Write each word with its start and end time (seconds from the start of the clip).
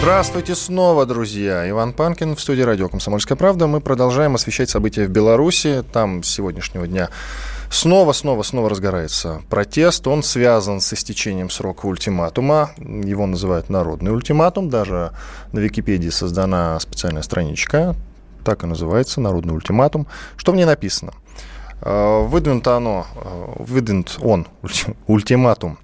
Здравствуйте 0.00 0.54
снова, 0.54 1.04
друзья. 1.04 1.68
Иван 1.68 1.92
Панкин 1.92 2.34
в 2.34 2.40
студии 2.40 2.62
радио 2.62 2.88
«Комсомольская 2.88 3.36
правда». 3.36 3.66
Мы 3.66 3.82
продолжаем 3.82 4.34
освещать 4.34 4.70
события 4.70 5.04
в 5.04 5.10
Беларуси. 5.10 5.84
Там 5.92 6.22
с 6.22 6.30
сегодняшнего 6.30 6.86
дня 6.86 7.10
снова, 7.68 8.12
снова, 8.14 8.42
снова 8.42 8.70
разгорается 8.70 9.42
протест. 9.50 10.06
Он 10.06 10.22
связан 10.22 10.80
с 10.80 10.90
истечением 10.94 11.50
срока 11.50 11.84
ультиматума. 11.84 12.70
Его 12.78 13.26
называют 13.26 13.68
народный 13.68 14.10
ультиматум. 14.10 14.70
Даже 14.70 15.12
на 15.52 15.58
Википедии 15.58 16.08
создана 16.08 16.80
специальная 16.80 17.22
страничка. 17.22 17.94
Так 18.42 18.64
и 18.64 18.66
называется, 18.66 19.20
народный 19.20 19.52
ультиматум. 19.52 20.06
Что 20.38 20.52
в 20.52 20.56
ней 20.56 20.64
написано? 20.64 21.12
Э, 21.82 22.22
Выдвинуто 22.26 22.74
оно, 22.74 23.06
э, 23.16 23.52
выдвинут 23.58 24.18
он, 24.22 24.46
ультиматум, 25.06 25.78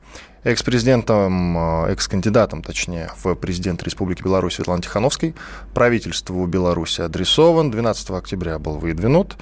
экс-президентом, 0.47 1.59
э, 1.59 1.93
экс-кандидатом, 1.93 2.63
точнее, 2.63 3.11
в 3.23 3.35
президент 3.35 3.83
Республики 3.83 4.23
Беларусь 4.23 4.55
Светланы 4.55 4.81
Тихановской. 4.81 5.35
Правительству 5.75 6.47
Беларуси 6.47 7.01
адресован. 7.01 7.71
12 7.73 8.11
октября 8.17 8.59
был 8.61 8.79
выдвинут. 8.79 9.37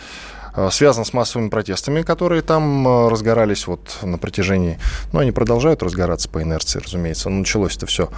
Э, 0.57 0.69
Связан 0.71 1.05
с 1.05 1.13
массовыми 1.13 1.49
протестами, 1.49 2.03
которые 2.03 2.43
там 2.43 2.87
э, 2.87 3.09
разгорались 3.09 3.67
вот 3.67 3.99
на 4.03 4.19
протяжении... 4.19 4.79
Ну, 5.13 5.21
они 5.21 5.33
продолжают 5.33 5.83
разгораться 5.83 6.29
по 6.29 6.43
инерции, 6.43 6.81
разумеется. 6.81 7.29
Началось 7.29 7.77
это 7.77 7.87
все 7.87 8.09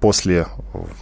после 0.00 0.46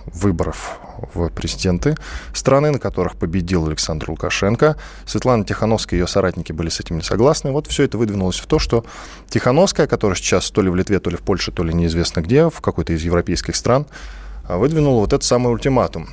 выборов 0.06 0.78
в 1.14 1.28
президенты 1.28 1.96
страны, 2.32 2.70
на 2.70 2.78
которых 2.78 3.16
победил 3.16 3.66
Александр 3.66 4.10
Лукашенко. 4.10 4.76
Светлана 5.06 5.44
Тихановская 5.44 5.98
и 5.98 6.02
ее 6.02 6.06
соратники 6.06 6.52
были 6.52 6.68
с 6.68 6.80
этим 6.80 6.96
не 6.96 7.02
согласны. 7.02 7.50
Вот 7.50 7.66
все 7.66 7.84
это 7.84 7.98
выдвинулось 7.98 8.38
в 8.38 8.46
то, 8.46 8.58
что 8.58 8.84
Тихановская, 9.28 9.86
которая 9.86 10.16
сейчас 10.16 10.50
то 10.50 10.62
ли 10.62 10.70
в 10.70 10.76
Литве, 10.76 10.98
то 11.00 11.10
ли 11.10 11.16
в 11.16 11.22
Польше, 11.22 11.52
то 11.52 11.62
ли 11.64 11.74
неизвестно 11.74 12.20
где, 12.20 12.48
в 12.48 12.60
какой-то 12.60 12.92
из 12.92 13.02
европейских 13.02 13.56
стран, 13.56 13.86
выдвинула 14.48 15.00
вот 15.00 15.12
этот 15.12 15.24
самый 15.24 15.52
ультиматум. 15.52 16.08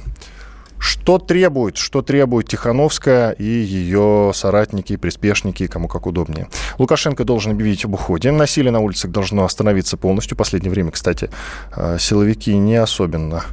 Что 0.82 1.20
требует, 1.20 1.78
что 1.78 2.02
требует 2.02 2.48
Тихановская 2.48 3.34
и 3.34 3.44
ее 3.44 4.32
соратники, 4.34 4.96
приспешники, 4.96 5.68
кому 5.68 5.88
как 5.88 6.08
удобнее? 6.08 6.48
Лукашенко 6.80 7.24
должен 7.24 7.52
объявить 7.52 7.86
об 7.86 7.94
уходе. 7.94 8.32
Насилие 8.32 8.72
на 8.72 8.80
улицах 8.80 9.12
должно 9.12 9.46
остановиться 9.46 9.96
полностью. 9.96 10.36
В 10.36 10.40
последнее 10.40 10.72
время, 10.72 10.90
кстати, 10.90 11.30
э, 11.76 11.98
силовики 12.00 12.58
не 12.58 12.78
особенно, 12.78 13.44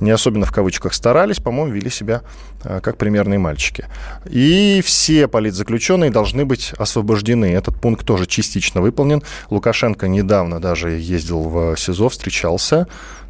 не 0.00 0.10
особенно 0.10 0.46
в 0.46 0.52
кавычках 0.52 0.94
старались, 0.94 1.38
по-моему, 1.38 1.74
вели 1.74 1.90
себя 1.90 2.22
э, 2.64 2.80
как 2.82 2.96
примерные 2.96 3.38
мальчики. 3.38 3.84
И 4.24 4.80
все 4.82 5.28
политзаключенные 5.28 6.10
должны 6.10 6.46
быть 6.46 6.72
освобождены. 6.78 7.52
Этот 7.52 7.78
пункт 7.78 8.06
тоже 8.06 8.24
частично 8.24 8.80
выполнен. 8.80 9.22
Лукашенко 9.50 10.08
недавно 10.08 10.60
даже 10.60 10.92
ездил 10.92 11.42
в 11.42 11.76
СИЗО, 11.76 12.08
встречался 12.08 12.86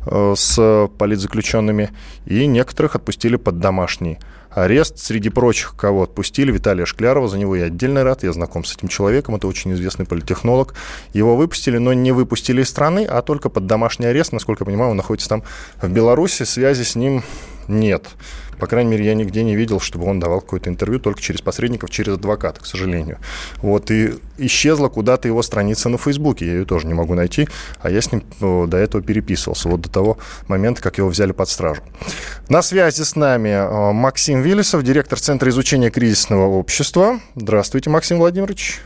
с 0.06 0.88
политзаключенными, 0.98 1.90
и 2.26 2.46
некоторых 2.46 2.96
отпустили 2.96 3.36
под 3.36 3.58
домашний 3.58 4.18
арест. 4.50 4.98
Среди 4.98 5.28
прочих, 5.28 5.74
кого 5.76 6.02
отпустили, 6.02 6.50
Виталия 6.52 6.86
Шклярова, 6.86 7.28
за 7.28 7.38
него 7.38 7.56
я 7.56 7.66
отдельно 7.66 8.04
рад, 8.04 8.22
я 8.22 8.32
знаком 8.32 8.64
с 8.64 8.76
этим 8.76 8.88
человеком, 8.88 9.36
это 9.36 9.46
очень 9.46 9.72
известный 9.72 10.06
политтехнолог. 10.06 10.74
Его 11.12 11.36
выпустили, 11.36 11.78
но 11.78 11.92
не 11.92 12.12
выпустили 12.12 12.62
из 12.62 12.68
страны, 12.68 13.04
а 13.04 13.22
только 13.22 13.48
под 13.48 13.66
домашний 13.66 14.06
арест, 14.06 14.32
насколько 14.32 14.62
я 14.62 14.66
понимаю, 14.66 14.90
он 14.92 14.96
находится 14.96 15.28
там 15.28 15.42
в 15.80 15.88
Беларуси, 15.88 16.42
связи 16.42 16.82
с 16.82 16.96
ним 16.96 17.22
нет. 17.68 18.08
По 18.60 18.66
крайней 18.66 18.90
мере, 18.90 19.06
я 19.06 19.14
нигде 19.14 19.42
не 19.42 19.56
видел, 19.56 19.80
чтобы 19.80 20.06
он 20.06 20.20
давал 20.20 20.40
какое-то 20.40 20.70
интервью 20.70 21.00
только 21.00 21.20
через 21.20 21.40
посредников, 21.40 21.90
через 21.90 22.14
адвоката, 22.14 22.60
к 22.60 22.66
сожалению. 22.66 23.18
Вот, 23.62 23.90
и 23.90 24.14
исчезла 24.38 24.88
куда-то 24.88 25.26
его 25.28 25.42
страница 25.42 25.88
на 25.88 25.98
Фейсбуке, 25.98 26.46
я 26.46 26.52
ее 26.52 26.64
тоже 26.64 26.86
не 26.86 26.94
могу 26.94 27.14
найти, 27.14 27.48
а 27.80 27.90
я 27.90 28.00
с 28.00 28.12
ним 28.12 28.22
до 28.40 28.76
этого 28.76 29.02
переписывался, 29.02 29.68
вот 29.68 29.80
до 29.80 29.88
того 29.90 30.18
момента, 30.46 30.82
как 30.82 30.98
его 30.98 31.08
взяли 31.08 31.32
под 31.32 31.48
стражу. 31.48 31.82
На 32.48 32.62
связи 32.62 33.02
с 33.02 33.16
нами 33.16 33.92
Максим 33.92 34.42
Виллисов, 34.42 34.82
директор 34.82 35.18
Центра 35.18 35.48
изучения 35.50 35.90
кризисного 35.90 36.46
общества. 36.46 37.20
Здравствуйте, 37.34 37.90
Максим 37.90 38.18
Владимирович. 38.18 38.80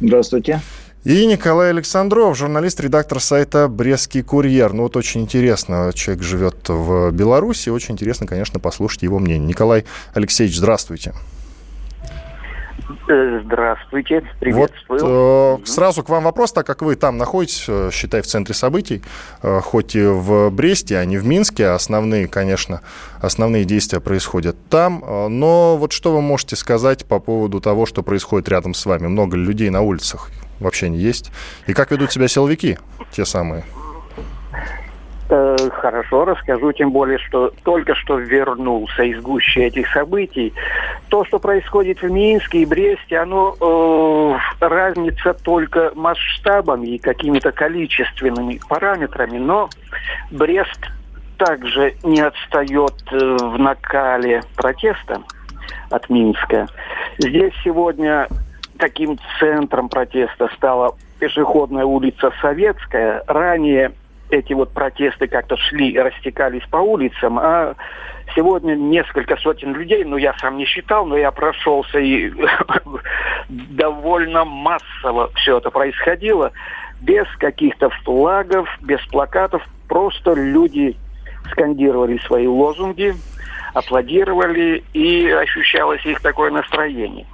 Здравствуйте. 0.00 0.60
И 1.04 1.26
Николай 1.26 1.68
Александров, 1.68 2.34
журналист, 2.34 2.80
редактор 2.80 3.20
сайта 3.20 3.68
«Брестский 3.68 4.22
курьер». 4.22 4.72
Ну 4.72 4.84
вот 4.84 4.96
очень 4.96 5.20
интересно, 5.20 5.92
человек 5.94 6.24
живет 6.24 6.66
в 6.66 7.10
Беларуси, 7.10 7.68
очень 7.68 7.92
интересно, 7.92 8.26
конечно, 8.26 8.58
послушать 8.58 9.02
его 9.02 9.18
мнение. 9.18 9.46
Николай 9.46 9.84
Алексеевич, 10.14 10.56
здравствуйте. 10.56 11.12
Э, 13.06 13.42
здравствуйте, 13.44 14.22
приветствую. 14.40 15.00
Вот, 15.00 15.60
э, 15.60 15.66
сразу 15.66 16.02
к 16.02 16.08
вам 16.08 16.24
вопрос, 16.24 16.52
так 16.52 16.66
как 16.66 16.80
вы 16.80 16.96
там 16.96 17.18
находитесь, 17.18 17.66
э, 17.68 17.90
считай, 17.92 18.22
в 18.22 18.26
центре 18.26 18.54
событий, 18.54 19.02
э, 19.42 19.60
хоть 19.60 19.94
и 19.94 20.06
в 20.06 20.48
Бресте, 20.48 20.96
а 20.96 21.04
не 21.04 21.18
в 21.18 21.26
Минске, 21.26 21.66
основные, 21.66 22.28
конечно, 22.28 22.80
основные 23.20 23.64
действия 23.66 24.00
происходят 24.00 24.56
там. 24.70 25.04
Э, 25.04 25.28
но 25.28 25.76
вот 25.76 25.92
что 25.92 26.14
вы 26.14 26.22
можете 26.22 26.56
сказать 26.56 27.04
по 27.04 27.18
поводу 27.18 27.60
того, 27.60 27.84
что 27.84 28.02
происходит 28.02 28.48
рядом 28.48 28.72
с 28.72 28.86
вами? 28.86 29.06
Много 29.06 29.36
людей 29.36 29.68
на 29.68 29.82
улицах? 29.82 30.30
Вообще 30.60 30.88
не 30.88 30.98
есть? 30.98 31.32
И 31.66 31.74
как 31.74 31.90
ведут 31.90 32.12
себя 32.12 32.28
силовики, 32.28 32.78
те 33.10 33.24
самые? 33.24 33.64
Э, 35.30 35.56
хорошо, 35.72 36.26
расскажу, 36.26 36.72
тем 36.72 36.92
более, 36.92 37.18
что 37.18 37.52
только 37.62 37.94
что 37.94 38.18
вернулся 38.18 39.02
из 39.02 39.20
гущи 39.22 39.58
этих 39.58 39.88
событий. 39.88 40.52
То, 41.08 41.24
что 41.24 41.38
происходит 41.38 42.02
в 42.02 42.10
Минске 42.10 42.62
и 42.62 42.66
Бресте, 42.66 43.18
оно 43.18 43.56
э, 43.58 44.64
разница 44.64 45.32
только 45.32 45.92
масштабами 45.94 46.88
и 46.88 46.98
какими-то 46.98 47.52
количественными 47.52 48.60
параметрами, 48.68 49.38
но 49.38 49.70
Брест 50.30 50.90
также 51.38 51.94
не 52.02 52.20
отстает 52.20 52.94
э, 53.10 53.16
в 53.16 53.58
накале 53.58 54.42
протеста 54.56 55.22
от 55.90 56.10
Минска. 56.10 56.66
Здесь 57.18 57.52
сегодня 57.64 58.28
таким 58.78 59.18
центром 59.38 59.88
протеста 59.88 60.48
стала 60.56 60.96
пешеходная 61.18 61.84
улица 61.84 62.32
Советская. 62.40 63.22
Ранее 63.26 63.92
эти 64.30 64.52
вот 64.52 64.72
протесты 64.72 65.26
как-то 65.26 65.56
шли 65.56 65.98
растекались 65.98 66.64
по 66.70 66.78
улицам, 66.78 67.38
а 67.38 67.74
сегодня 68.34 68.74
несколько 68.74 69.36
сотен 69.36 69.74
людей, 69.74 70.04
ну 70.04 70.16
я 70.16 70.34
сам 70.38 70.56
не 70.56 70.64
считал, 70.64 71.06
но 71.06 71.16
я 71.16 71.30
прошелся 71.30 71.98
и 71.98 72.32
довольно 73.48 74.44
массово 74.44 75.30
все 75.36 75.58
это 75.58 75.70
происходило, 75.70 76.52
без 77.00 77.26
каких-то 77.38 77.90
флагов, 77.90 78.68
без 78.80 79.00
плакатов, 79.06 79.62
просто 79.88 80.32
люди 80.34 80.96
скандировали 81.50 82.18
свои 82.26 82.46
лозунги, 82.46 83.14
аплодировали, 83.74 84.82
и 84.92 85.28
ощущалось 85.28 86.04
их 86.06 86.20
такое 86.20 86.50
настроение. 86.50 87.26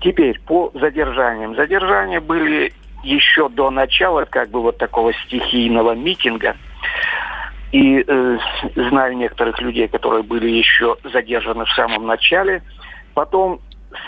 Теперь 0.00 0.40
по 0.40 0.70
задержаниям. 0.74 1.54
Задержания 1.56 2.20
были 2.20 2.72
еще 3.02 3.48
до 3.48 3.70
начала 3.70 4.24
как 4.24 4.50
бы 4.50 4.60
вот 4.62 4.78
такого 4.78 5.12
стихийного 5.26 5.94
митинга. 5.94 6.56
И 7.72 8.04
э, 8.06 8.38
знаю 8.76 9.16
некоторых 9.16 9.60
людей, 9.60 9.88
которые 9.88 10.22
были 10.22 10.48
еще 10.48 10.96
задержаны 11.12 11.64
в 11.64 11.70
самом 11.70 12.06
начале. 12.06 12.62
Потом 13.14 13.60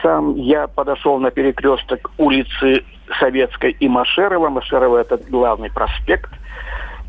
сам 0.02 0.36
я 0.36 0.66
подошел 0.66 1.18
на 1.18 1.30
перекресток 1.30 2.10
улицы 2.18 2.84
Советской 3.18 3.72
и 3.72 3.88
Машерова. 3.88 4.48
Машерова 4.48 4.98
это 4.98 5.18
главный 5.28 5.70
проспект. 5.70 6.30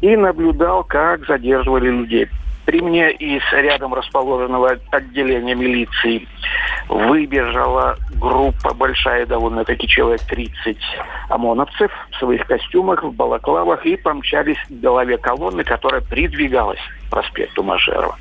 И 0.02 0.16
наблюдал, 0.16 0.84
как 0.84 1.26
задерживали 1.26 1.90
людей. 1.90 2.28
При 2.66 2.82
мне 2.82 3.12
из 3.12 3.42
рядом 3.52 3.94
расположенного 3.94 4.78
отделения 4.92 5.56
милиции 5.56 6.28
выбежала 6.90 7.98
группа 8.16 8.74
большая, 8.74 9.26
довольно-таки 9.26 9.88
человек 9.88 10.22
30 10.22 10.78
ОМОНовцев 11.30 11.92
в 12.12 12.16
своих 12.16 12.46
костюмах, 12.46 13.04
в 13.04 13.12
балаклавах 13.12 13.86
и 13.86 13.98
помчались 13.98 14.58
к 14.68 14.72
голове 14.72 15.18
колонны, 15.18 15.64
которая 15.64 16.02
придвигалась 16.02 16.80
к 16.80 17.12
проспекту 17.12 17.64
Машерова. 17.64 18.16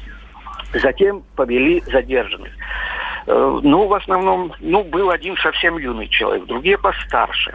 Затем 0.75 1.23
повели 1.37 1.81
задержанных. 1.87 2.53
Э, 3.27 3.61
ну, 3.63 3.87
в 3.87 3.95
основном, 3.95 4.53
ну, 4.61 4.85
был 4.85 5.11
один 5.11 5.37
совсем 5.37 5.79
юный 5.79 6.09
человек, 6.09 6.47
другие 6.47 6.79
постарше 6.79 7.55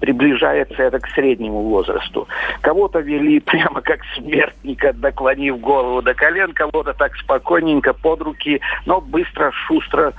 приближается 0.00 0.82
это 0.82 0.98
к 0.98 1.08
среднему 1.08 1.62
возрасту. 1.62 2.28
Кого-то 2.60 3.00
вели 3.00 3.40
прямо 3.40 3.80
как 3.80 4.00
смертника, 4.16 4.94
наклонив 4.94 5.60
голову 5.60 6.02
до 6.02 6.14
колен, 6.14 6.52
кого-то 6.52 6.94
так 6.94 7.16
спокойненько 7.16 7.92
под 7.92 8.22
руки, 8.22 8.60
но 8.86 9.00
быстро, 9.00 9.50
шустро 9.52 10.12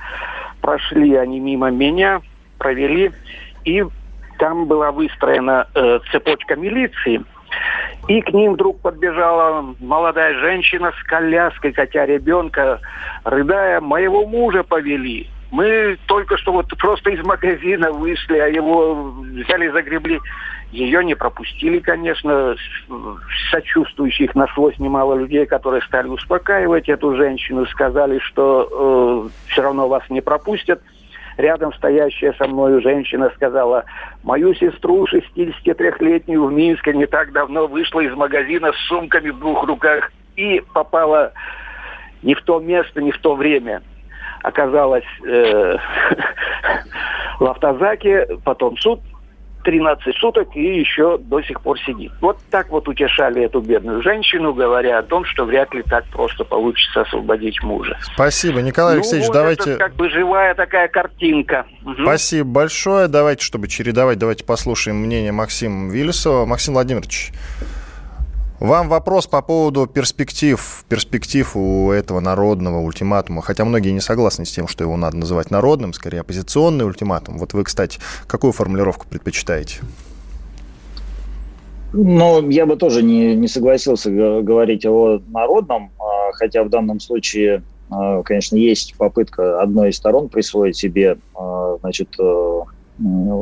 прошли 0.60 1.14
они 1.14 1.40
мимо 1.40 1.70
меня. 1.70 2.20
провели, 2.58 3.12
и 3.64 3.84
там 4.38 4.66
была 4.66 4.92
выстроена 4.92 5.68
э, 5.74 6.00
цепочка 6.10 6.56
милиции. 6.56 7.22
И 8.08 8.20
к 8.20 8.32
ним 8.32 8.52
вдруг 8.52 8.80
подбежала 8.80 9.74
молодая 9.80 10.34
женщина 10.38 10.92
с 10.98 11.02
коляской, 11.04 11.72
хотя 11.72 12.06
ребенка, 12.06 12.80
рыдая, 13.24 13.80
моего 13.80 14.26
мужа 14.26 14.62
повели. 14.62 15.28
Мы 15.50 15.96
только 16.06 16.36
что 16.38 16.52
вот 16.52 16.66
просто 16.76 17.10
из 17.10 17.24
магазина 17.24 17.92
вышли, 17.92 18.38
а 18.38 18.48
его 18.48 18.94
взяли, 18.94 19.68
загребли. 19.68 20.20
Ее 20.72 21.04
не 21.04 21.14
пропустили, 21.14 21.78
конечно, 21.78 22.56
сочувствующих 23.50 24.34
нашлось 24.34 24.76
немало 24.78 25.14
людей, 25.14 25.46
которые 25.46 25.82
стали 25.82 26.08
успокаивать 26.08 26.88
эту 26.88 27.14
женщину, 27.14 27.64
сказали, 27.66 28.18
что 28.18 29.30
э, 29.30 29.50
все 29.52 29.62
равно 29.62 29.86
вас 29.86 30.02
не 30.10 30.20
пропустят. 30.20 30.82
Рядом 31.36 31.72
стоящая 31.74 32.32
со 32.32 32.48
мной 32.48 32.82
женщина 32.82 33.30
сказала, 33.36 33.84
мою 34.24 34.54
сестру 34.54 35.06
63-летнюю 35.06 36.44
в 36.44 36.52
Минске 36.52 36.92
не 36.94 37.06
так 37.06 37.30
давно 37.32 37.68
вышла 37.68 38.00
из 38.00 38.12
магазина 38.14 38.72
с 38.72 38.88
сумками 38.88 39.30
в 39.30 39.38
двух 39.38 39.62
руках 39.64 40.10
и 40.34 40.62
попала 40.72 41.32
не 42.22 42.34
в 42.34 42.42
то 42.42 42.58
место, 42.58 43.00
не 43.00 43.12
в 43.12 43.18
то 43.18 43.36
время 43.36 43.82
оказалась 44.46 45.04
э, 45.26 45.76
в 47.40 47.44
автозаке, 47.44 48.28
потом 48.44 48.76
суд 48.78 49.00
13 49.64 50.16
суток 50.18 50.54
и 50.54 50.78
еще 50.78 51.18
до 51.18 51.42
сих 51.42 51.60
пор 51.60 51.76
сидит. 51.80 52.12
Вот 52.20 52.38
так 52.52 52.70
вот 52.70 52.86
утешали 52.86 53.42
эту 53.42 53.60
бедную 53.60 54.00
женщину, 54.02 54.54
говоря 54.54 55.00
о 55.00 55.02
том, 55.02 55.24
что 55.24 55.44
вряд 55.44 55.74
ли 55.74 55.82
так 55.82 56.04
просто 56.12 56.44
получится 56.44 57.00
освободить 57.00 57.60
мужа. 57.64 57.98
Спасибо, 58.14 58.62
Николай 58.62 58.94
ну, 58.94 59.00
Алексеевич, 59.00 59.26
вот 59.26 59.34
давайте... 59.34 59.70
Это 59.72 59.78
как 59.80 59.94
бы 59.96 60.08
живая 60.08 60.54
такая 60.54 60.86
картинка. 60.86 61.66
Угу. 61.84 62.02
Спасибо 62.02 62.48
большое. 62.48 63.08
Давайте, 63.08 63.44
чтобы 63.44 63.66
чередовать, 63.66 64.18
давайте 64.18 64.44
послушаем 64.44 64.98
мнение 64.98 65.32
Максима 65.32 65.92
Виллисова. 65.92 66.46
Максим 66.46 66.74
Владимирович, 66.74 67.32
вам 68.60 68.88
вопрос 68.88 69.26
по 69.26 69.42
поводу 69.42 69.86
перспектив, 69.86 70.84
перспектив 70.88 71.56
у 71.56 71.90
этого 71.90 72.20
народного 72.20 72.80
ультиматума, 72.80 73.42
хотя 73.42 73.64
многие 73.64 73.90
не 73.90 74.00
согласны 74.00 74.44
с 74.44 74.52
тем, 74.52 74.68
что 74.68 74.84
его 74.84 74.96
надо 74.96 75.16
называть 75.16 75.50
народным, 75.50 75.92
скорее 75.92 76.20
оппозиционный 76.20 76.84
ультиматум. 76.84 77.38
Вот 77.38 77.52
вы, 77.52 77.64
кстати, 77.64 77.98
какую 78.26 78.52
формулировку 78.52 79.06
предпочитаете? 79.08 79.80
Ну, 81.92 82.48
я 82.50 82.66
бы 82.66 82.76
тоже 82.76 83.02
не, 83.02 83.34
не 83.34 83.48
согласился 83.48 84.10
говорить 84.10 84.84
о 84.84 85.20
народном, 85.28 85.90
а, 85.98 86.32
хотя 86.32 86.64
в 86.64 86.68
данном 86.68 87.00
случае, 87.00 87.62
а, 87.90 88.22
конечно, 88.22 88.56
есть 88.56 88.96
попытка 88.96 89.62
одной 89.62 89.90
из 89.90 89.96
сторон 89.96 90.28
присвоить 90.28 90.76
себе, 90.76 91.16
а, 91.34 91.76
значит, 91.80 92.08
э, 92.18 92.60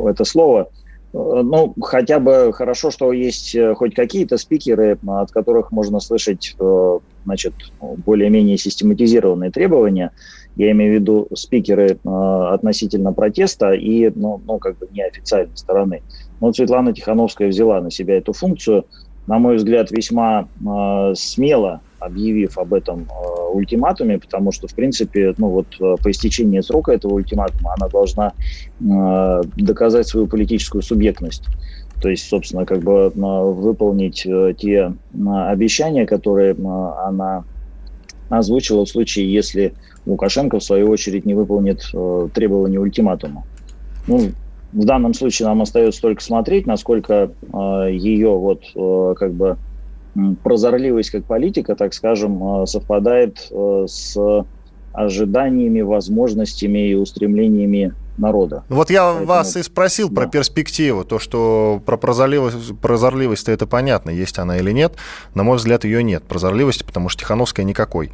это 0.09 0.25
слово– 0.25 0.69
ну, 1.15 1.75
хотя 1.81 2.19
бы 2.19 2.53
хорошо, 2.53 2.91
что 2.91 3.13
есть 3.13 3.55
э, 3.55 3.75
хоть 3.75 3.95
какие-то 3.95 4.37
спикеры, 4.37 4.99
от 5.07 5.31
которых 5.31 5.71
можно 5.71 6.01
слышать, 6.01 6.57
э, 6.59 6.99
значит, 7.25 7.55
более-менее 7.81 8.59
систематизированные 8.59 9.53
требования. 9.53 10.11
Я 10.57 10.73
имею 10.73 10.93
в 10.93 10.95
виду 10.95 11.29
спикеры 11.35 11.99
относительно 12.05 13.13
протеста 13.13 13.73
и, 13.73 14.11
ну, 14.15 14.41
ну 14.45 14.59
как 14.59 14.79
бы 14.79 14.89
неофициальной 14.91 15.57
стороны. 15.57 16.03
Но 16.41 16.53
Светлана 16.53 16.93
Тихановская 16.93 17.49
взяла 17.49 17.81
на 17.81 17.93
себя 17.93 18.19
эту 18.19 18.33
функцию, 18.33 18.85
на 19.27 19.39
мой 19.39 19.57
взгляд, 19.57 19.91
весьма 19.91 20.49
смело 21.15 21.81
объявив 22.05 22.59
об 22.59 22.75
этом 22.75 23.03
э, 23.03 23.53
ультиматуме, 23.53 24.19
потому 24.19 24.53
что, 24.53 24.69
в 24.69 24.75
принципе, 24.75 25.35
ну 25.39 25.49
вот 25.49 25.67
э, 25.81 25.97
по 26.03 26.11
истечении 26.11 26.61
срока 26.61 26.93
этого 26.93 27.15
ультиматума 27.15 27.75
она 27.77 27.89
должна 27.89 28.33
э, 28.81 29.43
доказать 29.57 30.07
свою 30.07 30.27
политическую 30.27 30.83
субъектность. 30.83 31.45
То 32.03 32.09
есть, 32.09 32.29
собственно, 32.29 32.67
как 32.67 32.81
бы 32.81 33.09
выполнить 33.15 34.27
те 34.59 34.93
обещания, 35.25 36.05
которые 36.05 36.55
она 37.07 37.45
озвучила 38.29 38.85
в 38.85 38.89
случае, 38.89 39.33
если 39.33 39.73
Лукашенко, 40.05 40.59
в 40.59 40.65
свою 40.65 40.91
очередь, 40.91 41.25
не 41.25 41.35
выполнит 41.35 41.83
требования 42.35 42.79
ультиматума. 42.79 43.45
Ну, 44.07 44.33
в 44.73 44.85
данном 44.85 45.15
случае 45.15 45.49
нам 45.49 45.63
остается 45.63 46.03
только 46.03 46.23
смотреть, 46.23 46.67
насколько 46.67 47.31
ее 47.89 48.37
вот 48.37 48.65
как 49.17 49.33
бы 49.33 49.57
прозорливость 50.43 51.11
как 51.11 51.25
политика, 51.25 51.75
так 51.75 51.95
скажем, 51.95 52.63
э, 52.63 52.67
совпадает 52.67 53.49
э, 53.51 53.87
с 53.89 54.17
ожиданиями, 54.93 55.81
возможностями 55.81 56.91
и 56.91 56.95
устремлениями 56.95 57.95
народа. 58.17 58.63
Вот 58.69 58.91
я 58.91 59.07
Поэтому... 59.07 59.27
вас 59.27 59.57
и 59.57 59.63
спросил 59.63 60.09
да. 60.09 60.23
про 60.23 60.27
перспективу, 60.29 61.05
то, 61.05 61.19
что 61.19 61.83
про 61.85 61.97
прозорливость, 61.97 62.79
прозорливость 62.79 63.49
это 63.49 63.67
понятно, 63.67 64.11
есть 64.11 64.39
она 64.39 64.59
или 64.59 64.71
нет. 64.71 64.95
На 65.35 65.43
мой 65.43 65.57
взгляд, 65.57 65.85
ее 65.85 66.03
нет. 66.05 66.23
Прозорливости, 66.23 66.85
потому 66.85 67.09
что 67.09 67.21
Тихановская 67.21 67.67
никакой 67.67 68.13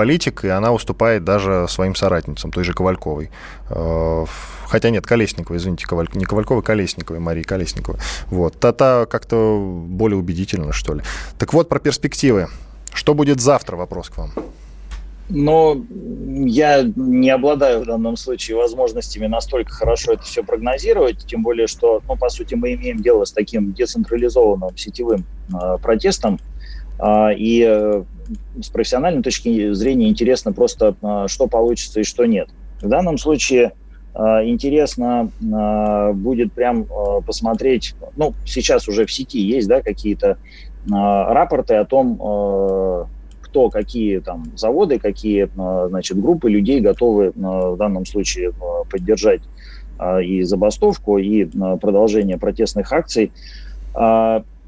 политик, 0.00 0.44
и 0.46 0.48
она 0.48 0.72
уступает 0.72 1.24
даже 1.24 1.66
своим 1.68 1.94
соратницам, 1.94 2.50
той 2.50 2.64
же 2.64 2.72
Ковальковой. 2.72 3.30
Э, 3.68 4.24
хотя 4.66 4.88
нет, 4.88 5.06
Колесниковой, 5.06 5.58
извините, 5.58 5.86
Коваль... 5.86 6.08
не 6.14 6.24
Ковальковой, 6.24 6.62
Колесниковой, 6.62 7.20
Марии 7.20 7.42
Колесниковой. 7.42 8.00
Вот. 8.30 8.58
Та-та 8.58 9.04
как-то 9.04 9.58
более 9.86 10.16
убедительно, 10.16 10.72
что 10.72 10.94
ли. 10.94 11.02
Так 11.38 11.52
вот, 11.52 11.68
про 11.68 11.78
перспективы. 11.80 12.48
Что 12.94 13.12
будет 13.12 13.42
завтра, 13.42 13.76
вопрос 13.76 14.08
к 14.08 14.16
вам. 14.16 14.30
Но 15.28 15.84
я 16.46 16.82
не 16.96 17.28
обладаю 17.28 17.82
в 17.82 17.86
данном 17.86 18.16
случае 18.16 18.56
возможностями 18.56 19.26
настолько 19.26 19.70
хорошо 19.70 20.12
это 20.12 20.22
все 20.22 20.42
прогнозировать, 20.42 21.26
тем 21.26 21.42
более, 21.42 21.66
что, 21.66 22.00
ну, 22.08 22.16
по 22.16 22.30
сути, 22.30 22.54
мы 22.54 22.72
имеем 22.72 23.02
дело 23.02 23.26
с 23.26 23.32
таким 23.32 23.72
децентрализованным 23.72 24.74
сетевым 24.78 25.26
э, 25.52 25.76
протестом, 25.82 26.40
и 27.36 27.64
э, 27.66 28.02
с 28.60 28.68
профессиональной 28.68 29.22
точки 29.22 29.72
зрения 29.72 30.08
интересно 30.08 30.52
просто, 30.52 30.94
э, 31.00 31.26
что 31.28 31.46
получится 31.46 32.00
и 32.00 32.04
что 32.04 32.26
нет. 32.26 32.48
В 32.82 32.88
данном 32.88 33.16
случае 33.16 33.72
э, 34.14 34.18
интересно 34.44 35.30
будет 36.14 36.52
прям 36.52 36.86
посмотреть, 37.26 37.94
ну, 38.16 38.34
сейчас 38.44 38.88
уже 38.88 39.06
в 39.06 39.12
сети 39.12 39.40
есть, 39.40 39.68
да, 39.68 39.80
какие-то 39.80 40.36
рапорты 40.88 41.74
о 41.74 41.84
том, 41.84 43.06
кто, 43.42 43.68
какие 43.68 44.20
там 44.20 44.44
заводы, 44.56 44.98
какие, 44.98 45.50
значит, 45.88 46.18
группы 46.18 46.50
людей 46.50 46.80
готовы 46.80 47.32
в 47.34 47.76
данном 47.76 48.06
случае 48.06 48.52
поддержать 48.90 49.42
и 50.24 50.42
забастовку, 50.42 51.18
и 51.18 51.44
продолжение 51.44 52.38
протестных 52.38 52.90
акций. 52.94 53.30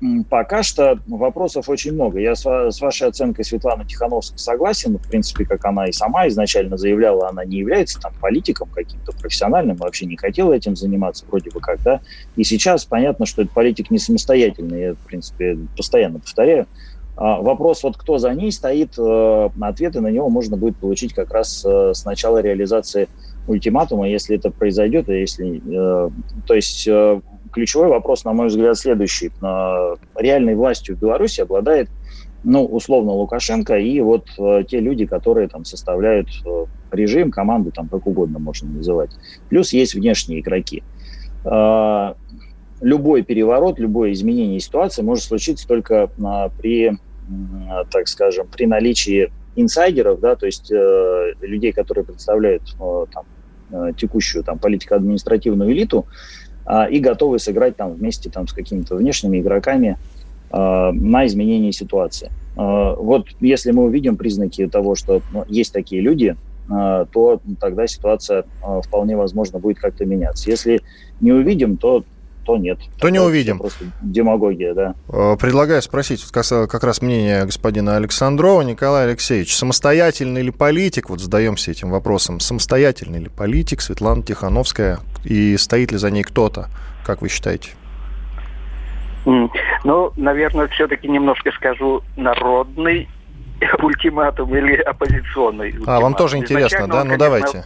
А, 0.03 0.07
пока 0.29 0.63
что 0.63 0.99
вопросов 1.07 1.69
очень 1.69 1.93
много. 1.93 2.19
Я 2.19 2.35
с, 2.35 2.81
вашей 2.81 3.09
оценкой 3.09 3.45
Светланы 3.45 3.85
Тихановской 3.85 4.39
согласен. 4.39 4.99
В 4.99 5.09
принципе, 5.09 5.45
как 5.45 5.65
она 5.65 5.87
и 5.87 5.93
сама 5.93 6.29
изначально 6.29 6.77
заявляла, 6.77 7.29
она 7.29 7.45
не 7.45 7.59
является 7.59 8.01
там 8.01 8.13
политиком 8.21 8.69
каким-то 8.75 9.13
профессиональным, 9.13 9.77
вообще 9.77 10.07
не 10.07 10.17
хотела 10.17 10.53
этим 10.53 10.77
заниматься 10.77 11.25
вроде 11.29 11.51
бы 11.51 11.61
как, 11.61 11.83
да. 11.83 12.01
И 12.37 12.45
сейчас 12.45 12.85
понятно, 12.85 13.27
что 13.27 13.43
этот 13.43 13.55
политик 13.55 13.91
не 13.91 13.99
самостоятельный. 13.99 14.81
Я, 14.81 14.95
в 14.95 14.99
принципе, 14.99 15.59
постоянно 15.77 16.19
повторяю. 16.19 16.67
А, 17.15 17.41
вопрос, 17.41 17.83
вот 17.83 17.97
кто 17.97 18.19
за 18.19 18.33
ней 18.33 18.51
стоит, 18.51 18.99
э, 18.99 19.49
ответы 19.61 20.01
на 20.01 20.09
него 20.09 20.31
можно 20.31 20.57
будет 20.57 20.77
получить 20.79 21.13
как 21.13 21.31
раз 21.31 21.63
э, 21.65 21.93
с 21.95 22.07
начала 22.07 22.39
реализации 22.39 23.09
ультиматума, 23.47 24.09
если 24.09 24.37
это 24.37 24.51
произойдет, 24.51 25.11
и 25.11 25.21
если, 25.21 25.61
э, 25.65 26.11
то 26.47 26.55
есть 26.55 26.89
ключевой 27.53 27.89
вопрос, 27.89 28.25
на 28.25 28.33
мой 28.33 28.49
взгляд, 28.49 28.77
следующий. 28.77 29.31
Реальной 30.17 30.55
властью 30.55 30.97
в 30.97 31.01
Беларуси 31.01 31.41
обладает, 31.41 31.89
ну, 32.45 32.65
условно, 32.65 33.13
Лукашенко 33.13 33.79
и 33.79 34.01
вот 34.01 34.27
те 34.69 34.81
люди, 34.81 35.07
которые 35.07 35.49
там 35.49 35.65
составляют 35.65 36.29
режим, 36.91 37.31
команду, 37.31 37.71
там, 37.71 37.89
как 37.89 38.07
угодно 38.07 38.39
можно 38.39 38.69
называть. 38.69 39.11
Плюс 39.49 39.73
есть 39.73 39.95
внешние 39.95 40.41
игроки 40.41 40.83
любой 42.83 43.23
переворот, 43.23 43.79
любое 43.79 44.13
изменение 44.13 44.61
ситуации 44.61 45.03
может 45.03 45.25
случиться 45.25 45.67
только 45.67 46.11
при, 46.59 46.99
так 47.91 48.09
скажем, 48.09 48.49
при 48.49 48.67
наличии 48.67 49.33
инсайдеров, 49.55 50.21
да, 50.21 50.35
то 50.35 50.47
есть 50.47 50.71
э, 50.73 51.33
людей, 51.43 51.73
которые 51.73 52.05
представляют 52.05 52.63
э, 52.81 53.07
там, 53.13 53.25
э, 53.71 53.93
текущую 53.97 54.45
там 54.45 54.59
политико-административную 54.59 55.71
элиту 55.73 56.07
э, 56.09 56.42
и 56.91 57.01
готовы 57.01 57.39
сыграть 57.39 57.77
там 57.77 57.93
вместе 57.93 58.31
там 58.31 58.47
с 58.47 58.53
какими-то 58.53 58.97
внешними 58.97 59.41
игроками 59.41 59.97
э, 60.51 60.91
на 60.93 61.27
изменение 61.27 61.73
ситуации. 61.73 62.31
Э, 62.57 62.95
вот 62.97 63.27
если 63.41 63.73
мы 63.73 63.85
увидим 63.85 64.17
признаки 64.17 64.67
того, 64.69 64.95
что 64.95 65.23
ну, 65.33 65.45
есть 65.49 65.73
такие 65.73 66.01
люди, 66.01 66.37
то 66.69 67.41
тогда 67.59 67.89
ситуация 67.89 68.45
вполне 68.87 69.17
возможно 69.17 69.59
будет 69.59 69.81
как-то 69.81 70.07
меняться. 70.07 70.49
Если 70.49 70.81
не 71.21 71.33
увидим, 71.33 71.77
то 71.77 72.05
то 72.45 72.57
нет. 72.57 72.79
То 72.99 73.09
не 73.09 73.21
увидим. 73.21 73.59
Просто 73.59 73.85
демагогия, 74.01 74.75
да. 74.75 74.95
Э, 75.09 75.37
предлагаю 75.41 75.83
спросить 75.83 76.25
как 76.33 76.85
раз 76.85 77.03
мнение 77.03 77.45
господина 77.45 77.97
Александрова. 77.97 78.63
Николай 78.63 79.07
Алексеевич, 79.07 79.57
самостоятельный 79.57 80.43
ли 80.43 80.51
политик, 80.51 81.11
вот 81.11 81.21
задаемся 81.21 81.71
этим 81.71 81.91
вопросом, 81.91 82.41
самостоятельный 82.41 83.21
ли 83.21 83.29
политик 83.29 83.81
Светлана 83.81 84.23
Тихановская, 84.23 84.99
и 85.25 85.57
стоит 85.57 85.93
ли 85.93 85.99
за 85.99 86.11
ней 86.11 86.23
кто-то, 86.23 86.69
как 87.05 87.23
вы 87.23 87.29
считаете? 87.29 87.71
Ну, 89.25 90.13
наверное, 90.17 90.69
все-таки 90.69 91.09
немножко 91.09 91.53
скажу 91.53 92.03
народный 92.17 93.09
ультиматум 93.83 94.55
или 94.57 94.75
оппозиционный 94.77 95.69
ультиматум. 95.69 95.95
А, 95.95 96.01
вам 96.01 96.15
тоже 96.15 96.39
интересно, 96.39 96.89
да? 96.89 97.03
Он, 97.03 97.09
ну, 97.09 97.17
конечно, 97.17 97.19
давайте. 97.19 97.65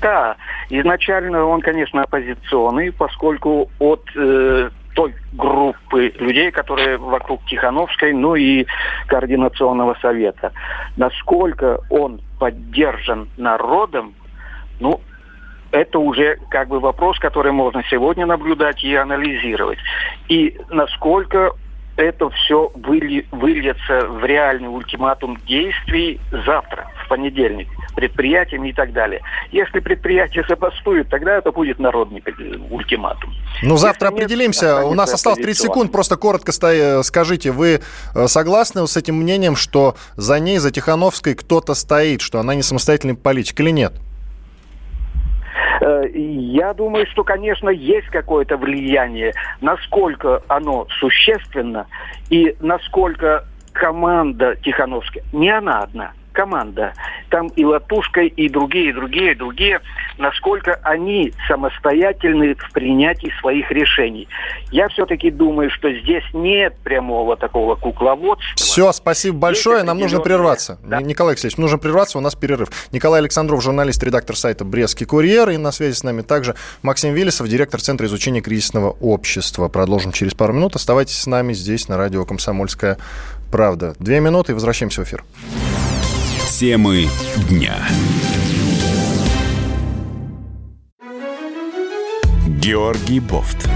Да, 0.00 0.36
изначально 0.70 1.44
он, 1.44 1.60
конечно, 1.60 2.02
оппозиционный, 2.02 2.92
поскольку 2.92 3.70
от 3.78 4.02
э, 4.16 4.70
той 4.94 5.14
группы 5.32 6.12
людей, 6.18 6.50
которые 6.50 6.98
вокруг 6.98 7.44
Тихановской, 7.46 8.12
ну 8.12 8.34
и 8.34 8.66
Координационного 9.06 9.96
совета. 10.00 10.52
Насколько 10.96 11.80
он 11.90 12.20
поддержан 12.38 13.28
народом, 13.36 14.14
ну, 14.80 15.00
это 15.70 15.98
уже 15.98 16.38
как 16.50 16.68
бы 16.68 16.80
вопрос, 16.80 17.18
который 17.18 17.52
можно 17.52 17.82
сегодня 17.88 18.26
наблюдать 18.26 18.84
и 18.84 18.94
анализировать. 18.94 19.78
И 20.28 20.58
насколько 20.68 21.52
это 21.96 22.30
все 22.30 22.70
выли, 22.74 23.26
выльется 23.30 24.06
в 24.06 24.24
реальный 24.24 24.68
ультиматум 24.68 25.38
действий 25.46 26.20
завтра, 26.30 26.90
в 27.04 27.08
понедельник, 27.08 27.68
предприятиями 27.94 28.68
и 28.68 28.72
так 28.72 28.92
далее. 28.92 29.20
Если 29.50 29.80
предприятие 29.80 30.44
забастует, 30.48 31.08
тогда 31.08 31.36
это 31.36 31.52
будет 31.52 31.78
народный 31.78 32.22
ультиматум. 32.70 33.34
Ну, 33.62 33.76
завтра 33.76 34.08
Если 34.08 34.22
определимся. 34.22 34.78
Нет, 34.78 34.86
У 34.86 34.94
нас 34.94 35.12
осталось 35.12 35.38
30 35.38 35.62
секунд. 35.62 35.92
Просто 35.92 36.16
коротко 36.16 36.52
скажите, 37.02 37.50
вы 37.50 37.80
э, 38.14 38.26
согласны 38.26 38.86
с 38.86 38.96
этим 38.96 39.16
мнением, 39.16 39.56
что 39.56 39.96
за 40.16 40.38
ней, 40.40 40.58
за 40.58 40.70
Тихановской 40.70 41.34
кто-то 41.34 41.74
стоит, 41.74 42.20
что 42.20 42.40
она 42.40 42.54
не 42.54 42.62
самостоятельный 42.62 43.14
политик 43.14 43.60
или 43.60 43.70
нет? 43.70 43.92
Э, 45.80 46.04
я 46.14 46.74
думаю, 46.74 47.06
что, 47.06 47.24
конечно, 47.24 47.68
есть 47.68 48.08
какое-то 48.08 48.56
влияние. 48.56 49.32
Насколько 49.60 50.42
оно 50.48 50.86
существенно 51.00 51.86
и 52.30 52.56
насколько 52.60 53.44
команда 53.72 54.56
Тихановская, 54.56 55.24
не 55.32 55.50
она 55.50 55.80
одна, 55.80 56.12
команда. 56.32 56.94
Там 57.30 57.48
и 57.48 57.64
Латушка, 57.64 58.22
и 58.22 58.48
другие, 58.48 58.90
и 58.90 58.92
другие, 58.92 59.32
и 59.32 59.34
другие, 59.34 59.80
насколько 60.18 60.80
они 60.82 61.32
самостоятельны 61.48 62.54
в 62.54 62.72
принятии 62.72 63.32
своих 63.40 63.70
решений. 63.70 64.28
Я 64.70 64.88
все-таки 64.88 65.30
думаю, 65.30 65.70
что 65.70 65.92
здесь 65.92 66.24
нет 66.32 66.74
прямого 66.82 67.36
такого 67.36 67.74
кукловодства. 67.74 68.56
Все, 68.56 68.92
спасибо 68.92 69.38
большое. 69.38 69.82
Нам 69.82 69.98
нужно 69.98 70.20
прерваться. 70.20 70.78
Да. 70.82 71.00
Николай 71.00 71.32
Алексеевич, 71.32 71.58
нужно 71.58 71.78
прерваться, 71.78 72.18
у 72.18 72.20
нас 72.20 72.34
перерыв. 72.34 72.68
Николай 72.92 73.20
Александров, 73.20 73.62
журналист, 73.62 74.02
редактор 74.02 74.36
сайта 74.36 74.64
«Брестский 74.64 75.06
курьер». 75.06 75.50
И 75.50 75.56
на 75.56 75.72
связи 75.72 75.94
с 75.94 76.02
нами 76.02 76.22
также 76.22 76.54
Максим 76.82 77.14
Виллисов, 77.14 77.48
директор 77.48 77.80
Центра 77.80 78.06
изучения 78.06 78.40
кризисного 78.40 78.90
общества. 79.00 79.68
Продолжим 79.68 80.12
через 80.12 80.34
пару 80.34 80.52
минут. 80.52 80.76
Оставайтесь 80.76 81.18
с 81.18 81.26
нами 81.26 81.52
здесь, 81.52 81.88
на 81.88 81.96
радио 81.96 82.24
«Комсомольская 82.24 82.98
правда». 83.50 83.94
Две 83.98 84.20
минуты 84.20 84.52
и 84.52 84.54
возвращаемся 84.54 85.02
в 85.02 85.04
эфир. 85.04 85.24
Темы 86.58 87.08
дня. 87.48 87.74
Георгий 92.46 93.20
Бофт. 93.20 93.68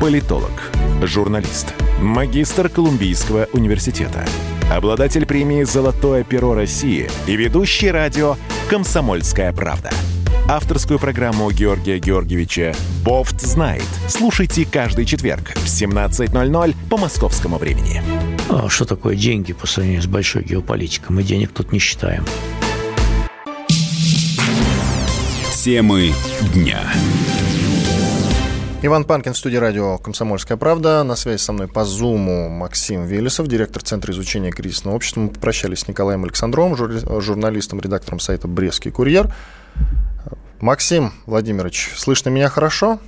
Политолог, 0.00 0.70
журналист, 1.02 1.74
магистр 1.98 2.68
Колумбийского 2.68 3.48
университета, 3.54 4.24
обладатель 4.70 5.24
премии 5.24 5.62
«Золотое 5.64 6.22
перо 6.22 6.54
России» 6.54 7.10
и 7.26 7.36
ведущий 7.36 7.90
радио 7.90 8.36
«Комсомольская 8.68 9.52
правда». 9.54 9.90
Авторскую 10.50 10.98
программу 10.98 11.48
Георгия 11.52 12.00
Георгиевича 12.00 12.74
«Бофт 13.04 13.40
знает». 13.40 13.84
Слушайте 14.08 14.66
каждый 14.66 15.04
четверг 15.04 15.52
в 15.54 15.66
17.00 15.66 16.74
по 16.90 16.96
московскому 16.96 17.56
времени. 17.56 18.02
А 18.48 18.68
что 18.68 18.84
такое 18.84 19.14
деньги 19.14 19.52
по 19.52 19.68
сравнению 19.68 20.02
с 20.02 20.08
большой 20.08 20.42
геополитикой? 20.42 21.14
Мы 21.14 21.22
денег 21.22 21.52
тут 21.52 21.70
не 21.70 21.78
считаем. 21.78 22.24
Темы 25.54 26.12
дня. 26.52 26.80
Иван 28.82 29.04
Панкин 29.04 29.34
в 29.34 29.38
студии 29.38 29.56
радио 29.56 29.98
«Комсомольская 29.98 30.56
правда». 30.56 31.04
На 31.04 31.14
связи 31.14 31.38
со 31.38 31.52
мной 31.52 31.68
по 31.68 31.84
Зуму 31.84 32.48
Максим 32.48 33.04
Велесов, 33.04 33.46
директор 33.46 33.84
Центра 33.84 34.12
изучения 34.12 34.50
кризисного 34.50 34.96
общества. 34.96 35.20
Мы 35.20 35.28
попрощались 35.28 35.80
с 35.80 35.86
Николаем 35.86 36.24
Александровым, 36.24 36.74
журналистом, 36.76 37.80
редактором 37.80 38.18
сайта 38.18 38.48
«Брестский 38.48 38.90
курьер». 38.90 39.32
Максим 40.60 41.12
Владимирович, 41.26 41.92
слышно 41.96 42.28
меня 42.28 42.48
хорошо? 42.48 42.98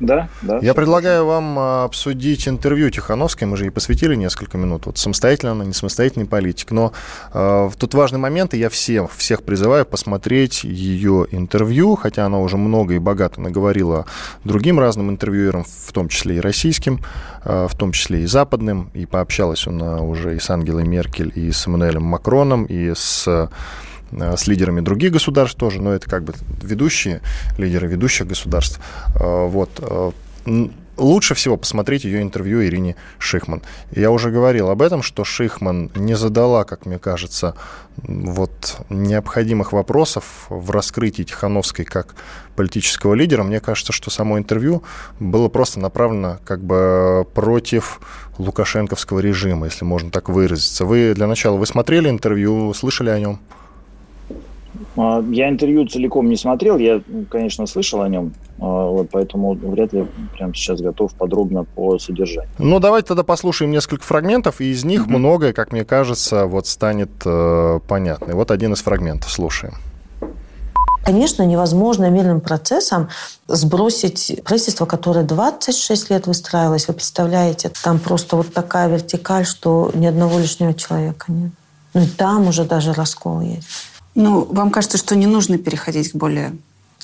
Да, 0.00 0.30
да. 0.40 0.58
Я 0.62 0.72
предлагаю 0.72 1.26
вам 1.26 1.58
а, 1.58 1.84
обсудить 1.84 2.48
интервью 2.48 2.88
Тихановской. 2.90 3.46
Мы 3.46 3.58
же 3.58 3.64
ей 3.64 3.70
посвятили 3.70 4.14
несколько 4.14 4.56
минут. 4.56 4.86
Вот 4.86 4.96
самостоятельно 4.96 5.52
она, 5.52 5.64
не 5.64 5.74
самостоятельный 5.74 6.26
политик. 6.26 6.70
Но 6.70 6.92
э, 7.34 7.70
тут 7.78 7.92
важный 7.92 8.18
момент, 8.18 8.54
и 8.54 8.58
я 8.58 8.70
всех, 8.70 9.12
всех 9.12 9.42
призываю 9.42 9.84
посмотреть 9.84 10.64
ее 10.64 11.26
интервью, 11.30 11.96
хотя 11.96 12.24
она 12.24 12.38
уже 12.38 12.56
много 12.56 12.94
и 12.94 12.98
богато 12.98 13.42
наговорила 13.42 14.06
другим 14.44 14.80
разным 14.80 15.10
интервьюерам, 15.10 15.64
в 15.64 15.92
том 15.92 16.08
числе 16.08 16.36
и 16.38 16.40
российским, 16.40 17.00
э, 17.44 17.68
в 17.70 17.76
том 17.76 17.92
числе 17.92 18.22
и 18.22 18.26
западным. 18.26 18.90
И 18.94 19.04
пообщалась 19.04 19.66
она 19.66 20.00
уже 20.00 20.34
и 20.34 20.40
с 20.40 20.48
Ангелой 20.48 20.84
Меркель, 20.84 21.30
и 21.34 21.52
с 21.52 21.66
Эммануэлем 21.66 22.04
Макроном, 22.04 22.64
и 22.64 22.94
с 22.94 23.28
Э, 23.30 23.48
с 24.12 24.46
лидерами 24.46 24.80
других 24.80 25.12
государств 25.12 25.58
тоже, 25.58 25.80
но 25.80 25.92
это 25.92 26.08
как 26.08 26.24
бы 26.24 26.34
ведущие 26.62 27.20
лидеры 27.58 27.88
ведущих 27.88 28.26
государств. 28.26 28.80
Э, 29.14 29.46
вот. 29.46 29.70
Э, 29.78 30.10
лучше 31.00 31.34
всего 31.34 31.56
посмотреть 31.56 32.04
ее 32.04 32.22
интервью 32.22 32.62
Ирине 32.62 32.96
Шихман. 33.18 33.62
Я 33.90 34.10
уже 34.10 34.30
говорил 34.30 34.70
об 34.70 34.82
этом, 34.82 35.02
что 35.02 35.24
Шихман 35.24 35.90
не 35.94 36.14
задала, 36.14 36.64
как 36.64 36.86
мне 36.86 36.98
кажется, 36.98 37.54
вот 37.96 38.80
необходимых 38.90 39.72
вопросов 39.72 40.46
в 40.48 40.70
раскрытии 40.70 41.22
Тихановской 41.22 41.84
как 41.84 42.14
политического 42.54 43.14
лидера. 43.14 43.42
Мне 43.42 43.60
кажется, 43.60 43.92
что 43.92 44.10
само 44.10 44.38
интервью 44.38 44.82
было 45.18 45.48
просто 45.48 45.80
направлено 45.80 46.38
как 46.44 46.62
бы 46.62 47.26
против 47.34 48.00
лукашенковского 48.38 49.20
режима, 49.20 49.66
если 49.66 49.84
можно 49.84 50.10
так 50.10 50.28
выразиться. 50.28 50.84
Вы 50.84 51.14
для 51.14 51.26
начала 51.26 51.56
вы 51.56 51.66
смотрели 51.66 52.08
интервью, 52.08 52.72
слышали 52.74 53.10
о 53.10 53.18
нем? 53.18 53.40
А, 54.96 55.22
я 55.30 55.48
интервью 55.48 55.86
целиком 55.86 56.28
не 56.28 56.36
смотрел, 56.36 56.78
я, 56.78 57.00
конечно, 57.28 57.66
слышал 57.66 58.02
о 58.02 58.08
нем, 58.08 58.32
а, 58.58 58.86
вот, 58.86 59.08
поэтому 59.10 59.54
вряд 59.54 59.92
ли 59.92 60.06
прямо 60.36 60.54
сейчас 60.54 60.80
готов 60.80 61.14
подробно 61.14 61.64
по 61.64 61.98
содержанию. 61.98 62.50
Ну, 62.58 62.80
давайте 62.80 63.08
тогда 63.08 63.22
послушаем 63.22 63.70
несколько 63.70 64.04
фрагментов, 64.04 64.60
и 64.60 64.70
из 64.70 64.84
них 64.84 65.02
mm-hmm. 65.06 65.18
многое, 65.18 65.52
как 65.52 65.72
мне 65.72 65.84
кажется, 65.84 66.46
вот 66.46 66.66
станет 66.66 67.10
э, 67.24 67.80
понятно. 67.86 68.32
И 68.32 68.34
вот 68.34 68.50
один 68.50 68.72
из 68.72 68.82
фрагментов, 68.82 69.30
слушаем. 69.30 69.74
Конечно, 71.04 71.44
невозможно 71.44 72.10
мирным 72.10 72.40
процессом 72.40 73.08
сбросить 73.48 74.40
правительство, 74.44 74.84
которое 74.84 75.24
26 75.24 76.10
лет 76.10 76.26
выстраивалось. 76.26 76.88
Вы 76.88 76.94
представляете, 76.94 77.72
там 77.82 77.98
просто 77.98 78.36
вот 78.36 78.52
такая 78.52 78.88
вертикаль, 78.88 79.46
что 79.46 79.90
ни 79.94 80.06
одного 80.06 80.38
лишнего 80.38 80.74
человека 80.74 81.32
нет. 81.32 81.52
Ну 81.94 82.02
и 82.02 82.06
там 82.06 82.48
уже 82.48 82.64
даже 82.64 82.92
раскол 82.92 83.40
есть. 83.40 83.66
Ну, 84.14 84.44
вам 84.44 84.70
кажется, 84.70 84.98
что 84.98 85.16
не 85.16 85.26
нужно 85.26 85.58
переходить 85.58 86.12
к 86.12 86.16
более 86.16 86.52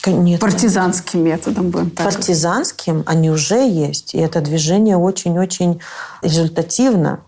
нет, 0.07 0.41
партизанским 0.41 1.25
нет. 1.25 1.39
методам, 1.39 1.71
будем 1.71 1.91
так 1.91 2.05
Партизанским 2.13 3.03
они 3.07 3.31
уже 3.31 3.67
есть. 3.69 4.15
И 4.15 4.19
это 4.19 4.41
движение 4.41 4.97
очень-очень 4.97 5.81
результативно. 6.23 7.21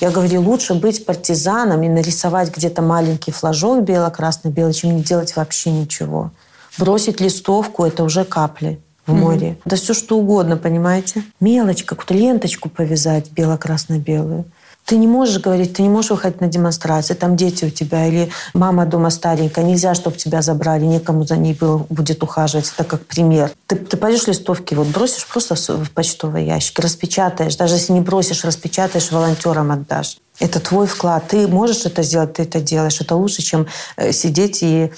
Я 0.00 0.10
говорю, 0.10 0.42
лучше 0.42 0.74
быть 0.74 1.06
партизаном 1.06 1.82
и 1.82 1.88
нарисовать 1.88 2.54
где-то 2.54 2.82
маленький 2.82 3.30
флажок 3.30 3.82
бело-красно-белый, 3.82 4.74
чем 4.74 4.96
не 4.96 5.02
делать 5.02 5.36
вообще 5.36 5.70
ничего. 5.70 6.32
Бросить 6.78 7.20
листовку– 7.20 7.84
это 7.86 8.04
уже 8.04 8.24
капли 8.24 8.78
в 9.06 9.14
море. 9.14 9.50
Mm-hmm. 9.50 9.62
Да 9.64 9.76
все 9.76 9.94
что 9.94 10.18
угодно, 10.18 10.56
понимаете? 10.56 11.22
Мелочь, 11.40 11.84
какую-то 11.84 12.12
ленточку 12.12 12.68
повязать 12.68 13.30
бело-красно-белую. 13.30 14.44
Ты 14.86 14.98
не 14.98 15.08
можешь 15.08 15.40
говорить, 15.40 15.74
ты 15.74 15.82
не 15.82 15.88
можешь 15.88 16.12
выходить 16.12 16.40
на 16.40 16.46
демонстрации, 16.46 17.14
там 17.14 17.36
дети 17.36 17.64
у 17.64 17.70
тебя, 17.70 18.06
или 18.06 18.30
мама 18.54 18.86
дома 18.86 19.10
старенькая, 19.10 19.64
нельзя, 19.64 19.94
чтобы 19.94 20.16
тебя 20.16 20.42
забрали, 20.42 20.84
некому 20.84 21.26
за 21.26 21.36
ней 21.36 21.54
было, 21.54 21.84
будет 21.90 22.22
ухаживать. 22.22 22.72
Это 22.72 22.84
как 22.84 23.04
пример. 23.04 23.50
Ты, 23.66 23.74
ты 23.74 23.96
пойдешь 23.96 24.28
листовки, 24.28 24.74
вот 24.74 24.86
бросишь 24.86 25.26
просто 25.26 25.56
в 25.56 25.90
почтовый 25.90 26.46
ящик, 26.46 26.78
распечатаешь. 26.78 27.56
Даже 27.56 27.74
если 27.74 27.94
не 27.94 28.00
бросишь, 28.00 28.44
распечатаешь, 28.44 29.10
волонтерам 29.10 29.72
отдашь. 29.72 30.18
Это 30.38 30.60
твой 30.60 30.86
вклад. 30.86 31.26
Ты 31.28 31.48
можешь 31.48 31.84
это 31.84 32.04
сделать, 32.04 32.34
ты 32.34 32.42
это 32.42 32.60
делаешь. 32.60 33.00
Это 33.00 33.16
лучше, 33.16 33.42
чем 33.42 33.66
э, 33.96 34.12
сидеть 34.12 34.62
и... 34.62 34.92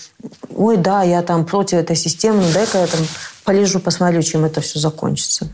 Ой, 0.54 0.76
да, 0.76 1.02
я 1.02 1.22
там 1.22 1.46
против 1.46 1.78
этой 1.78 1.96
системы, 1.96 2.42
ну 2.42 2.52
дай-ка 2.52 2.78
я 2.78 2.86
там 2.86 3.00
полежу, 3.44 3.78
посмотрю, 3.78 4.20
чем 4.20 4.44
это 4.44 4.60
все 4.60 4.78
закончится. 4.80 5.48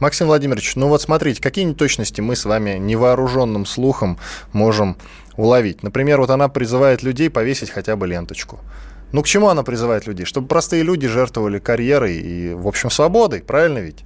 Максим 0.00 0.28
Владимирович, 0.28 0.76
ну 0.76 0.88
вот 0.88 1.02
смотрите, 1.02 1.42
какие 1.42 1.64
неточности 1.64 2.20
мы 2.20 2.36
с 2.36 2.44
вами 2.44 2.78
невооруженным 2.78 3.66
слухом 3.66 4.18
можем 4.52 4.96
уловить. 5.36 5.82
Например, 5.82 6.20
вот 6.20 6.30
она 6.30 6.48
призывает 6.48 7.02
людей 7.02 7.30
повесить 7.30 7.70
хотя 7.70 7.96
бы 7.96 8.06
ленточку. 8.06 8.60
Ну, 9.12 9.22
к 9.22 9.26
чему 9.26 9.48
она 9.48 9.62
призывает 9.62 10.06
людей? 10.06 10.26
Чтобы 10.26 10.48
простые 10.48 10.82
люди 10.82 11.08
жертвовали 11.08 11.58
карьерой 11.58 12.16
и, 12.16 12.52
в 12.52 12.68
общем, 12.68 12.90
свободой, 12.90 13.40
правильно 13.40 13.78
ведь? 13.78 14.04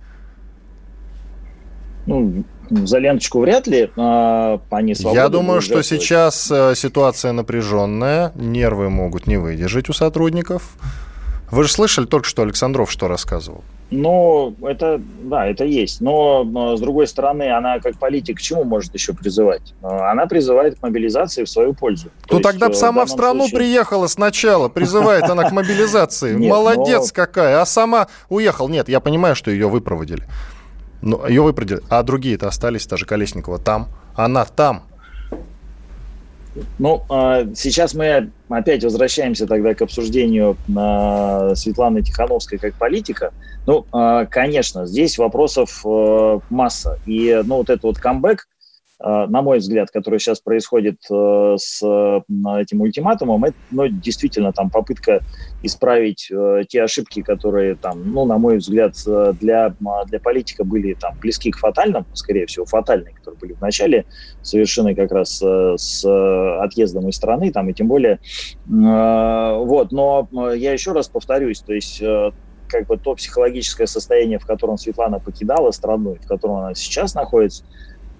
Ну, 2.06 2.44
за 2.70 2.98
ленточку 2.98 3.40
вряд 3.40 3.66
ли 3.66 3.90
а, 3.96 4.60
они 4.70 4.94
свободны. 4.94 5.20
Я 5.20 5.28
думаю, 5.28 5.60
что 5.60 5.82
сейчас 5.82 6.50
э, 6.50 6.74
ситуация 6.74 7.32
напряженная, 7.32 8.32
нервы 8.34 8.90
могут 8.90 9.26
не 9.26 9.36
выдержать 9.36 9.88
у 9.88 9.92
сотрудников. 9.92 10.76
Вы 11.52 11.64
же 11.64 11.70
слышали 11.70 12.06
только 12.06 12.26
что 12.26 12.42
Александров 12.42 12.90
что 12.90 13.08
рассказывал? 13.08 13.62
Ну, 13.90 14.56
это, 14.62 14.98
да, 15.22 15.46
это 15.46 15.64
есть. 15.66 16.00
Но, 16.00 16.44
но, 16.44 16.78
с 16.78 16.80
другой 16.80 17.06
стороны, 17.06 17.54
она 17.54 17.78
как 17.78 17.98
политик 17.98 18.38
к 18.38 18.40
чему 18.40 18.64
может 18.64 18.94
еще 18.94 19.12
призывать? 19.12 19.74
Она 19.82 20.24
призывает 20.24 20.78
к 20.78 20.82
мобилизации 20.82 21.44
в 21.44 21.50
свою 21.50 21.74
пользу. 21.74 22.08
Ну, 22.30 22.38
То 22.38 22.42
тогда 22.42 22.70
бы 22.70 22.74
сама 22.74 23.04
в 23.04 23.10
страну 23.10 23.40
случае... 23.40 23.58
приехала 23.58 24.06
сначала, 24.06 24.70
призывает 24.70 25.24
она 25.24 25.46
к 25.46 25.52
мобилизации. 25.52 26.34
Молодец 26.36 27.12
какая. 27.12 27.60
А 27.60 27.66
сама 27.66 28.08
уехал. 28.30 28.70
Нет, 28.70 28.88
я 28.88 29.00
понимаю, 29.00 29.36
что 29.36 29.50
ее 29.50 29.68
выпроводили. 29.68 30.26
Ну, 31.02 31.26
ее 31.26 31.42
выпроводили. 31.42 31.82
А 31.90 32.02
другие-то 32.02 32.48
остались, 32.48 32.86
та 32.86 32.96
же 32.96 33.04
Колесникова 33.04 33.58
там. 33.58 33.88
Она 34.16 34.46
там. 34.46 34.84
Ну, 36.78 37.02
а, 37.08 37.46
сейчас 37.54 37.94
мы 37.94 38.30
опять 38.48 38.84
возвращаемся 38.84 39.46
тогда 39.46 39.74
к 39.74 39.82
обсуждению 39.82 40.56
а, 40.76 41.54
Светланы 41.54 42.02
Тихановской 42.02 42.58
как 42.58 42.74
политика. 42.74 43.32
Ну, 43.66 43.86
а, 43.92 44.26
конечно, 44.26 44.86
здесь 44.86 45.18
вопросов 45.18 45.82
э, 45.84 46.40
масса. 46.50 46.98
И, 47.06 47.40
ну, 47.44 47.56
вот 47.56 47.70
этот 47.70 47.84
вот 47.84 47.98
камбэк, 47.98 48.46
на 49.02 49.42
мой 49.42 49.58
взгляд, 49.58 49.90
который 49.90 50.18
сейчас 50.18 50.40
происходит 50.40 51.00
э, 51.10 51.54
с 51.58 51.82
этим 51.82 52.80
ультиматумом, 52.80 53.44
это 53.44 53.56
ну, 53.70 53.88
действительно 53.88 54.52
там 54.52 54.70
попытка 54.70 55.20
исправить 55.62 56.28
э, 56.30 56.62
те 56.68 56.82
ошибки, 56.82 57.22
которые 57.22 57.74
там, 57.74 58.12
ну, 58.12 58.24
на 58.24 58.38
мой 58.38 58.58
взгляд, 58.58 58.94
для, 59.40 59.74
для 60.06 60.20
политика 60.20 60.64
были 60.64 60.94
там 60.94 61.18
близки 61.20 61.50
к 61.50 61.56
фатальным, 61.56 62.06
скорее 62.12 62.46
всего, 62.46 62.64
фатальные, 62.64 63.14
которые 63.14 63.38
были 63.38 63.52
в 63.54 63.60
начале 63.60 64.04
совершены 64.42 64.94
как 64.94 65.10
раз 65.10 65.42
с 65.42 66.04
отъездом 66.60 67.08
из 67.08 67.16
страны, 67.16 67.50
там, 67.52 67.68
и 67.68 67.72
тем 67.72 67.88
более, 67.88 68.18
вот, 68.66 69.92
но 69.92 70.28
я 70.54 70.72
еще 70.72 70.92
раз 70.92 71.08
повторюсь, 71.08 71.60
то 71.60 71.72
есть 71.72 72.02
как 72.72 72.86
бы 72.86 72.96
то 72.96 73.14
психологическое 73.14 73.86
состояние, 73.86 74.38
в 74.38 74.46
котором 74.46 74.78
Светлана 74.78 75.20
покидала 75.20 75.70
страну, 75.70 76.16
в 76.20 76.26
котором 76.26 76.56
она 76.56 76.74
сейчас 76.74 77.14
находится, 77.14 77.64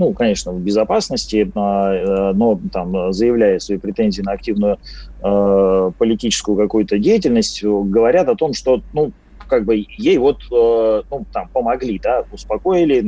ну, 0.02 0.12
конечно, 0.14 0.50
в 0.50 0.58
безопасности, 0.58 1.48
э, 1.54 2.32
но 2.34 2.60
там, 2.72 3.12
заявляя 3.12 3.60
свои 3.60 3.78
претензии 3.78 4.20
на 4.20 4.32
активную 4.32 4.78
э, 5.22 5.90
политическую 5.96 6.56
какую-то 6.56 6.98
деятельность, 6.98 7.62
говорят 7.62 8.28
о 8.28 8.34
том, 8.34 8.52
что, 8.52 8.82
ну, 8.92 9.12
как 9.46 9.64
бы 9.64 9.86
ей 9.96 10.18
вот, 10.18 10.40
э, 10.50 11.02
ну, 11.08 11.24
там, 11.32 11.48
помогли, 11.52 12.00
да, 12.02 12.24
успокоили, 12.32 13.04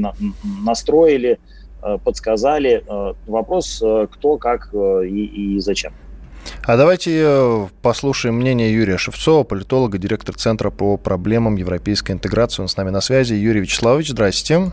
настроили, 0.64 1.40
подсказали. 2.04 2.84
Вопрос, 3.26 3.82
кто, 4.12 4.38
как 4.38 4.72
и, 4.72 5.56
и 5.56 5.58
зачем. 5.58 5.92
А 6.62 6.76
давайте 6.76 7.68
послушаем 7.82 8.36
мнение 8.36 8.72
Юрия 8.72 8.98
Шевцова, 8.98 9.44
политолога, 9.44 9.98
директор 9.98 10.34
Центра 10.34 10.70
по 10.70 10.96
проблемам 10.96 11.56
европейской 11.56 12.12
интеграции. 12.12 12.62
Он 12.62 12.68
с 12.68 12.76
нами 12.76 12.90
на 12.90 13.00
связи. 13.00 13.34
Юрий 13.34 13.60
Вячеславович, 13.60 14.10
здрасте. 14.10 14.70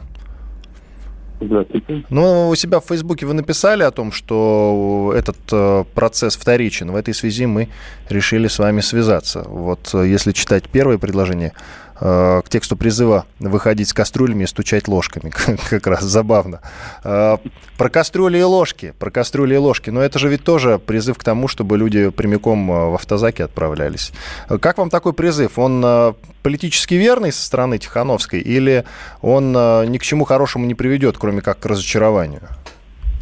Здравствуйте. 1.42 2.04
Ну, 2.10 2.50
у 2.50 2.56
себя 2.56 2.80
в 2.80 2.86
Фейсбуке 2.86 3.26
вы 3.26 3.34
написали 3.34 3.84
о 3.84 3.92
том, 3.92 4.12
что 4.12 5.14
этот 5.18 5.38
э, 5.52 5.84
процесс 5.96 6.36
вторичен. 6.36 6.92
В 6.92 6.96
этой 6.96 7.14
связи 7.14 7.48
мы 7.48 7.68
решили 8.10 8.48
с 8.48 8.60
вами 8.60 8.82
связаться. 8.82 9.44
Вот 9.48 9.90
э, 9.94 10.08
если 10.08 10.34
читать 10.34 10.70
первое 10.70 11.00
предложение, 11.00 11.54
к 12.02 12.44
тексту 12.50 12.76
призыва 12.76 13.26
выходить 13.40 13.88
с 13.88 13.94
кастрюлями 13.94 14.44
и 14.44 14.48
стучать 14.48 14.88
ложками. 14.88 15.32
Как 15.70 15.86
раз 15.86 16.04
забавно. 16.04 16.62
Э, 17.04 17.38
про 17.78 17.90
кастрюли 17.90 18.40
и 18.40 18.44
ложки. 18.44 18.96
Про 18.98 19.12
кастрюли 19.12 19.54
и 19.54 19.58
ложки. 19.58 19.92
Но 19.92 20.02
это 20.02 20.18
же 20.18 20.28
ведь 20.28 20.44
тоже 20.44 20.80
призыв 20.80 21.20
к 21.20 21.24
тому, 21.24 21.48
чтобы 21.48 21.78
люди 21.78 22.10
прямиком 22.10 22.72
э, 22.72 22.90
в 22.90 22.96
автозаки 22.96 23.44
отправлялись. 23.44 24.14
Как 24.62 24.80
вам 24.80 24.90
такой 24.90 25.14
призыв? 25.14 25.60
Он 25.60 26.16
политически 26.42 26.96
верный 26.96 27.32
со 27.32 27.46
стороны 27.46 27.78
Тихановской 27.78 28.40
или 28.40 28.84
он 29.22 29.52
ни 29.52 29.98
к 30.00 30.04
чему 30.04 30.26
хорошему 30.26 30.66
не 30.66 30.74
приведет, 30.74 31.18
кроме 31.20 31.42
как 31.42 31.60
к 31.60 31.66
разочарованию 31.68 32.42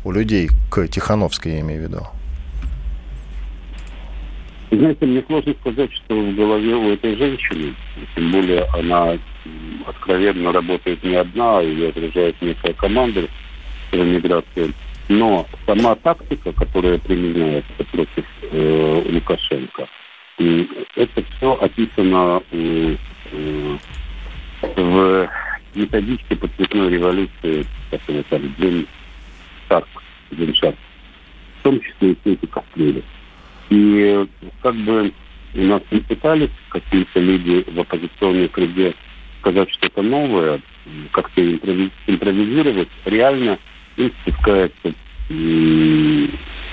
у 0.06 0.12
людей, 0.12 0.50
к 0.70 0.88
Тихановской, 0.88 1.54
я 1.54 1.60
имею 1.60 1.82
в 1.82 1.84
виду? 1.84 2.08
Знаете, 4.72 5.06
мне 5.06 5.24
сложно 5.26 5.56
сказать, 5.62 5.92
что 5.94 6.16
в 6.16 6.36
голове 6.36 6.76
у 6.76 6.90
этой 6.92 7.16
женщины, 7.16 7.74
тем 8.16 8.32
более 8.32 8.66
она 8.74 9.18
откровенно 9.88 10.52
работает 10.52 11.04
не 11.04 11.16
одна, 11.16 11.62
ее 11.62 11.90
окружает 11.90 12.36
некая 12.42 12.74
команда 12.74 13.28
по 13.90 13.96
миграции. 13.96 14.72
Но 15.08 15.48
сама 15.66 15.96
тактика, 15.96 16.54
которая 16.54 17.00
применяется 17.00 17.84
против 17.92 18.26
э, 18.52 19.04
Лукашенко, 19.10 19.88
э, 20.38 20.66
это 20.96 21.24
все 21.24 21.54
описано 21.54 22.44
э, 22.52 22.96
в 24.76 25.30
методичке 25.74 26.36
по 26.36 26.48
цветной 26.48 26.92
революции, 26.92 27.66
которая 27.90 28.24
там 28.30 28.54
Джин 28.60 28.88
Шарк, 29.68 29.88
Джин 30.32 30.54
Шарк, 30.54 30.78
в 31.60 31.64
том 31.64 31.82
числе 31.82 32.12
и 32.12 32.18
все 32.22 32.34
эти 32.34 32.46
кастрюли. 32.46 33.04
И 33.70 34.28
как 34.62 34.76
бы 34.76 35.14
нас 35.54 35.82
не 35.92 36.00
пытались 36.02 36.50
какие-то 36.70 37.20
люди 37.20 37.66
в 37.70 37.80
оппозиционной 37.80 38.50
среде 38.54 38.94
сказать 39.40 39.70
что-то 39.72 40.02
новое, 40.02 40.62
как-то 41.12 41.42
импровизировать, 42.08 42.90
реально 43.06 43.58
им 43.98 44.12
спускаются 44.22 44.94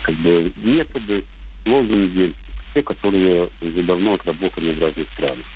как 0.02 0.14
бы 0.16 0.52
методы, 0.56 1.24
лозунги, 1.66 2.35
те, 2.74 2.82
которые 2.82 3.50
уже 3.61 3.82
давно 3.82 4.14
отработаны 4.14 4.72
в 4.72 4.80
разных 4.80 5.06
странах. 5.12 5.46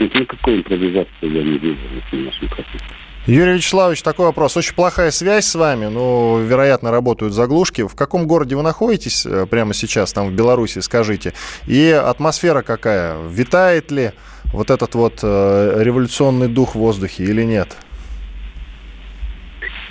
Есть 0.00 0.14
никакой 0.14 0.56
импровизации 0.56 1.08
я 1.22 1.42
не 1.42 1.58
вижу 1.58 1.76
в 2.10 2.16
нашем 2.16 2.48
процессе. 2.48 2.84
Юрий 3.26 3.52
Вячеславович, 3.52 4.02
такой 4.02 4.26
вопрос. 4.26 4.56
Очень 4.56 4.74
плохая 4.74 5.10
связь 5.10 5.44
с 5.44 5.54
вами, 5.54 5.86
ну, 5.86 6.42
вероятно, 6.42 6.90
работают 6.90 7.34
заглушки. 7.34 7.86
В 7.86 7.94
каком 7.94 8.26
городе 8.26 8.56
вы 8.56 8.62
находитесь 8.62 9.26
э, 9.26 9.46
прямо 9.46 9.74
сейчас, 9.74 10.14
там, 10.14 10.28
в 10.28 10.32
Беларуси, 10.32 10.78
скажите? 10.78 11.34
И 11.66 11.90
атмосфера 11.90 12.62
какая? 12.62 13.22
Витает 13.28 13.90
ли 13.90 14.12
вот 14.54 14.70
этот 14.70 14.94
вот 14.94 15.20
э, 15.22 15.82
революционный 15.82 16.48
дух 16.48 16.74
в 16.74 16.78
воздухе 16.78 17.24
или 17.24 17.42
нет? 17.42 17.76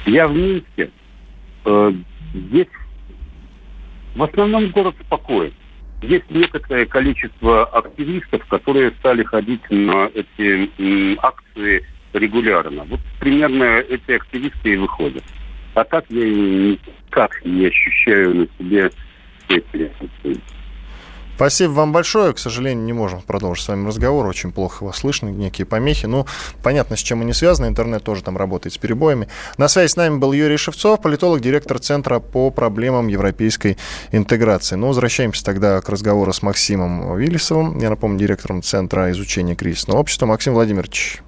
Я 0.08 0.28
в 0.28 0.34
Минске. 0.34 0.90
Э, 1.66 1.94
здесь 2.34 2.68
в 4.16 4.24
основном 4.24 4.72
город 4.72 4.96
спокоен. 5.06 5.54
Есть 6.02 6.30
некоторое 6.30 6.86
количество 6.86 7.66
активистов, 7.66 8.46
которые 8.46 8.92
стали 9.00 9.24
ходить 9.24 9.62
на 9.70 10.10
эти 10.14 11.20
акции 11.22 11.84
регулярно. 12.14 12.86
Вот 12.86 13.02
примерно 13.20 13.80
эти 13.80 14.12
активисты 14.12 14.74
и 14.74 14.78
выходят. 14.78 15.24
А 15.74 15.84
так 15.84 16.06
я 16.10 16.26
никак 16.26 17.44
не 17.46 17.68
ощущаю 17.68 18.36
на 18.36 18.48
себе 18.58 18.92
эти 19.50 19.92
Спасибо 21.40 21.72
вам 21.72 21.94
большое. 21.94 22.34
К 22.34 22.38
сожалению, 22.38 22.84
не 22.84 22.92
можем 22.92 23.22
продолжить 23.22 23.64
с 23.64 23.70
вами 23.70 23.88
разговор. 23.88 24.28
Очень 24.28 24.52
плохо 24.52 24.84
вас 24.84 24.98
слышно, 24.98 25.30
некие 25.30 25.66
помехи. 25.66 26.06
Ну, 26.06 26.26
понятно, 26.62 26.98
с 26.98 27.00
чем 27.00 27.22
они 27.22 27.32
связаны. 27.32 27.68
Интернет 27.68 28.04
тоже 28.04 28.24
там 28.24 28.36
работает 28.36 28.74
с 28.74 28.78
перебоями. 28.78 29.30
На 29.56 29.70
связи 29.70 29.90
с 29.90 29.96
нами 29.96 30.18
был 30.18 30.34
Юрий 30.34 30.58
Шевцов, 30.58 31.02
политолог, 31.02 31.40
директор 31.40 31.80
Центра 31.80 32.20
по 32.20 32.52
проблемам 32.52 33.08
европейской 33.08 33.78
интеграции. 34.12 34.76
Ну, 34.76 34.88
возвращаемся 34.88 35.46
тогда 35.46 35.80
к 35.80 35.88
разговору 35.88 36.34
с 36.34 36.42
Максимом 36.42 37.16
Виллисовым. 37.18 37.80
Я 37.80 37.90
напомню, 37.90 38.20
директором 38.20 38.62
Центра 38.62 39.10
изучения 39.12 39.56
кризисного 39.56 40.00
общества. 40.00 40.26
Максим 40.26 40.56
Владимирович, 40.56 41.22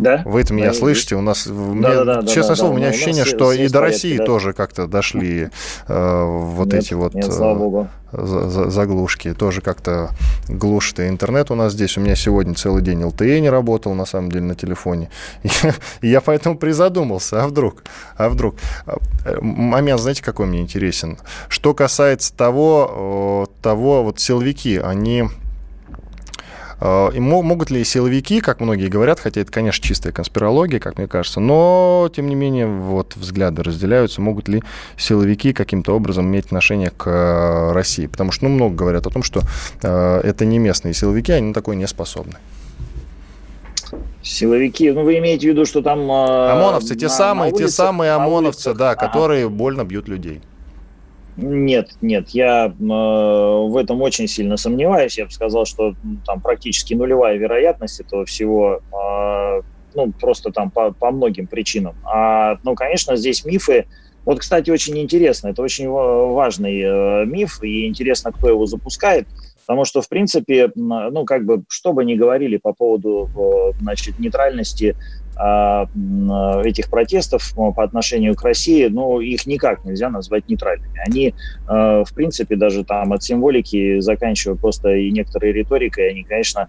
да? 0.00 0.22
Вы 0.24 0.40
это 0.40 0.54
меня 0.54 0.72
слышите? 0.72 1.16
У 1.16 1.20
нас, 1.20 1.46
да, 1.46 1.52
мне, 1.52 1.82
да, 1.82 2.22
да, 2.22 2.26
честно 2.26 2.50
да, 2.50 2.56
слово, 2.56 2.72
да, 2.72 2.74
у 2.74 2.78
меня 2.78 2.88
ощущение, 2.88 3.24
что 3.24 3.52
и 3.52 3.68
до 3.68 3.80
России 3.80 4.16
да. 4.16 4.24
тоже 4.24 4.52
как-то 4.52 4.86
дошли 4.86 5.50
э, 5.88 6.24
вот 6.24 6.72
нет, 6.72 6.82
эти 6.82 6.94
вот 6.94 7.14
нет, 7.14 7.28
э, 7.28 7.90
заглушки. 8.12 9.34
Тоже 9.34 9.60
как-то 9.60 10.10
глушит 10.48 11.00
и 11.00 11.08
интернет 11.08 11.50
у 11.50 11.54
нас 11.54 11.72
здесь. 11.72 11.96
У 11.96 12.00
меня 12.00 12.16
сегодня 12.16 12.54
целый 12.54 12.82
день 12.82 13.02
LTE 13.02 13.40
не 13.40 13.50
работал, 13.50 13.94
на 13.94 14.04
самом 14.04 14.30
деле, 14.30 14.44
на 14.44 14.54
телефоне. 14.54 15.10
И 16.00 16.08
я 16.08 16.20
поэтому 16.20 16.56
призадумался, 16.56 17.42
а 17.42 17.46
вдруг? 17.46 17.84
А 18.16 18.28
вдруг? 18.28 18.56
Э, 18.86 19.38
момент, 19.40 20.00
знаете, 20.00 20.22
какой 20.22 20.46
мне 20.46 20.60
интересен? 20.60 21.18
Что 21.48 21.74
касается 21.74 22.34
того, 22.34 23.48
того 23.62 24.02
вот 24.02 24.18
силовики, 24.18 24.78
они 24.78 25.24
И 26.80 27.20
могут 27.20 27.70
ли 27.70 27.84
силовики, 27.84 28.40
как 28.40 28.60
многие 28.60 28.88
говорят, 28.88 29.20
хотя 29.20 29.42
это, 29.42 29.52
конечно, 29.52 29.86
чистая 29.86 30.12
конспирология, 30.12 30.80
как 30.80 30.96
мне 30.96 31.06
кажется, 31.06 31.38
но, 31.38 32.10
тем 32.14 32.28
не 32.28 32.34
менее, 32.34 32.66
вот 32.66 33.16
взгляды 33.16 33.62
разделяются, 33.62 34.22
могут 34.22 34.48
ли 34.48 34.62
силовики 34.96 35.52
каким-то 35.52 35.94
образом 35.94 36.26
иметь 36.26 36.46
отношение 36.46 36.90
к 36.90 37.72
России? 37.74 38.06
Потому 38.06 38.32
что, 38.32 38.46
ну, 38.46 38.54
много 38.54 38.74
говорят 38.74 39.06
о 39.06 39.10
том, 39.10 39.22
что 39.22 39.42
это 39.82 40.44
не 40.46 40.58
местные 40.58 40.94
силовики, 40.94 41.32
они 41.32 41.48
на 41.48 41.54
такое 41.54 41.76
не 41.76 41.86
способны. 41.86 42.36
Силовики, 44.22 44.90
ну 44.90 45.02
вы 45.02 45.18
имеете 45.18 45.48
в 45.48 45.50
виду, 45.50 45.64
что 45.64 45.80
там... 45.82 46.00
Э, 46.00 46.52
ОМОНовцы, 46.52 46.94
те 46.94 47.06
на, 47.06 47.10
самые, 47.10 47.50
на 47.50 47.56
улице, 47.56 47.64
те 47.64 47.72
самые 47.72 48.12
ОМОНовцы, 48.12 48.68
улицах, 48.68 48.76
да, 48.76 48.90
ага. 48.90 49.06
которые 49.06 49.48
больно 49.48 49.84
бьют 49.84 50.08
людей. 50.08 50.40
Нет, 51.42 51.92
нет, 52.02 52.28
я 52.30 52.66
э, 52.66 52.72
в 52.78 53.76
этом 53.76 54.02
очень 54.02 54.28
сильно 54.28 54.58
сомневаюсь. 54.58 55.16
Я 55.16 55.24
бы 55.24 55.30
сказал, 55.30 55.64
что 55.64 55.94
там 56.26 56.40
практически 56.42 56.92
нулевая 56.92 57.36
вероятность 57.38 58.00
этого 58.00 58.26
всего, 58.26 58.80
э, 58.92 59.62
ну, 59.94 60.12
просто 60.20 60.50
там 60.50 60.70
по, 60.70 60.92
по 60.92 61.10
многим 61.10 61.46
причинам. 61.46 61.96
А, 62.04 62.58
ну, 62.62 62.74
конечно, 62.74 63.16
здесь 63.16 63.44
мифы. 63.44 63.86
Вот, 64.26 64.40
кстати, 64.40 64.68
очень 64.70 64.98
интересно, 64.98 65.48
это 65.48 65.62
очень 65.62 65.88
важный 65.88 66.80
э, 66.82 67.24
миф, 67.24 67.62
и 67.62 67.86
интересно, 67.86 68.32
кто 68.32 68.48
его 68.48 68.66
запускает. 68.66 69.26
Потому 69.66 69.84
что, 69.86 70.02
в 70.02 70.08
принципе, 70.08 70.70
ну, 70.74 71.24
как 71.24 71.46
бы, 71.46 71.62
что 71.68 71.92
бы 71.92 72.04
ни 72.04 72.16
говорили 72.16 72.56
по 72.56 72.72
поводу, 72.74 73.30
значит, 73.80 74.18
нейтральности 74.18 74.96
этих 75.40 76.90
протестов 76.90 77.54
по 77.54 77.82
отношению 77.82 78.34
к 78.34 78.42
России, 78.42 78.88
ну, 78.88 79.20
их 79.20 79.46
никак 79.46 79.84
нельзя 79.84 80.10
назвать 80.10 80.48
нейтральными. 80.48 81.00
Они, 81.06 81.34
а, 81.66 82.04
в 82.04 82.12
принципе, 82.12 82.56
даже 82.56 82.84
там 82.84 83.12
от 83.12 83.22
символики, 83.22 84.00
заканчивая 84.00 84.56
просто 84.56 84.90
и 84.90 85.10
некоторой 85.10 85.52
риторикой, 85.52 86.10
они, 86.10 86.24
конечно, 86.24 86.68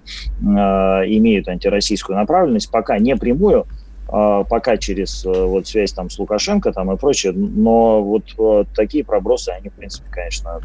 а, 0.57 1.01
имеют 1.05 1.49
антироссийскую 1.49 2.17
направленность, 2.17 2.71
пока 2.71 2.97
не 2.97 3.15
прямую, 3.15 3.65
пока 4.07 4.75
через 4.75 5.23
вот 5.23 5.67
связь 5.67 5.93
там 5.93 6.09
с 6.09 6.19
Лукашенко 6.19 6.73
там 6.73 6.91
и 6.91 6.97
прочее, 6.97 7.31
но 7.31 8.03
вот, 8.03 8.23
вот 8.35 8.67
такие 8.75 9.05
пробросы, 9.05 9.49
они, 9.49 9.69
в 9.69 9.73
принципе, 9.73 10.09
конечно, 10.11 10.59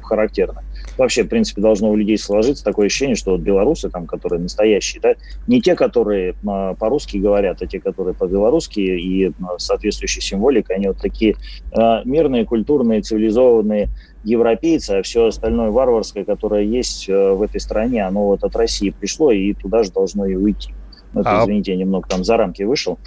характерны 0.00 0.60
вообще, 0.96 1.24
в 1.24 1.28
принципе, 1.28 1.60
должно 1.60 1.90
у 1.90 1.96
людей 1.96 2.18
сложиться 2.18 2.64
такое 2.64 2.86
ощущение, 2.86 3.16
что 3.16 3.32
вот 3.32 3.40
белорусы, 3.40 3.90
там, 3.90 4.06
которые 4.06 4.40
настоящие, 4.40 5.00
да, 5.00 5.14
не 5.46 5.60
те, 5.60 5.74
которые 5.74 6.34
а, 6.46 6.74
по-русски 6.74 7.18
говорят, 7.18 7.62
а 7.62 7.66
те, 7.66 7.80
которые 7.80 8.14
по-белорусски 8.14 8.80
и 8.80 9.28
а, 9.28 9.58
соответствующей 9.58 10.20
символикой, 10.20 10.76
они 10.76 10.88
вот 10.88 10.98
такие 10.98 11.34
а, 11.72 12.02
мирные, 12.04 12.44
культурные, 12.44 13.02
цивилизованные 13.02 13.88
европейцы, 14.22 14.90
а 14.90 15.02
все 15.02 15.26
остальное 15.26 15.70
варварское, 15.70 16.24
которое 16.24 16.64
есть 16.64 17.08
в 17.08 17.42
этой 17.42 17.60
стране, 17.60 18.06
оно 18.06 18.26
вот 18.26 18.44
от 18.44 18.54
России 18.54 18.94
пришло 18.96 19.32
и 19.32 19.54
туда 19.54 19.82
же 19.82 19.92
должно 19.92 20.26
и 20.26 20.34
уйти. 20.34 20.74
Ну, 21.12 21.22
это, 21.22 21.40
а... 21.40 21.42
извините, 21.42 21.72
я 21.72 21.78
немного 21.78 22.08
там 22.08 22.24
за 22.24 22.36
рамки 22.36 22.62
вышел, 22.62 22.98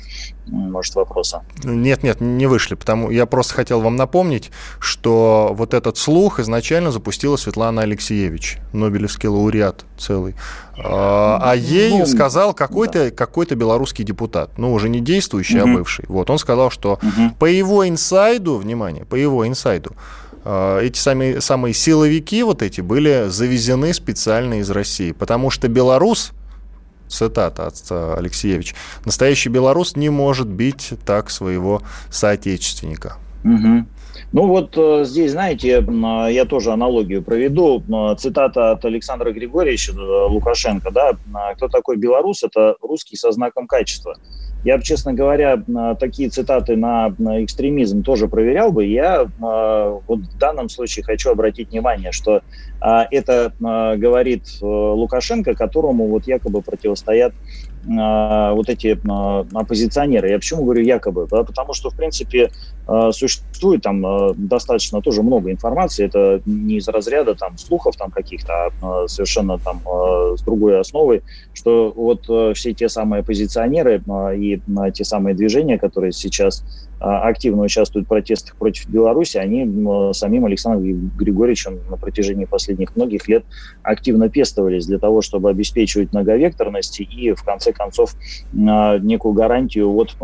может, 0.46 0.96
вопроса. 0.96 1.44
Нет, 1.64 2.04
нет, 2.04 2.20
не 2.20 2.48
вышли, 2.48 2.76
потому 2.76 3.10
я 3.10 3.26
просто 3.26 3.54
хотел 3.54 3.82
вам 3.82 3.96
напомнить, 3.96 4.52
что 4.80 5.52
вот 5.54 5.74
этот 5.74 5.98
слух 5.98 6.40
изначально 6.40 6.92
запустила 6.92 7.38
Светлана 7.38 7.82
Алексеевич, 7.82 8.58
Нобелевский 8.74 9.30
лауреат 9.30 9.86
целый. 9.98 10.36
А, 10.78 11.40
а 11.42 11.56
ей 11.56 12.00
ну, 12.00 12.06
сказал 12.06 12.54
какой-то 12.54 13.06
да. 13.06 13.12
какой 13.12 13.46
белорусский 13.46 14.04
депутат, 14.04 14.58
ну, 14.58 14.74
уже 14.74 14.90
не 14.90 15.00
действующий, 15.00 15.62
угу. 15.62 15.70
а 15.70 15.74
бывший. 15.74 16.06
Вот, 16.08 16.30
он 16.30 16.38
сказал, 16.40 16.72
что 16.72 16.94
угу. 16.94 17.36
по 17.40 17.46
его 17.46 17.88
инсайду, 17.88 18.56
внимание, 18.58 19.06
по 19.06 19.16
его 19.16 19.48
инсайду, 19.48 19.92
а, 20.44 20.80
эти 20.80 20.98
самые, 20.98 21.42
самые 21.42 21.74
силовики 21.74 22.44
вот 22.44 22.62
эти 22.62 22.82
были 22.82 23.26
завезены 23.28 23.94
специально 23.94 24.60
из 24.60 24.70
России, 24.70 25.12
потому 25.12 25.50
что 25.50 25.68
белорус 25.68 26.34
цитата 27.14 27.68
от 27.68 27.92
Алексеевич, 28.18 28.76
настоящий 29.06 29.50
белорус 29.50 29.96
не 29.96 30.10
может 30.10 30.48
бить 30.48 30.94
так 31.06 31.30
своего 31.30 31.82
соотечественника. 32.10 33.18
Угу. 33.44 33.86
Ну 34.32 34.48
вот 34.48 34.76
э, 34.78 35.04
здесь, 35.06 35.32
знаете, 35.32 35.86
я 36.30 36.46
тоже 36.46 36.72
аналогию 36.72 37.22
проведу. 37.22 37.84
Цитата 38.18 38.72
от 38.72 38.86
Александра 38.86 39.32
Григорьевича 39.32 39.92
э, 39.92 40.28
Лукашенко. 40.30 40.92
Да? 40.92 41.12
Кто 41.56 41.68
такой 41.68 41.98
белорус? 41.98 42.44
Это 42.44 42.76
русский 42.82 43.16
со 43.16 43.32
знаком 43.32 43.68
качества. 43.68 44.16
Я 44.64 44.78
бы, 44.78 44.84
честно 44.84 45.14
говоря, 45.14 45.62
такие 46.00 46.30
цитаты 46.30 46.76
на 46.76 47.14
экстремизм 47.44 48.04
тоже 48.04 48.28
проверял 48.28 48.72
бы. 48.72 48.86
Я 48.86 49.28
а, 49.42 50.00
вот 50.08 50.20
в 50.20 50.38
данном 50.38 50.70
случае 50.70 51.04
хочу 51.04 51.32
обратить 51.32 51.72
внимание, 51.72 52.12
что 52.12 52.42
а, 52.80 53.06
это 53.10 53.54
а, 53.64 53.96
говорит 53.96 54.44
э, 54.62 54.66
Лукашенко, 54.66 55.54
которому 55.54 56.08
вот 56.08 56.28
якобы 56.28 56.62
противостоят 56.62 57.34
а, 57.98 58.54
вот 58.54 58.70
эти 58.70 59.00
а, 59.10 59.46
оппозиционеры. 59.54 60.30
Я 60.30 60.38
почему 60.38 60.64
говорю 60.64 60.84
якобы? 60.84 61.28
Потому 61.28 61.74
что, 61.74 61.90
в 61.90 61.96
принципе, 61.96 62.52
а, 62.83 62.83
существует 63.12 63.82
там 63.82 64.04
достаточно 64.36 65.02
тоже 65.02 65.24
много 65.24 65.52
информации. 65.52 66.06
Это 66.06 66.42
не 66.46 66.78
из 66.78 66.88
разряда 66.88 67.36
там 67.36 67.58
слухов 67.58 67.96
там 67.96 68.12
каких-то, 68.12 68.72
а 68.82 69.08
совершенно 69.08 69.58
там 69.58 69.82
с 70.38 70.42
другой 70.42 70.80
основой, 70.80 71.24
что 71.54 71.94
вот 71.96 72.24
все 72.56 72.74
те 72.74 72.90
самые 72.90 73.22
оппозиционеры 73.22 74.04
и 74.36 74.62
те 74.94 75.04
самые 75.04 75.36
движения, 75.36 75.78
которые 75.78 76.12
сейчас 76.12 76.66
активно 77.00 77.64
участвуют 77.64 78.06
в 78.06 78.10
протестах 78.10 78.56
против 78.56 78.88
Беларуси, 78.88 79.38
они 79.38 79.66
самим 80.14 80.46
Александром 80.46 81.12
Григорьевичем 81.18 81.80
на 81.90 81.98
протяжении 81.98 82.46
последних 82.46 82.96
многих 82.96 83.28
лет 83.28 83.44
активно 83.82 84.30
пестовались 84.30 84.86
для 84.86 85.00
того, 85.00 85.22
чтобы 85.22 85.50
обеспечивать 85.50 86.14
многовекторность 86.14 87.02
и 87.02 87.34
в 87.34 87.44
конце 87.44 87.74
концов 87.74 88.16
некую 88.54 89.34
гарантию 89.34 89.92
вот 89.92 90.16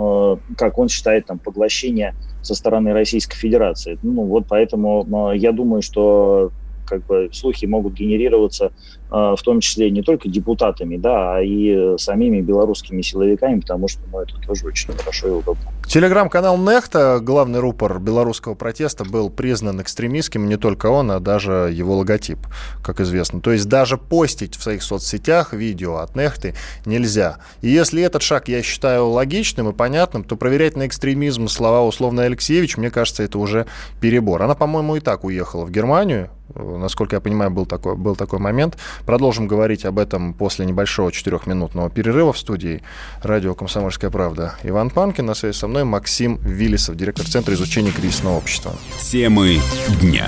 как 0.58 0.78
он 0.78 0.88
считает, 0.88 1.26
там, 1.26 1.38
поглощения 1.40 2.16
со 2.42 2.56
стороны 2.56 2.94
Российской 2.94 3.38
Федерации. 3.38 3.98
Ну 4.02 4.26
вот 4.26 4.46
поэтому 4.48 5.34
я 5.34 5.52
думаю, 5.52 5.82
что 5.82 6.52
как 6.86 7.06
бы 7.06 7.30
слухи 7.32 7.66
могут 7.66 7.94
генерироваться 7.94 8.72
в 9.10 9.40
том 9.44 9.60
числе 9.60 9.90
не 9.90 10.02
только 10.02 10.30
депутатами, 10.30 10.98
да, 10.98 11.36
а 11.36 11.42
и 11.42 11.98
самими 11.98 12.42
белорусскими 12.42 13.02
силовиками, 13.02 13.60
потому 13.60 13.88
что 13.88 14.02
ну, 14.12 14.20
это 14.20 14.34
тоже 14.46 14.68
очень 14.68 14.94
хорошо 14.94 15.28
и 15.28 15.32
удобно. 15.32 15.64
Телеграм-канал 15.88 16.56
Нехта, 16.60 17.20
главный 17.20 17.60
рупор 17.60 18.00
белорусского 18.00 18.54
протеста, 18.54 19.06
был 19.06 19.32
признан 19.32 19.82
экстремистским, 19.82 20.48
не 20.48 20.56
только 20.56 20.86
он, 20.88 21.10
а 21.10 21.20
даже 21.20 21.72
его 21.74 21.98
логотип, 21.98 22.38
как 22.84 23.00
известно. 23.00 23.42
То 23.42 23.52
есть 23.52 23.68
даже 23.68 23.98
постить 23.98 24.56
в 24.56 24.62
своих 24.62 24.84
соцсетях 24.84 25.52
видео 25.52 25.98
от 25.98 26.16
Нехты 26.16 26.54
нельзя. 26.86 27.38
И 27.62 27.70
если 27.70 28.04
этот 28.04 28.22
шаг 28.22 28.48
я 28.48 28.62
считаю 28.62 29.08
логичным 29.08 29.70
и 29.70 29.74
понятным, 29.74 30.24
то 30.24 30.36
проверять 30.36 30.76
на 30.76 30.86
экстремизм 30.86 31.48
слова 31.48 31.82
условно 31.84 32.22
Алексеевич, 32.22 32.78
мне 32.78 32.92
кажется, 32.92 33.24
это 33.24 33.40
уже 33.40 33.66
перебор. 34.00 34.44
Она, 34.44 34.54
по-моему, 34.54 34.98
и 34.98 35.00
так 35.00 35.24
уехала 35.24 35.66
в 35.66 35.72
Германию, 35.72 36.30
насколько 36.56 37.16
я 37.16 37.20
понимаю, 37.20 37.52
был 37.52 37.66
такой, 37.66 37.96
был 37.96 38.16
такой 38.16 38.40
момент. 38.40 38.78
Продолжим 39.06 39.48
говорить 39.48 39.86
об 39.86 40.00
этом 40.00 40.34
после 40.34 40.66
небольшого 40.66 41.12
четырехминутного 41.12 41.90
перерыва 41.90 42.34
в 42.34 42.38
студии 42.38 42.82
радио 43.24 43.56
«Комсомольская 43.56 44.10
правда». 44.10 44.56
Иван 44.64 44.90
Панкин, 44.90 45.26
на 45.26 45.34
связи 45.34 45.56
со 45.56 45.68
мной 45.68 45.84
Максим 45.84 46.38
Виллисов, 46.38 46.96
директор 46.96 47.26
Центра 47.26 47.54
изучения 47.54 47.92
кризисного 47.92 48.38
общества. 48.38 48.74
Темы 49.02 49.60
дня. 50.02 50.28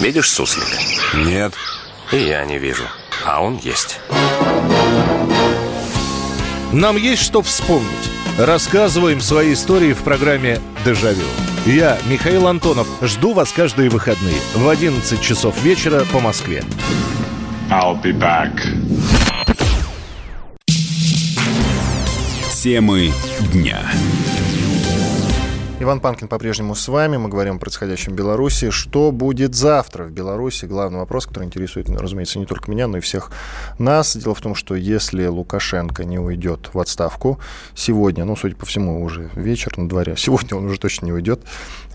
Видишь 0.00 0.30
суслика? 0.30 0.78
Нет. 1.14 1.54
И 2.10 2.16
я 2.16 2.44
не 2.44 2.58
вижу. 2.58 2.82
А 3.24 3.40
он 3.40 3.56
есть. 3.58 4.00
Нам 6.72 6.96
есть 6.96 7.22
что 7.22 7.40
вспомнить. 7.40 8.11
Рассказываем 8.38 9.20
свои 9.20 9.52
истории 9.52 9.92
в 9.92 10.02
программе 10.02 10.58
«Дежавю». 10.86 11.24
Я, 11.66 11.98
Михаил 12.08 12.48
Антонов, 12.48 12.88
жду 13.02 13.34
вас 13.34 13.52
каждые 13.52 13.90
выходные 13.90 14.34
в 14.54 14.66
11 14.68 15.20
часов 15.20 15.62
вечера 15.62 16.04
по 16.12 16.18
Москве. 16.18 16.64
I'll 17.70 18.02
be 18.02 18.12
back. 18.12 18.50
Темы 22.50 23.12
дня. 23.52 23.80
Иван 25.82 25.98
Панкин 25.98 26.28
по-прежнему 26.28 26.76
с 26.76 26.86
вами. 26.86 27.16
Мы 27.16 27.28
говорим 27.28 27.56
о 27.56 27.58
происходящем 27.58 28.12
в 28.12 28.14
Беларуси. 28.14 28.70
Что 28.70 29.10
будет 29.10 29.56
завтра 29.56 30.04
в 30.04 30.12
Беларуси? 30.12 30.64
Главный 30.64 31.00
вопрос, 31.00 31.26
который 31.26 31.42
интересует, 31.42 31.90
разумеется, 31.90 32.38
не 32.38 32.46
только 32.46 32.70
меня, 32.70 32.86
но 32.86 32.98
и 32.98 33.00
всех 33.00 33.32
нас. 33.80 34.16
Дело 34.16 34.36
в 34.36 34.40
том, 34.40 34.54
что 34.54 34.76
если 34.76 35.26
Лукашенко 35.26 36.04
не 36.04 36.20
уйдет 36.20 36.70
в 36.72 36.78
отставку 36.78 37.40
сегодня, 37.74 38.24
ну, 38.24 38.36
судя 38.36 38.54
по 38.54 38.64
всему, 38.64 39.02
уже 39.02 39.28
вечер 39.34 39.76
на 39.76 39.88
дворе, 39.88 40.14
сегодня 40.18 40.56
он 40.56 40.66
уже 40.66 40.78
точно 40.78 41.06
не 41.06 41.12
уйдет, 41.12 41.40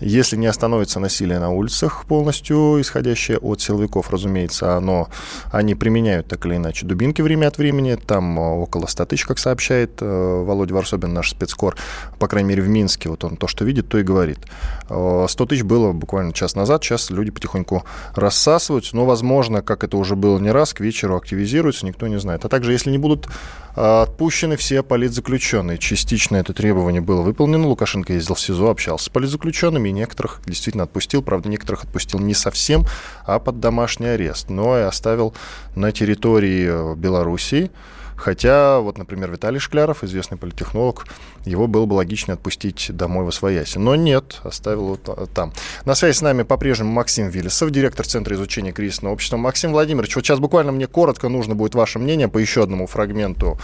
если 0.00 0.36
не 0.36 0.48
остановится 0.48 1.00
насилие 1.00 1.38
на 1.38 1.48
улицах 1.48 2.04
полностью, 2.04 2.78
исходящее 2.82 3.38
от 3.38 3.62
силовиков, 3.62 4.10
разумеется, 4.10 4.76
оно, 4.76 5.08
они 5.50 5.74
применяют 5.74 6.28
так 6.28 6.44
или 6.44 6.56
иначе 6.56 6.84
дубинки 6.84 7.22
время 7.22 7.46
от 7.46 7.56
времени, 7.56 7.94
там 7.94 8.38
около 8.38 8.86
100 8.86 9.06
тысяч, 9.06 9.24
как 9.24 9.38
сообщает 9.38 10.02
э, 10.02 10.42
Володя 10.44 10.74
Варсобин, 10.74 11.14
наш 11.14 11.30
спецкор, 11.30 11.74
по 12.18 12.28
крайней 12.28 12.50
мере, 12.50 12.62
в 12.62 12.68
Минске, 12.68 13.08
вот 13.08 13.24
он 13.24 13.38
то, 13.38 13.46
что 13.46 13.64
видит, 13.64 13.77
видит, 13.78 13.88
то 13.88 13.98
и 13.98 14.02
говорит. 14.02 14.38
100 14.86 15.28
тысяч 15.46 15.62
было 15.62 15.92
буквально 15.92 16.32
час 16.32 16.54
назад, 16.54 16.82
сейчас 16.82 17.10
люди 17.10 17.30
потихоньку 17.30 17.84
рассасываются, 18.14 18.96
но, 18.96 19.04
возможно, 19.04 19.62
как 19.62 19.84
это 19.84 19.96
уже 19.96 20.16
было 20.16 20.38
не 20.38 20.50
раз, 20.50 20.72
к 20.72 20.80
вечеру 20.80 21.16
активизируются, 21.16 21.86
никто 21.86 22.06
не 22.06 22.18
знает. 22.18 22.44
А 22.44 22.48
также, 22.48 22.72
если 22.72 22.90
не 22.90 22.98
будут 22.98 23.28
а, 23.76 24.02
отпущены 24.02 24.56
все 24.56 24.82
политзаключенные, 24.82 25.78
частично 25.78 26.36
это 26.36 26.52
требование 26.52 27.00
было 27.00 27.22
выполнено, 27.22 27.68
Лукашенко 27.68 28.12
ездил 28.12 28.34
в 28.34 28.40
СИЗО, 28.40 28.70
общался 28.70 29.06
с 29.06 29.08
политзаключенными, 29.08 29.90
и 29.90 29.92
некоторых 29.92 30.40
действительно 30.46 30.84
отпустил, 30.84 31.22
правда, 31.22 31.48
некоторых 31.48 31.84
отпустил 31.84 32.18
не 32.18 32.34
совсем, 32.34 32.86
а 33.26 33.38
под 33.38 33.60
домашний 33.60 34.08
арест, 34.08 34.48
но 34.48 34.78
и 34.78 34.82
оставил 34.82 35.34
на 35.76 35.92
территории 35.92 36.96
Белоруссии, 36.96 37.70
Хотя, 38.18 38.80
вот, 38.80 38.98
например, 38.98 39.30
Виталий 39.30 39.60
Шкляров, 39.60 40.02
известный 40.02 40.36
политехнолог, 40.36 41.06
его 41.44 41.68
было 41.68 41.86
бы 41.86 41.94
логично 41.94 42.34
отпустить 42.34 42.90
домой 42.90 43.24
в 43.24 43.28
Освояси. 43.28 43.78
Но 43.78 43.94
нет, 43.94 44.40
оставил 44.42 44.98
вот 45.06 45.32
там. 45.32 45.52
На 45.84 45.94
связи 45.94 46.16
с 46.16 46.20
нами 46.20 46.42
по-прежнему 46.42 46.90
Максим 46.90 47.28
Виллисов, 47.28 47.70
директор 47.70 48.04
Центра 48.04 48.34
изучения 48.34 48.72
кризисного 48.72 49.12
общества. 49.12 49.36
Максим 49.36 49.70
Владимирович, 49.70 50.16
вот 50.16 50.26
сейчас 50.26 50.40
буквально 50.40 50.72
мне 50.72 50.88
коротко 50.88 51.28
нужно 51.28 51.54
будет 51.54 51.76
ваше 51.76 52.00
мнение 52.00 52.28
по 52.28 52.38
еще 52.38 52.64
одному 52.64 52.88
фрагменту 52.88 53.58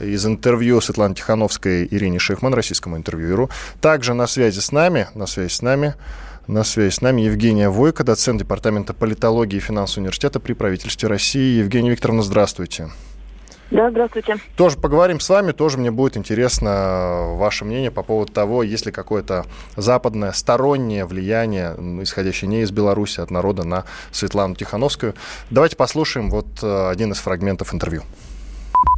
из 0.00 0.24
интервью 0.24 0.80
Светланы 0.80 1.16
Тихановской 1.16 1.86
Ирине 1.90 2.20
Шихман, 2.20 2.54
российскому 2.54 2.96
интервьюеру. 2.96 3.50
Также 3.80 4.14
на 4.14 4.28
связи 4.28 4.60
с 4.60 4.70
нами, 4.70 5.08
на 5.14 5.26
связи 5.26 5.52
с 5.52 5.62
нами 5.62 5.94
на 6.46 6.62
связи 6.62 6.94
с 6.94 7.00
нами 7.00 7.22
Евгения 7.22 7.68
Войко, 7.68 8.04
доцент 8.04 8.38
Департамента 8.38 8.94
политологии 8.94 9.56
и 9.56 9.60
финансового 9.60 10.02
университета 10.02 10.38
при 10.38 10.52
правительстве 10.52 11.08
России. 11.08 11.58
Евгения 11.58 11.90
Викторовна, 11.90 12.22
здравствуйте. 12.22 12.90
Да, 13.70 13.90
здравствуйте. 13.90 14.36
Тоже 14.56 14.76
поговорим 14.76 15.18
с 15.18 15.28
вами, 15.28 15.52
тоже 15.52 15.76
мне 15.76 15.90
будет 15.90 16.16
интересно 16.16 17.34
ваше 17.36 17.64
мнение 17.64 17.90
по 17.90 18.02
поводу 18.02 18.32
того, 18.32 18.62
есть 18.62 18.86
ли 18.86 18.92
какое-то 18.92 19.44
западное 19.76 20.32
стороннее 20.32 21.04
влияние, 21.04 21.74
исходящее 22.02 22.48
не 22.48 22.62
из 22.62 22.70
Беларуси, 22.70 23.20
от 23.20 23.30
народа 23.30 23.64
на 23.64 23.84
Светлану 24.12 24.54
Тихановскую. 24.54 25.14
Давайте 25.50 25.76
послушаем 25.76 26.30
вот 26.30 26.46
э, 26.62 26.90
один 26.90 27.12
из 27.12 27.18
фрагментов 27.18 27.74
интервью. 27.74 28.02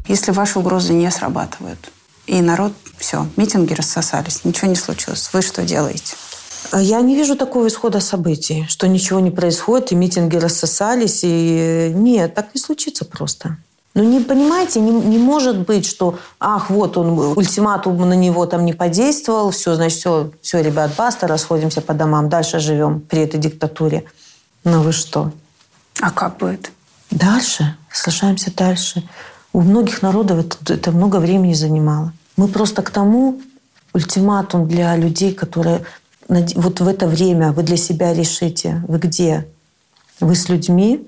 Если 0.07 0.33
ваши 0.33 0.59
угрозы 0.59 0.93
не 0.93 1.11
срабатывают, 1.11 1.91
и 2.27 2.43
народ, 2.43 2.73
все, 2.99 3.27
митинги 3.37 3.73
рассосались, 3.73 4.45
ничего 4.45 4.69
не 4.69 4.77
случилось, 4.77 5.31
вы 5.33 5.41
что 5.41 5.63
делаете? 5.63 6.15
Я 6.75 7.01
не 7.01 7.17
вижу 7.17 7.37
такого 7.37 7.69
исхода 7.69 8.01
событий, 8.01 8.67
что 8.69 8.87
ничего 8.87 9.21
не 9.21 9.31
происходит, 9.31 9.93
и 9.93 9.95
митинги 9.95 10.37
рассосались, 10.37 11.21
и 11.23 11.91
нет, 11.95 12.35
так 12.35 12.55
не 12.55 12.61
случится 12.61 13.07
просто. 13.07 13.57
Ну, 13.99 14.05
не 14.05 14.21
понимаете, 14.21 14.79
не, 14.79 14.93
не 14.93 15.19
может 15.19 15.67
быть, 15.67 15.85
что, 15.85 16.21
ах, 16.39 16.71
вот 16.71 16.97
он, 16.97 17.19
ультиматум 17.37 17.99
на 18.09 18.13
него 18.13 18.47
там 18.47 18.65
не 18.65 18.73
подействовал, 18.73 19.51
все, 19.51 19.75
значит, 19.75 19.99
все, 19.99 20.31
все, 20.41 20.63
ребят, 20.63 20.93
баста, 20.97 21.27
расходимся 21.27 21.81
по 21.81 21.95
домам, 21.95 22.29
дальше 22.29 22.61
живем 22.61 23.01
при 23.01 23.23
этой 23.23 23.41
диктатуре. 23.41 24.05
Ну 24.63 24.83
вы 24.83 24.93
что? 24.93 25.33
А 26.01 26.13
как 26.13 26.37
будет? 26.37 26.71
Дальше, 27.11 27.77
соглашаемся 27.91 28.55
дальше. 28.55 29.03
У 29.53 29.63
многих 29.63 30.01
народов 30.01 30.47
это, 30.47 30.75
это 30.75 30.93
много 30.93 31.17
времени 31.17 31.55
занимало. 31.55 32.13
Мы 32.37 32.47
просто 32.47 32.83
к 32.83 32.91
тому 32.91 33.41
ультиматум 33.93 34.69
для 34.69 34.95
людей, 34.95 35.35
которые 35.35 35.85
вот 36.29 36.79
в 36.79 36.87
это 36.87 37.09
время 37.09 37.51
вы 37.51 37.65
для 37.65 37.77
себя 37.77 38.15
решите, 38.15 38.81
вы 38.87 38.99
где? 38.99 39.49
Вы 40.21 40.37
с 40.37 40.49
людьми 40.49 41.05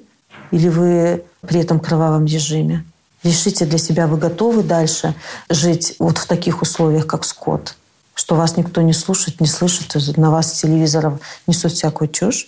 или 0.51 0.69
вы 0.69 1.23
при 1.41 1.61
этом 1.61 1.81
кровавом 1.81 2.27
режиме. 2.27 2.85
Решите 3.23 3.67
для 3.67 3.79
себя, 3.79 4.07
вы 4.07 4.17
готовы 4.17 4.63
дальше 4.63 5.15
жить 5.51 5.97
вот 5.99 6.19
в 6.19 6.27
таких 6.27 6.63
условиях, 6.63 7.07
как 7.07 7.25
скот, 7.25 7.75
что 8.15 8.35
вас 8.35 8.57
никто 8.57 8.81
не 8.81 8.95
слушает, 8.95 9.41
не 9.41 9.47
слышит, 9.47 9.95
на 10.17 10.31
вас 10.31 10.55
с 10.55 10.61
телевизоров 10.61 11.21
несут 11.47 11.73
всякую 11.73 12.09
чушь, 12.09 12.47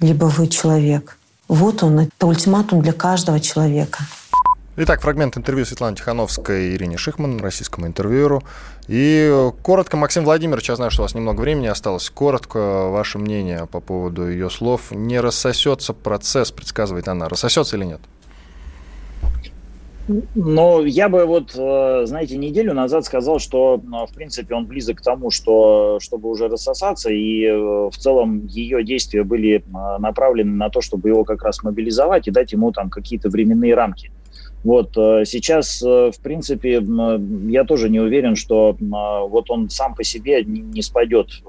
либо 0.00 0.26
вы 0.26 0.46
человек. 0.46 1.18
Вот 1.48 1.82
он, 1.82 2.00
это 2.00 2.26
ультиматум 2.26 2.82
для 2.82 2.92
каждого 2.92 3.40
человека. 3.40 4.04
Итак, 4.74 5.02
фрагмент 5.02 5.36
интервью 5.36 5.66
Светланы 5.66 5.96
Тихановской 5.96 6.68
и 6.68 6.76
Ирине 6.76 6.96
Шихман, 6.96 7.40
российскому 7.40 7.86
интервьюеру. 7.86 8.42
И 8.88 9.50
коротко, 9.62 9.98
Максим 9.98 10.24
Владимирович, 10.24 10.70
я 10.70 10.76
знаю, 10.76 10.90
что 10.90 11.02
у 11.02 11.04
вас 11.04 11.14
немного 11.14 11.42
времени 11.42 11.66
осталось. 11.66 12.08
Коротко 12.08 12.88
ваше 12.88 13.18
мнение 13.18 13.66
по 13.66 13.80
поводу 13.80 14.26
ее 14.26 14.48
слов. 14.48 14.90
Не 14.90 15.20
рассосется 15.20 15.92
процесс, 15.92 16.52
предсказывает 16.52 17.06
она. 17.06 17.28
Рассосется 17.28 17.76
или 17.76 17.84
нет? 17.84 18.00
Но 20.08 20.84
я 20.84 21.08
бы 21.08 21.24
вот, 21.26 21.54
э, 21.56 22.02
знаете, 22.06 22.36
неделю 22.36 22.74
назад 22.74 23.04
сказал, 23.04 23.38
что, 23.38 23.80
э, 23.80 24.06
в 24.10 24.14
принципе, 24.14 24.54
он 24.54 24.66
близок 24.66 24.98
к 24.98 25.02
тому, 25.02 25.30
что, 25.30 25.98
чтобы 26.00 26.28
уже 26.28 26.48
рассосаться, 26.48 27.10
и 27.10 27.44
э, 27.44 27.54
в 27.54 27.96
целом 27.96 28.46
ее 28.46 28.82
действия 28.82 29.22
были 29.22 29.64
направлены 29.98 30.52
на 30.52 30.70
то, 30.70 30.80
чтобы 30.80 31.08
его 31.08 31.24
как 31.24 31.42
раз 31.44 31.62
мобилизовать 31.62 32.26
и 32.26 32.32
дать 32.32 32.52
ему 32.52 32.72
там 32.72 32.90
какие-то 32.90 33.28
временные 33.28 33.74
рамки. 33.74 34.10
Вот 34.64 34.92
сейчас, 34.94 35.82
в 35.82 36.14
принципе, 36.22 36.80
я 37.48 37.64
тоже 37.64 37.90
не 37.90 37.98
уверен, 37.98 38.36
что 38.36 38.76
вот 38.78 39.50
он 39.50 39.68
сам 39.68 39.96
по 39.96 40.04
себе 40.04 40.44
не 40.44 40.82
спадет 40.82 41.42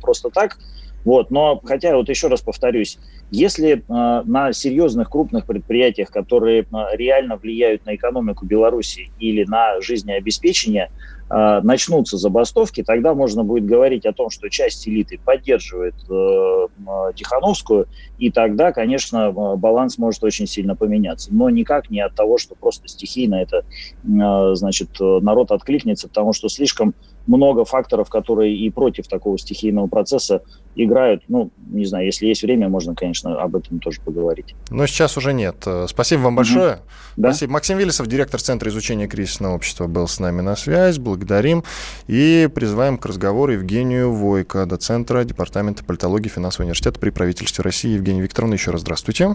просто 0.00 0.30
так. 0.30 0.58
Вот, 1.06 1.30
но 1.30 1.60
хотя 1.64 1.96
вот 1.96 2.08
еще 2.08 2.26
раз 2.26 2.40
повторюсь, 2.40 2.98
если 3.30 3.74
э, 3.74 4.22
на 4.24 4.52
серьезных 4.52 5.08
крупных 5.08 5.46
предприятиях, 5.46 6.10
которые 6.10 6.62
э, 6.62 6.66
реально 6.94 7.36
влияют 7.36 7.86
на 7.86 7.94
экономику 7.94 8.44
Беларуси 8.44 9.10
или 9.20 9.44
на 9.44 9.80
жизнеобеспечение, 9.80 10.90
э, 11.30 11.60
начнутся 11.62 12.16
забастовки, 12.16 12.82
тогда 12.82 13.14
можно 13.14 13.44
будет 13.44 13.66
говорить 13.66 14.04
о 14.04 14.12
том, 14.12 14.30
что 14.30 14.48
часть 14.50 14.88
элиты 14.88 15.20
поддерживает 15.24 15.94
э, 16.10 16.66
Тихановскую, 17.14 17.86
и 18.18 18.32
тогда, 18.32 18.72
конечно, 18.72 19.30
баланс 19.30 19.98
может 19.98 20.24
очень 20.24 20.48
сильно 20.48 20.74
поменяться. 20.74 21.32
Но 21.32 21.48
никак 21.50 21.88
не 21.88 22.00
от 22.00 22.16
того, 22.16 22.36
что 22.36 22.56
просто 22.56 22.88
стихийно 22.88 23.36
это, 23.36 23.58
э, 23.58 24.54
значит, 24.56 24.88
народ 24.98 25.52
откликнется, 25.52 26.08
потому 26.08 26.32
что 26.32 26.48
слишком 26.48 26.96
много 27.26 27.64
факторов, 27.64 28.08
которые 28.08 28.56
и 28.56 28.70
против 28.70 29.08
такого 29.08 29.38
стихийного 29.38 29.86
процесса 29.86 30.42
играют. 30.76 31.22
Ну, 31.28 31.50
не 31.70 31.84
знаю, 31.86 32.06
если 32.06 32.26
есть 32.26 32.42
время, 32.42 32.68
можно, 32.68 32.94
конечно, 32.94 33.40
об 33.40 33.56
этом 33.56 33.80
тоже 33.80 34.00
поговорить. 34.00 34.54
Но 34.70 34.86
сейчас 34.86 35.16
уже 35.16 35.32
нет. 35.32 35.56
Э, 35.66 35.86
спасибо 35.88 36.20
вам 36.22 36.36
большое. 36.36 36.74
Угу. 36.74 36.80
Да? 37.16 37.30
Спасибо. 37.30 37.52
Максим 37.54 37.78
Виллисов, 37.78 38.06
директор 38.06 38.40
Центра 38.40 38.68
изучения 38.70 39.08
кризисного 39.08 39.54
общества, 39.54 39.86
был 39.86 40.06
с 40.06 40.20
нами 40.20 40.42
на 40.42 40.54
связь. 40.56 40.98
Благодарим. 40.98 41.64
И 42.06 42.48
призываем 42.54 42.98
к 42.98 43.06
разговору 43.06 43.52
Евгению 43.52 44.12
Войко, 44.12 44.66
доцентра 44.66 45.24
Департамента 45.24 45.84
политологии 45.84 46.28
финансового 46.28 46.66
университета 46.66 47.00
при 47.00 47.10
правительстве 47.10 47.62
России. 47.62 47.94
Евгения 47.94 48.20
Викторовна, 48.20 48.54
еще 48.54 48.70
раз 48.70 48.82
здравствуйте. 48.82 49.34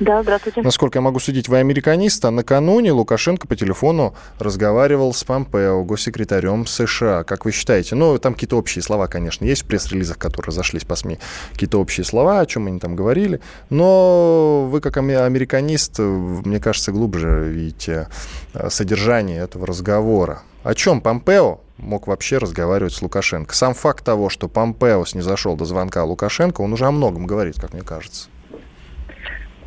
Да, 0.00 0.22
здравствуйте. 0.22 0.62
Насколько 0.62 0.96
я 0.96 1.02
могу 1.02 1.20
судить, 1.20 1.48
вы 1.48 1.58
американист, 1.58 2.24
а 2.24 2.30
накануне 2.30 2.90
Лукашенко 2.90 3.46
по 3.46 3.54
телефону 3.54 4.14
разговаривал 4.38 5.12
с 5.12 5.22
Помпео, 5.24 5.84
госсекретарем 5.84 6.64
США. 6.64 7.22
Как 7.22 7.44
вы 7.44 7.52
считаете? 7.52 7.96
Ну, 7.96 8.18
там 8.18 8.32
какие-то 8.32 8.56
общие 8.56 8.82
слова, 8.82 9.08
конечно, 9.08 9.44
есть 9.44 9.62
в 9.62 9.66
пресс-релизах, 9.66 10.16
которые 10.16 10.48
разошлись 10.48 10.84
по 10.84 10.96
СМИ. 10.96 11.18
Какие-то 11.52 11.78
общие 11.78 12.04
слова, 12.04 12.40
о 12.40 12.46
чем 12.46 12.66
они 12.66 12.80
там 12.80 12.96
говорили. 12.96 13.42
Но 13.68 14.66
вы, 14.70 14.80
как 14.80 14.96
американист, 14.96 15.98
мне 15.98 16.60
кажется, 16.60 16.92
глубже 16.92 17.50
видите 17.50 18.08
э, 18.54 18.70
содержание 18.70 19.42
этого 19.42 19.66
разговора. 19.66 20.40
О 20.62 20.74
чем 20.74 21.02
Помпео 21.02 21.60
мог 21.76 22.06
вообще 22.06 22.38
разговаривать 22.38 22.94
с 22.94 23.02
Лукашенко? 23.02 23.54
Сам 23.54 23.74
факт 23.74 24.02
того, 24.02 24.30
что 24.30 24.48
Помпео 24.48 25.04
снизошел 25.04 25.56
до 25.56 25.66
звонка 25.66 26.04
Лукашенко, 26.04 26.62
он 26.62 26.72
уже 26.72 26.86
о 26.86 26.90
многом 26.90 27.26
говорит, 27.26 27.60
как 27.60 27.74
мне 27.74 27.82
кажется. 27.82 28.29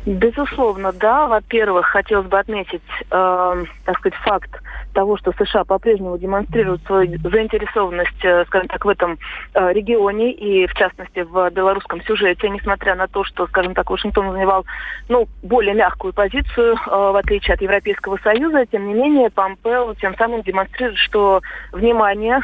Безусловно, 0.06 0.92
да. 0.92 1.26
Во-первых, 1.26 1.86
хотелось 1.86 2.26
бы 2.26 2.38
отметить, 2.38 2.82
э, 3.10 3.64
так 3.84 3.98
сказать, 3.98 4.18
факт 4.20 4.50
того, 4.94 5.18
что 5.18 5.32
США 5.32 5.64
по-прежнему 5.64 6.16
демонстрируют 6.16 6.82
свою 6.84 7.18
заинтересованность, 7.18 8.24
э, 8.24 8.44
скажем 8.46 8.68
так, 8.68 8.84
в 8.84 8.88
этом 8.88 9.18
э, 9.52 9.72
регионе 9.72 10.32
и, 10.32 10.66
в 10.66 10.74
частности, 10.74 11.20
в 11.20 11.50
белорусском 11.50 12.00
сюжете, 12.02 12.48
несмотря 12.48 12.94
на 12.94 13.06
то, 13.08 13.24
что, 13.24 13.46
скажем 13.48 13.74
так, 13.74 13.90
Вашингтон 13.90 14.32
занимал 14.32 14.64
ну, 15.08 15.28
более 15.42 15.74
мягкую 15.74 16.14
позицию, 16.14 16.76
э, 16.76 16.90
в 16.90 17.16
отличие 17.16 17.54
от 17.54 17.60
Европейского 17.60 18.16
Союза, 18.18 18.64
тем 18.66 18.86
не 18.86 18.94
менее, 18.94 19.30
Помпео 19.30 19.94
тем 19.94 20.16
самым 20.16 20.42
демонстрирует, 20.42 20.98
что 20.98 21.42
внимание 21.72 22.40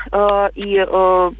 и 0.54 0.76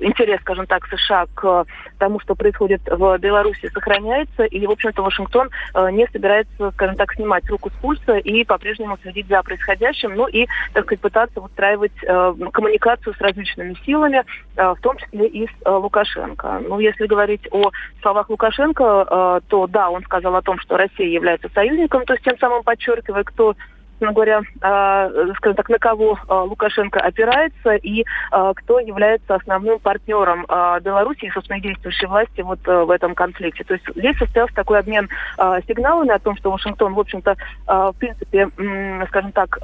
интерес, 0.01 0.40
скажем 0.42 0.66
так, 0.66 0.87
США 0.87 1.27
к 1.35 1.66
тому, 1.99 2.20
что 2.20 2.35
происходит 2.35 2.81
в 2.87 3.18
Беларуси, 3.18 3.68
сохраняется, 3.73 4.44
и, 4.44 4.66
в 4.66 4.70
общем-то, 4.70 5.03
Вашингтон 5.03 5.51
не 5.90 6.07
собирается, 6.07 6.70
скажем 6.73 6.96
так, 6.96 7.12
снимать 7.14 7.49
руку 7.51 7.70
с 7.70 7.73
пульса 7.81 8.18
и 8.18 8.44
по-прежнему 8.44 8.96
следить 9.03 9.27
за 9.29 9.42
происходящим, 9.42 10.14
ну 10.14 10.29
и, 10.29 10.46
так 10.73 10.85
сказать, 10.85 11.00
пытаться 11.01 11.41
устраивать 11.41 11.93
э, 12.03 12.35
коммуникацию 12.53 13.15
с 13.15 13.21
различными 13.21 13.75
силами, 13.85 14.25
э, 14.57 14.75
в 14.75 14.81
том 14.81 14.97
числе 14.99 15.27
и 15.27 15.47
с 15.47 15.51
э, 15.65 15.71
Лукашенко. 15.71 16.63
Ну, 16.69 16.79
если 16.81 17.07
говорить 17.07 17.47
о 17.51 17.71
словах 18.03 18.31
Лукашенко, 18.31 18.85
э, 18.85 19.41
то 19.49 19.67
да, 19.67 19.91
он 19.91 20.03
сказал 20.05 20.37
о 20.37 20.43
том, 20.43 20.59
что 20.59 20.77
Россия 20.77 21.09
является 21.09 21.49
союзником, 21.55 22.05
то 22.05 22.15
есть 22.15 22.25
тем 22.25 22.39
самым 22.39 22.63
подчеркивая, 22.63 23.25
кто 23.25 23.57
собственно 24.01 24.13
говоря, 24.13 24.41
э, 24.63 25.33
скажем 25.37 25.57
так, 25.57 25.69
на 25.69 25.79
кого 25.79 26.17
э, 26.17 26.35
Лукашенко 26.35 27.01
опирается 27.01 27.75
и 27.75 28.03
э, 28.03 28.53
кто 28.57 28.81
является 28.81 29.35
основным 29.35 29.79
партнером 29.79 30.47
Беларуси 30.83 31.27
и, 31.27 31.31
собственно, 31.31 31.61
действующей 31.61 32.07
власти 32.07 32.41
вот 32.41 32.61
в 32.65 32.91
этом 32.91 33.15
конфликте. 33.15 33.65
То 33.65 33.75
есть 33.75 33.85
здесь 33.95 34.17
состоялся 34.17 34.55
такой 34.55 34.79
обмен 34.79 35.09
сигналами 35.69 36.11
о 36.11 36.19
том, 36.19 36.37
что 36.37 36.51
Вашингтон, 36.51 36.95
в 36.95 37.01
общем-то, 37.01 37.37
в 37.67 37.95
принципе, 37.99 38.49
скажем 39.09 39.33
так, 39.33 39.59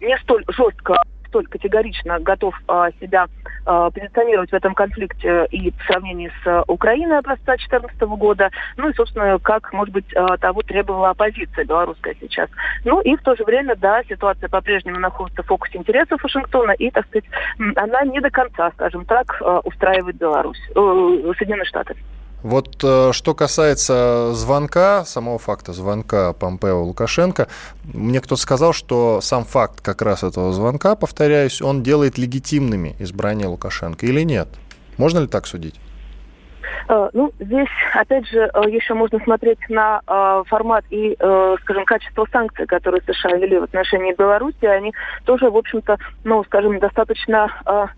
не 0.00 0.16
столь 0.18 0.44
жестко 0.48 0.96
столь 1.32 1.46
категорично 1.46 2.20
готов 2.20 2.54
а, 2.68 2.90
себя 3.00 3.26
а, 3.64 3.90
позиционировать 3.90 4.50
в 4.50 4.54
этом 4.54 4.74
конфликте 4.74 5.46
и 5.50 5.70
в 5.70 5.82
сравнении 5.86 6.30
с 6.44 6.46
а, 6.46 6.62
Украиной 6.68 7.18
образца 7.18 7.56
2014 7.56 8.00
года, 8.02 8.50
ну 8.76 8.90
и, 8.90 8.94
собственно, 8.94 9.38
как, 9.38 9.72
может 9.72 9.94
быть, 9.94 10.04
а, 10.14 10.36
того 10.36 10.60
требовала 10.62 11.10
оппозиция 11.10 11.64
белорусская 11.64 12.14
сейчас. 12.20 12.50
Ну 12.84 13.00
и 13.00 13.16
в 13.16 13.22
то 13.22 13.34
же 13.34 13.44
время, 13.44 13.74
да, 13.76 14.02
ситуация 14.04 14.50
по-прежнему 14.50 14.98
находится 14.98 15.42
в 15.42 15.46
фокусе 15.46 15.78
интересов 15.78 16.22
Вашингтона, 16.22 16.72
и, 16.72 16.90
так 16.90 17.06
сказать, 17.06 17.24
она 17.76 18.02
не 18.02 18.20
до 18.20 18.30
конца, 18.30 18.70
скажем 18.72 19.06
так, 19.06 19.40
устраивает 19.64 20.16
Беларусь, 20.16 20.60
э, 20.74 21.32
Соединенные 21.38 21.64
Штаты. 21.64 21.96
Вот 22.42 22.80
э, 22.82 23.10
что 23.12 23.34
касается 23.34 24.32
звонка, 24.34 25.04
самого 25.04 25.38
факта 25.38 25.72
звонка 25.72 26.32
Помпео 26.32 26.82
Лукашенко, 26.82 27.46
мне 27.84 28.20
кто-то 28.20 28.40
сказал, 28.40 28.72
что 28.72 29.20
сам 29.20 29.44
факт 29.44 29.80
как 29.80 30.02
раз 30.02 30.24
этого 30.24 30.52
звонка, 30.52 30.96
повторяюсь, 30.96 31.62
он 31.62 31.82
делает 31.82 32.18
легитимными 32.18 32.96
избрание 32.98 33.46
Лукашенко 33.46 34.06
или 34.06 34.22
нет? 34.22 34.48
Можно 34.96 35.20
ли 35.20 35.26
так 35.28 35.46
судить? 35.46 35.76
Э, 36.88 37.10
ну, 37.12 37.32
здесь, 37.38 37.68
опять 37.94 38.26
же, 38.28 38.50
э, 38.52 38.70
еще 38.70 38.94
можно 38.94 39.18
смотреть 39.20 39.58
на 39.68 40.00
э, 40.06 40.42
формат 40.46 40.84
и, 40.90 41.16
скажем, 41.62 41.84
качество 41.84 42.26
санкций, 42.30 42.66
которые 42.66 43.02
США 43.02 43.36
ввели 43.36 43.58
в 43.58 43.64
отношении 43.64 44.14
Беларуси. 44.14 44.64
Они 44.64 44.92
тоже, 45.24 45.50
в 45.50 45.56
общем-то, 45.56 45.98
ну, 46.24 46.44
скажем, 46.44 46.78
достаточно 46.78 47.50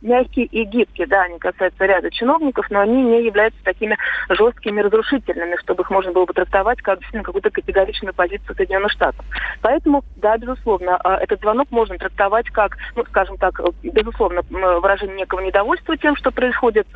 мягкие 0.03 0.46
и 0.46 0.64
гибкие. 0.64 1.07
Да, 1.07 1.22
они 1.22 1.38
касаются 1.38 1.85
ряда 1.85 2.11
чиновников, 2.11 2.66
но 2.70 2.81
они 2.81 3.03
не 3.03 3.24
являются 3.24 3.62
такими 3.64 3.96
жесткими, 4.29 4.81
разрушительными, 4.81 5.57
чтобы 5.57 5.83
их 5.83 5.90
можно 5.90 6.12
было 6.12 6.24
бы 6.24 6.33
трактовать 6.33 6.81
как 6.83 6.98
действительно 6.98 7.24
какую-то 7.24 7.50
категоричную 7.50 8.14
позицию 8.14 8.55
Соединенных 8.57 8.92
Штатов. 8.92 9.24
Поэтому, 9.62 10.05
да, 10.16 10.37
безусловно, 10.37 10.98
этот 11.20 11.40
звонок 11.40 11.68
можно 11.70 11.96
трактовать 11.98 12.48
как, 12.50 12.77
ну, 12.96 13.05
скажем 13.05 13.37
так, 13.38 13.61
безусловно, 13.83 14.42
выражение 14.50 15.16
некого 15.16 15.40
недовольства 15.40 15.96
тем, 15.96 16.16
что 16.16 16.31
происходит, 16.31 16.87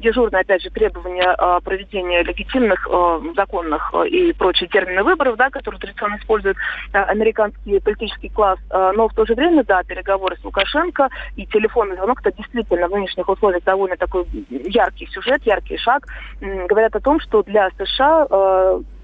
дежурное, 0.00 0.42
опять 0.42 0.62
же, 0.62 0.70
требование 0.70 1.11
Э, 1.20 1.60
проведения 1.62 2.22
легитимных, 2.22 2.86
э, 2.90 3.20
законных 3.36 3.90
э, 3.94 4.08
и 4.08 4.32
прочие 4.32 4.68
термины 4.68 5.02
выборов, 5.02 5.36
да, 5.36 5.50
которые 5.50 5.80
традиционно 5.80 6.16
использует 6.16 6.56
американский 6.92 7.80
политический 7.80 8.28
класс. 8.28 8.58
Но 8.70 9.08
в 9.08 9.14
то 9.14 9.24
же 9.26 9.34
время, 9.34 9.64
да, 9.64 9.82
переговоры 9.82 10.36
с 10.36 10.44
Лукашенко 10.44 11.08
и 11.36 11.46
телефонный 11.46 11.96
звонок, 11.96 12.20
это 12.20 12.36
действительно 12.36 12.88
в 12.88 12.92
нынешних 12.92 13.28
условиях 13.28 13.64
довольно 13.64 13.96
такой 13.96 14.24
яркий 14.50 15.06
сюжет, 15.06 15.42
яркий 15.44 15.76
шаг, 15.78 16.06
говорят 16.40 16.94
о 16.96 17.00
том, 17.00 17.20
что 17.20 17.42
для 17.42 17.70
США 17.78 18.26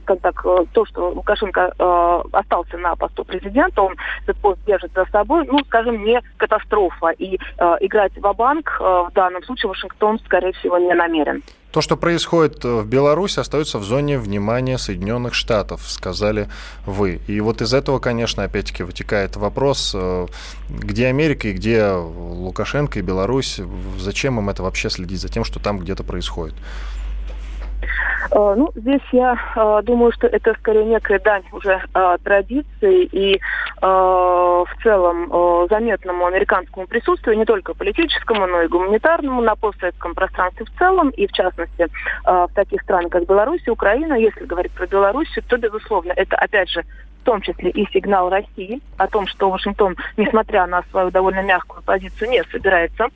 скажем 0.09 0.19
так, 0.23 0.43
то, 0.73 0.87
что 0.87 1.11
Лукашенко 1.11 1.75
э, 1.79 2.23
остался 2.33 2.79
на 2.79 2.97
посту 2.97 3.25
президента, 3.25 3.83
он 3.83 3.95
этот 4.23 4.37
пост 4.39 4.59
держит 4.67 4.93
за 4.95 5.05
собой, 5.07 5.45
ну, 5.47 5.59
скажем, 5.67 6.05
не 6.05 6.21
катастрофа. 6.37 7.09
И 7.19 7.37
э, 7.37 7.77
играть 7.81 8.17
в 8.17 8.33
банк 8.33 8.79
э, 8.81 8.85
в 8.85 9.11
данном 9.15 9.43
случае 9.45 9.69
Вашингтон, 9.69 10.19
скорее 10.25 10.53
всего, 10.53 10.79
не 10.79 10.95
намерен. 10.95 11.43
То, 11.73 11.83
что 11.83 11.99
происходит 11.99 12.65
в 12.65 12.87
Беларуси, 12.87 13.41
остается 13.41 13.79
в 13.79 13.85
зоне 13.85 14.19
внимания 14.19 14.79
Соединенных 14.79 15.35
Штатов, 15.35 15.83
сказали 15.83 16.49
вы. 16.87 17.21
И 17.27 17.41
вот 17.41 17.61
из 17.61 17.75
этого, 17.75 17.99
конечно, 17.99 18.43
опять-таки 18.43 18.83
вытекает 18.83 19.37
вопрос, 19.37 19.93
э, 19.95 20.27
где 20.71 21.07
Америка 21.09 21.49
и 21.49 21.53
где 21.53 21.93
Лукашенко 21.93 22.99
и 22.99 23.03
Беларусь, 23.03 23.61
зачем 23.99 24.39
им 24.39 24.49
это 24.49 24.63
вообще 24.63 24.89
следить 24.89 25.21
за 25.21 25.29
тем, 25.29 25.45
что 25.45 25.61
там 25.61 25.79
где-то 25.79 26.05
происходит? 26.05 26.55
Э, 28.31 28.55
ну, 28.57 28.71
здесь 28.75 29.03
я 29.13 29.37
э, 29.57 29.83
думаю, 29.85 30.13
что 30.13 30.27
это 30.27 30.55
скорее 30.55 30.85
некая 30.85 31.19
дань 31.19 31.45
уже 31.53 31.81
э, 31.95 32.17
традиции 32.23 33.05
и 33.05 33.41
в 33.81 34.69
целом 34.83 35.69
заметному 35.71 36.27
американскому 36.27 36.89
присутствию, 36.89 37.39
не 37.39 37.45
только 37.45 37.75
политическому, 37.75 38.45
но 38.49 38.63
и 38.63 38.67
гуманитарному 38.67 39.41
на 39.41 39.55
постсоветском 39.55 40.15
пространстве 40.15 40.67
в 40.67 40.77
целом, 40.77 41.11
и 41.11 41.29
в 41.29 41.33
частности 41.33 41.87
в 42.25 42.51
таких 42.55 42.83
странах, 42.83 43.13
как 43.13 43.27
Беларусь 43.27 43.63
и 43.67 43.71
Украина. 43.71 44.15
Если 44.15 44.47
говорить 44.47 44.73
про 44.73 44.89
Беларусь, 44.89 45.33
то, 45.49 45.57
безусловно, 45.59 46.13
это, 46.17 46.35
опять 46.35 46.71
же, 46.71 46.83
в 47.23 47.25
том 47.25 47.41
числе 47.41 47.71
и 47.71 47.87
сигнал 47.93 48.31
России 48.31 48.81
о 48.97 49.07
том, 49.07 49.29
что 49.29 49.49
Вашингтон, 49.49 49.97
несмотря 50.17 50.67
на 50.67 50.83
свою 50.91 51.13
довольно 51.13 51.43
мягкую 51.43 51.83
позицию, 51.85 52.31
не 52.31 52.43
собирается 52.51 53.11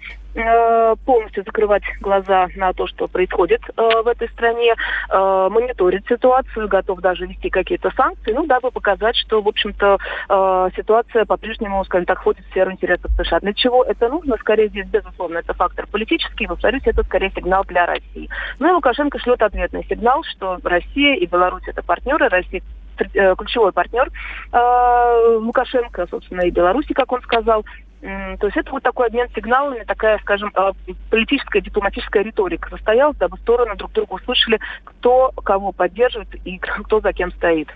полностью 1.04 1.44
закрывать 1.44 1.82
глаза 2.00 2.48
на 2.56 2.72
то, 2.72 2.86
что 2.86 3.08
происходит 3.08 3.60
э, 3.76 4.02
в 4.02 4.08
этой 4.08 4.28
стране, 4.30 4.74
э, 4.74 5.48
мониторить 5.50 6.06
ситуацию, 6.08 6.68
готов 6.68 7.00
даже 7.00 7.26
вести 7.26 7.50
какие-то 7.50 7.90
санкции, 7.96 8.32
ну, 8.32 8.46
дабы 8.46 8.70
показать, 8.70 9.16
что, 9.16 9.42
в 9.42 9.48
общем-то, 9.48 9.98
э, 10.28 10.68
ситуация 10.76 11.24
по-прежнему, 11.24 11.84
скажем 11.84 12.06
так, 12.06 12.20
входит 12.20 12.44
в 12.44 12.50
сферу 12.50 12.72
интересов 12.72 13.10
США. 13.18 13.40
Для 13.40 13.52
чего 13.52 13.84
это 13.84 14.08
нужно? 14.08 14.36
Скорее 14.38 14.68
здесь, 14.68 14.86
безусловно, 14.86 15.38
это 15.38 15.54
фактор 15.54 15.86
политический, 15.86 16.46
повторюсь, 16.46 16.82
это 16.86 17.02
скорее 17.04 17.30
сигнал 17.30 17.64
для 17.64 17.86
России. 17.86 18.28
Ну 18.58 18.68
и 18.68 18.72
Лукашенко 18.72 19.18
шлет 19.18 19.42
ответный 19.42 19.84
сигнал, 19.88 20.22
что 20.24 20.58
Россия 20.62 21.16
и 21.16 21.26
Беларусь 21.26 21.66
это 21.66 21.82
партнеры, 21.82 22.28
Россия 22.28 22.60
э, 22.60 22.81
ключевой 22.96 23.72
партнер 23.72 24.10
э, 24.52 25.36
Лукашенко, 25.38 26.06
собственно, 26.10 26.42
и 26.42 26.50
Беларуси, 26.50 26.92
как 26.92 27.12
он 27.12 27.22
сказал, 27.22 27.64
то 28.02 28.46
есть 28.46 28.56
это 28.56 28.72
вот 28.72 28.82
такой 28.82 29.06
обмен 29.06 29.28
сигналами, 29.32 29.84
такая, 29.84 30.18
скажем, 30.18 30.50
а, 30.54 30.72
политическая, 31.08 31.60
дипломатическая 31.60 32.24
риторика 32.24 32.68
состоялась, 32.68 33.16
дабы 33.16 33.38
стороны 33.38 33.76
друг 33.76 33.92
друга 33.92 34.14
услышали, 34.14 34.58
кто 34.82 35.30
кого 35.44 35.70
поддерживает 35.70 36.28
и 36.44 36.58
кто 36.84 37.00
за 37.00 37.12
кем 37.12 37.30
стоит. 37.32 37.68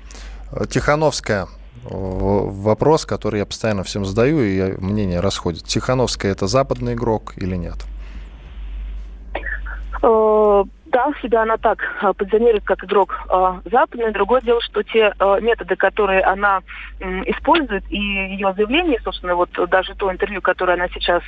Тихановская. 0.68 1.46
Вопрос, 1.84 3.06
который 3.06 3.38
я 3.38 3.46
постоянно 3.46 3.84
всем 3.84 4.04
задаю, 4.04 4.40
и 4.40 4.76
мнение 4.80 5.20
расходит. 5.20 5.62
Тихановская 5.62 6.32
это 6.32 6.48
западный 6.48 6.94
игрок 6.94 7.34
или 7.36 7.54
нет? 7.54 7.86
Да, 10.96 11.12
себя 11.20 11.42
она 11.42 11.58
так 11.58 11.78
а, 12.00 12.14
позиционирует 12.14 12.64
как 12.64 12.82
игрок 12.82 13.20
а, 13.28 13.60
западный. 13.70 14.12
Другое 14.12 14.40
дело, 14.40 14.62
что 14.62 14.82
те 14.82 15.12
а, 15.18 15.38
методы, 15.40 15.76
которые 15.76 16.22
она 16.22 16.62
использует, 17.26 17.84
и 17.90 17.98
ее 17.98 18.54
заявление, 18.56 18.98
собственно, 19.04 19.34
вот 19.34 19.50
даже 19.68 19.94
то 19.94 20.10
интервью, 20.10 20.40
которое 20.40 20.72
она 20.72 20.88
сейчас, 20.88 21.22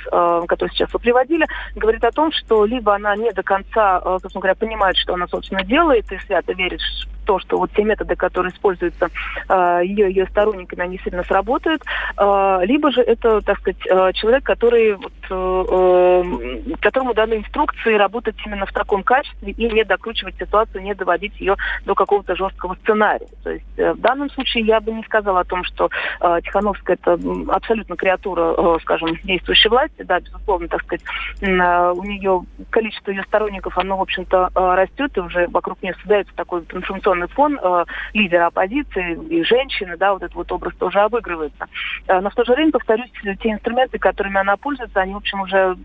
которое 0.47 0.71
сейчас 0.71 0.91
вы 0.91 0.97
приводили, 0.97 1.45
говорит 1.75 2.03
о 2.03 2.11
том, 2.11 2.31
что 2.31 2.65
либо 2.65 2.95
она 2.95 3.15
не 3.15 3.31
до 3.31 3.43
конца, 3.43 4.01
собственно 4.03 4.41
говоря, 4.41 4.55
понимает, 4.55 4.97
что 4.97 5.13
она, 5.13 5.27
собственно, 5.27 5.63
делает, 5.63 6.11
и 6.11 6.17
свято 6.17 6.53
верит 6.53 6.81
то, 7.29 7.37
что 7.37 7.59
вот 7.59 7.69
те 7.73 7.83
методы, 7.83 8.15
которые 8.15 8.51
используются 8.51 9.11
э, 9.47 9.81
ее 9.83 10.09
ее 10.09 10.25
сторонниками, 10.31 10.81
они 10.81 10.99
сильно 11.03 11.23
сработают, 11.23 11.83
э, 12.17 12.59
либо 12.63 12.91
же 12.91 13.01
это, 13.01 13.41
так 13.41 13.59
сказать, 13.59 13.77
э, 13.85 14.13
человек, 14.13 14.43
который 14.43 14.95
вот, 14.95 15.13
э, 15.29 16.73
которому 16.81 17.13
даны 17.13 17.35
инструкции 17.35 17.93
работать 17.93 18.35
именно 18.47 18.65
в 18.65 18.71
таком 18.71 19.03
качестве 19.03 19.51
и 19.51 19.71
не 19.71 19.83
докручивать 19.83 20.37
ситуацию, 20.39 20.81
не 20.81 20.95
доводить 20.95 21.39
ее 21.39 21.55
до 21.85 21.93
какого-то 21.93 22.35
жесткого 22.35 22.75
сценария. 22.81 23.27
То 23.43 23.51
есть 23.51 23.65
э, 23.77 23.93
в 23.93 23.99
данном 23.99 24.31
случае 24.31 24.63
я 24.63 24.79
бы 24.79 24.91
не 24.91 25.03
сказала 25.03 25.41
о 25.41 25.43
том, 25.43 25.63
что 25.65 25.91
э, 26.21 26.39
Тихановская 26.43 26.97
это 26.99 27.19
абсолютно 27.53 27.95
креатура, 27.95 28.55
э, 28.57 28.77
скажем, 28.81 29.15
действующей 29.23 29.69
власти, 29.69 30.01
да, 30.01 30.19
безусловно, 30.19 30.67
так 30.67 30.81
сказать, 30.81 31.03
э, 31.41 31.93
у 31.95 32.03
нее 32.03 32.41
количество 32.71 33.11
ее 33.11 33.21
сторонников, 33.27 33.77
оно, 33.77 33.97
в 33.97 34.01
общем-то, 34.01 34.49
э, 34.55 34.73
растет, 34.73 35.15
и 35.15 35.19
уже 35.19 35.47
вокруг 35.49 35.83
нее 35.83 35.93
создается 35.99 36.33
такой 36.35 36.63
информационный 36.71 37.18
определенный 37.19 37.27
фон 37.27 37.59
э, 37.61 37.85
лидера 38.13 38.47
оппозиции 38.47 39.17
и 39.29 39.43
женщины, 39.43 39.97
да, 39.97 40.13
вот 40.13 40.23
этот 40.23 40.35
вот 40.35 40.51
образ 40.51 40.73
тоже 40.75 40.99
обыгрывается. 40.99 41.67
Э, 42.07 42.19
но 42.19 42.29
в 42.29 42.35
то 42.35 42.45
же 42.45 42.53
время, 42.53 42.71
повторюсь, 42.71 43.11
те 43.41 43.51
инструменты, 43.51 43.99
которыми 43.99 44.39
она 44.39 44.57
пользуется, 44.57 45.01
они, 45.01 45.13
в 45.13 45.17
общем, 45.17 45.41
уже 45.41 45.77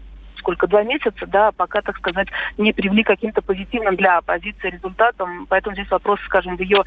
сколько, 0.45 0.67
два 0.67 0.83
месяца, 0.83 1.27
да, 1.27 1.53
пока, 1.53 1.81
так 1.81 1.97
сказать, 1.97 2.29
не 2.59 2.73
привели 2.75 3.03
каким-то 3.03 3.41
позитивным 3.41 3.97
для 3.97 4.19
оппозиции 4.19 4.69
результатом. 4.69 5.47
Поэтому 5.49 5.75
здесь 5.75 5.91
вопрос, 5.91 6.21
скажем, 6.27 6.59
в 6.59 6.61
ее 6.61 6.85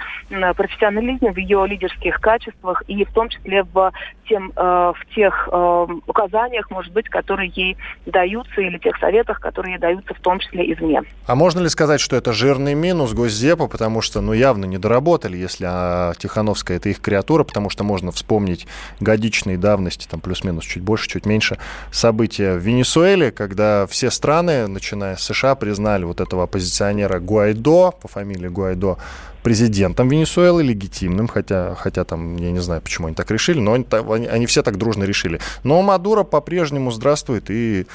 профессионализме, 0.56 1.32
в 1.32 1.38
ее 1.38 1.66
лидерских 1.68 2.22
качествах 2.22 2.84
и 2.88 3.04
в 3.04 3.12
том 3.12 3.30
числе 3.30 3.64
в, 3.64 3.92
тем, 4.30 4.52
э, 4.56 4.62
в 4.62 5.16
тех 5.16 5.50
э, 5.52 5.88
указаниях, 6.06 6.70
может 6.70 6.94
быть, 6.94 7.10
которые 7.10 7.52
ей 7.56 7.78
даются 8.06 8.62
или 8.62 8.78
тех 8.78 8.96
советах, 8.98 9.40
которые 9.40 9.74
ей 9.74 9.80
даются 9.80 10.14
в 10.14 10.20
том 10.20 10.40
числе 10.40 10.72
извне. 10.72 11.02
А 11.26 11.36
можно 11.36 11.60
ли 11.62 11.70
сказать, 11.70 12.00
что 12.00 12.16
это 12.16 12.34
жирный 12.34 12.76
минус 12.76 13.14
Госдепа, 13.14 13.68
потому 13.68 14.02
что, 14.02 14.22
ну, 14.22 14.34
явно 14.34 14.66
не 14.66 14.78
доработали, 14.78 15.36
если 15.36 15.66
а, 15.68 16.14
Тихановская 16.18 16.78
это 16.78 16.90
их 16.90 17.02
креатура, 17.02 17.44
потому 17.44 17.72
что 17.72 17.84
можно 17.84 18.12
вспомнить 18.12 18.68
годичные 19.00 19.58
давности, 19.58 20.08
там 20.08 20.20
плюс-минус 20.20 20.66
чуть 20.66 20.84
больше, 20.84 21.10
чуть 21.10 21.26
меньше, 21.26 21.58
события 21.92 22.54
в 22.54 22.60
Венесуэле, 22.60 23.32
как 23.32 23.47
когда 23.48 23.88
все 23.88 24.12
страны, 24.12 24.68
начиная 24.68 25.16
с 25.16 25.24
США, 25.24 25.56
признали 25.56 26.04
вот 26.04 26.20
этого 26.20 26.44
оппозиционера 26.44 27.20
Гуайдо, 27.20 27.92
по 27.92 28.08
фамилии 28.10 28.50
Гуайдо, 28.50 28.98
президентом 29.42 30.10
Венесуэлы, 30.10 30.64
легитимным, 30.64 31.30
хотя, 31.30 31.76
хотя 31.76 32.04
там, 32.04 32.36
я 32.36 32.52
не 32.52 32.60
знаю, 32.60 32.82
почему 32.82 33.08
они 33.08 33.16
так 33.16 33.32
решили, 33.32 33.60
но 33.60 33.74
они, 33.74 33.86
они, 33.92 34.28
они 34.28 34.46
все 34.48 34.64
так 34.64 34.78
дружно 34.78 35.06
решили. 35.06 35.40
Но 35.64 35.82
Мадуро 35.82 36.24
по-прежнему 36.24 36.92
здравствует 36.92 37.50
и 37.50 37.86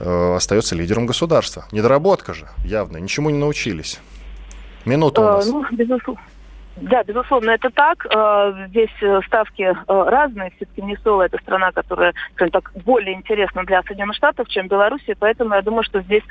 э, 0.00 0.34
остается 0.34 0.74
лидером 0.74 1.06
государства. 1.06 1.64
Недоработка 1.70 2.34
же, 2.34 2.48
явно, 2.64 2.96
ничему 2.96 3.30
не 3.30 3.38
научились. 3.38 4.00
Минута 4.84 5.20
у 5.20 5.24
э, 5.24 5.26
нас. 5.28 5.46
Ну, 5.46 5.64
безусловно. 5.70 6.20
Да, 6.82 7.02
безусловно, 7.02 7.50
это 7.50 7.70
так. 7.70 8.06
Э, 8.06 8.66
здесь 8.68 8.90
э, 9.00 9.20
ставки 9.26 9.62
э, 9.62 9.74
разные. 9.86 10.52
Все-таки 10.56 10.80
Венесуэла– 10.80 11.22
это 11.26 11.38
страна, 11.38 11.72
которая, 11.72 12.14
скажем 12.34 12.52
так, 12.52 12.72
более 12.84 13.14
интересна 13.14 13.64
для 13.64 13.82
Соединенных 13.82 14.16
Штатов, 14.16 14.48
чем 14.48 14.68
Белоруссия. 14.68 15.16
Поэтому 15.18 15.54
я 15.54 15.62
думаю, 15.62 15.82
что 15.82 16.00
здесь 16.02 16.22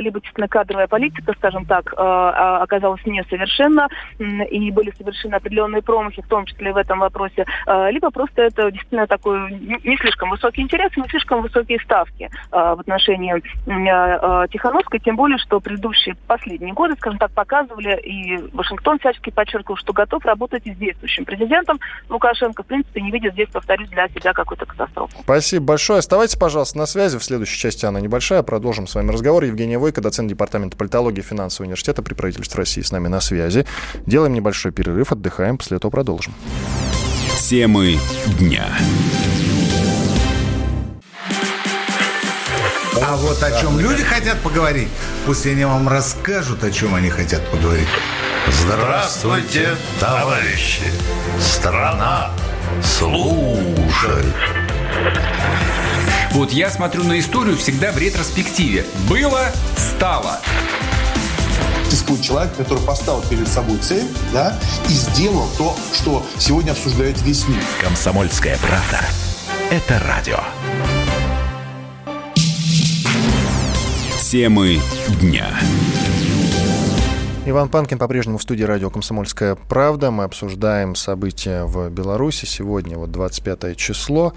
либо 0.00 0.20
действительно 0.20 0.48
кадровая 0.48 0.86
политика, 0.86 1.32
скажем 1.34 1.64
так, 1.64 1.92
оказалась 1.92 3.04
несовершенна, 3.04 3.88
и 4.18 4.70
были 4.70 4.92
совершены 4.96 5.34
определенные 5.34 5.82
промахи, 5.82 6.22
в 6.22 6.28
том 6.28 6.44
числе 6.46 6.72
в 6.72 6.76
этом 6.76 7.00
вопросе, 7.00 7.46
либо 7.90 8.10
просто 8.10 8.42
это 8.42 8.70
действительно 8.70 9.06
такой 9.06 9.50
не 9.52 9.96
слишком 9.98 10.30
высокий 10.30 10.62
интерес, 10.62 10.96
не 10.96 11.08
слишком 11.08 11.42
высокие 11.42 11.80
ставки 11.80 12.30
в 12.50 12.80
отношении 12.80 13.40
Тихановской, 14.48 15.00
тем 15.00 15.16
более, 15.16 15.38
что 15.38 15.60
предыдущие 15.60 16.16
последние 16.26 16.74
годы, 16.74 16.94
скажем 16.96 17.18
так, 17.18 17.32
показывали, 17.32 17.98
и 18.00 18.36
Вашингтон 18.52 18.98
всячески 18.98 19.30
подчеркивал, 19.30 19.76
что 19.76 19.89
что 19.90 19.92
готов 19.92 20.24
работать 20.24 20.62
и 20.66 20.74
с 20.74 20.76
действующим 20.76 21.24
президентом. 21.24 21.80
Лукашенко, 22.08 22.62
в 22.62 22.66
принципе, 22.66 23.00
не 23.00 23.10
видит 23.10 23.32
здесь, 23.32 23.48
повторюсь, 23.52 23.88
для 23.90 24.08
себя 24.08 24.32
какой-то 24.32 24.66
катастрофы. 24.66 25.16
Спасибо 25.20 25.64
большое. 25.64 25.98
Оставайтесь, 25.98 26.36
пожалуйста, 26.36 26.78
на 26.78 26.86
связи. 26.86 27.18
В 27.18 27.24
следующей 27.24 27.58
части 27.58 27.84
она 27.84 28.00
небольшая. 28.00 28.42
Продолжим 28.42 28.86
с 28.86 28.94
вами 28.94 29.10
разговор. 29.10 29.44
Евгения 29.44 29.78
Войко, 29.78 30.00
доцент 30.00 30.28
Департамента 30.28 30.76
политологии 30.76 31.20
и 31.20 31.22
финансового 31.22 31.66
университета 31.66 32.02
при 32.02 32.14
правительстве 32.14 32.58
России 32.58 32.82
с 32.82 32.92
нами 32.92 33.08
на 33.08 33.20
связи. 33.20 33.66
Делаем 34.06 34.32
небольшой 34.32 34.72
перерыв, 34.72 35.12
отдыхаем, 35.12 35.58
после 35.58 35.78
этого 35.78 35.90
продолжим. 35.90 36.34
Темы 37.36 37.96
дня. 38.38 38.66
А 43.02 43.16
вот 43.16 43.42
о 43.42 43.60
чем 43.60 43.80
люди 43.80 44.04
хотят 44.04 44.38
поговорить, 44.38 44.88
пусть 45.26 45.44
они 45.46 45.64
вам 45.64 45.88
расскажут, 45.88 46.62
о 46.62 46.70
чем 46.70 46.94
они 46.94 47.10
хотят 47.10 47.44
поговорить. 47.50 47.88
Здравствуйте, 48.48 49.76
товарищи! 49.98 50.82
Страна 51.40 52.30
служит! 52.82 54.34
Вот 56.32 56.52
я 56.52 56.70
смотрю 56.70 57.04
на 57.04 57.18
историю 57.18 57.56
всегда 57.56 57.92
в 57.92 57.98
ретроспективе. 57.98 58.84
Было, 59.08 59.50
стало. 59.76 60.38
Существует 61.84 62.22
человек, 62.22 62.56
который 62.56 62.82
поставил 62.84 63.22
перед 63.22 63.48
собой 63.48 63.78
цель, 63.78 64.08
да, 64.32 64.56
и 64.88 64.92
сделал 64.92 65.48
то, 65.58 65.76
что 65.92 66.24
сегодня 66.38 66.70
обсуждает 66.70 67.20
весь 67.22 67.46
мир. 67.48 67.62
Комсомольская 67.82 68.56
правда. 68.58 69.00
Это 69.70 70.00
радио. 70.06 70.38
Темы 74.20 74.80
дня. 75.20 75.48
Иван 77.46 77.70
Панкин 77.70 77.98
по-прежнему 77.98 78.36
в 78.36 78.42
студии 78.42 78.64
радио 78.64 78.90
«Комсомольская 78.90 79.54
правда». 79.54 80.10
Мы 80.10 80.24
обсуждаем 80.24 80.94
события 80.94 81.64
в 81.64 81.88
Беларуси. 81.88 82.44
Сегодня 82.44 82.98
вот 82.98 83.10
25 83.12 83.78
число. 83.78 84.34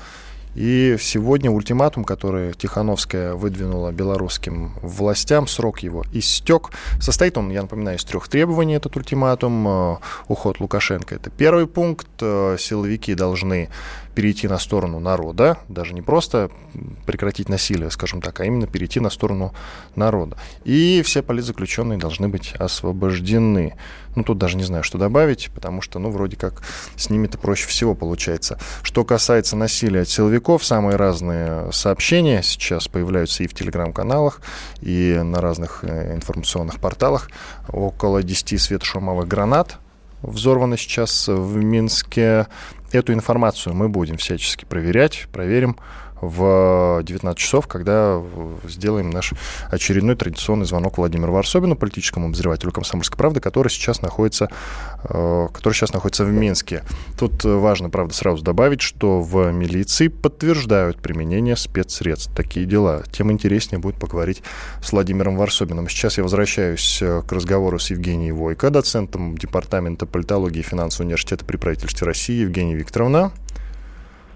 И 0.56 0.98
сегодня 1.00 1.50
ультиматум, 1.50 2.04
который 2.04 2.54
Тихановская 2.54 3.34
выдвинула 3.34 3.92
белорусским 3.92 4.74
властям, 4.82 5.48
срок 5.48 5.80
его 5.80 6.04
истек. 6.14 6.70
Состоит 7.00 7.38
он, 7.38 7.50
я 7.50 7.64
напоминаю, 7.64 7.98
из 7.98 8.04
трех 8.04 8.28
требований 8.28 8.76
этот 8.76 8.96
ультиматум. 8.96 9.68
Э, 9.68 9.98
уход 10.28 10.60
Лукашенко– 10.60 11.16
это 11.18 11.32
первый 11.32 11.66
пункт. 11.66 12.08
Э, 12.22 12.58
силовики 12.60 13.16
должны 13.16 13.70
перейти 14.14 14.48
на 14.48 14.60
сторону 14.60 15.00
народа, 15.00 15.58
даже 15.70 15.94
не 15.94 16.02
просто 16.02 16.52
прекратить 17.06 17.50
насилие, 17.50 17.90
скажем 17.90 18.22
так, 18.22 18.40
а 18.40 18.46
именно 18.46 18.68
перейти 18.68 19.00
на 19.00 19.10
сторону 19.10 19.54
народа. 19.96 20.38
И 20.66 21.02
все 21.04 21.24
политзаключенные 21.24 21.98
должны 21.98 22.28
быть 22.28 22.54
освобождены. 22.54 23.76
Ну, 24.16 24.24
тут 24.24 24.38
даже 24.38 24.58
не 24.58 24.64
знаю, 24.64 24.84
что 24.84 24.98
добавить, 24.98 25.50
потому 25.54 25.82
что, 25.82 26.00
ну, 26.00 26.12
вроде 26.12 26.38
как 26.38 26.62
с 26.96 27.10
ними-то 27.10 27.38
проще 27.38 27.68
всего 27.68 27.96
получается. 27.96 28.60
Что 28.84 29.04
касается 29.04 29.56
насилия 29.56 30.02
от 30.02 30.10
силовиков, 30.10 30.64
самые 30.64 30.96
разные 30.96 31.72
сообщения 31.72 32.44
сейчас 32.44 32.88
появляются 32.88 33.44
и 33.44 33.48
в 33.48 33.54
телеграм-каналах, 33.54 34.42
и 34.82 35.20
на 35.24 35.42
разных 35.42 35.80
э, 35.84 36.14
информационных 36.14 36.80
порталах. 36.80 37.30
Около 37.70 38.24
10 38.24 38.62
светошумовых 38.62 39.28
гранат 39.28 39.78
взорвано 40.22 40.78
сейчас 40.78 41.28
в 41.28 41.56
Минске. 41.58 42.48
Эту 42.92 43.14
информацию 43.14 43.74
мы 43.74 43.90
будем 43.90 44.18
всячески 44.18 44.66
проверять, 44.66 45.28
проверим 45.32 45.78
в 46.24 47.02
19 47.04 47.38
часов, 47.38 47.68
когда 47.68 48.22
сделаем 48.68 49.10
наш 49.10 49.34
очередной 49.70 50.16
традиционный 50.16 50.66
звонок 50.66 50.98
Владимиру 50.98 51.34
Варсобину, 51.34 51.76
политическому 51.76 52.28
обозревателю 52.28 52.72
«Комсомольской 52.72 53.18
правды», 53.18 53.40
который 53.40 53.70
сейчас 53.70 54.02
находится, 54.02 54.50
э, 55.04 55.48
который 55.54 55.74
сейчас 55.74 55.94
находится 55.94 56.26
в 56.26 56.32
Минске. 56.32 56.84
Тут 57.18 57.44
важно, 57.44 57.90
правда, 57.90 58.14
сразу 58.14 58.44
добавить, 58.44 58.82
что 58.82 59.22
в 59.22 59.52
милиции 59.52 60.08
подтверждают 60.08 60.98
применение 60.98 61.56
спецсредств. 61.56 62.34
Такие 62.36 62.66
дела. 62.66 63.04
Тем 63.12 63.32
интереснее 63.32 63.80
будет 63.80 63.96
поговорить 63.96 64.44
с 64.82 64.92
Владимиром 64.92 65.38
Варсобиным. 65.38 65.90
Сейчас 65.90 66.18
я 66.18 66.24
возвращаюсь 66.24 67.00
э, 67.02 67.22
к 67.28 67.32
разговору 67.32 67.80
с 67.80 67.90
Евгенией 67.90 68.32
Войко, 68.32 68.70
доцентом 68.70 69.38
Департамента 69.38 70.06
политологии 70.06 70.60
и 70.60 70.64
финансового 70.64 71.08
университета 71.08 71.46
при 71.46 71.58
правительстве 71.58 72.08
России. 72.08 72.42
Евгения 72.42 72.76
Викторовна. 72.76 73.32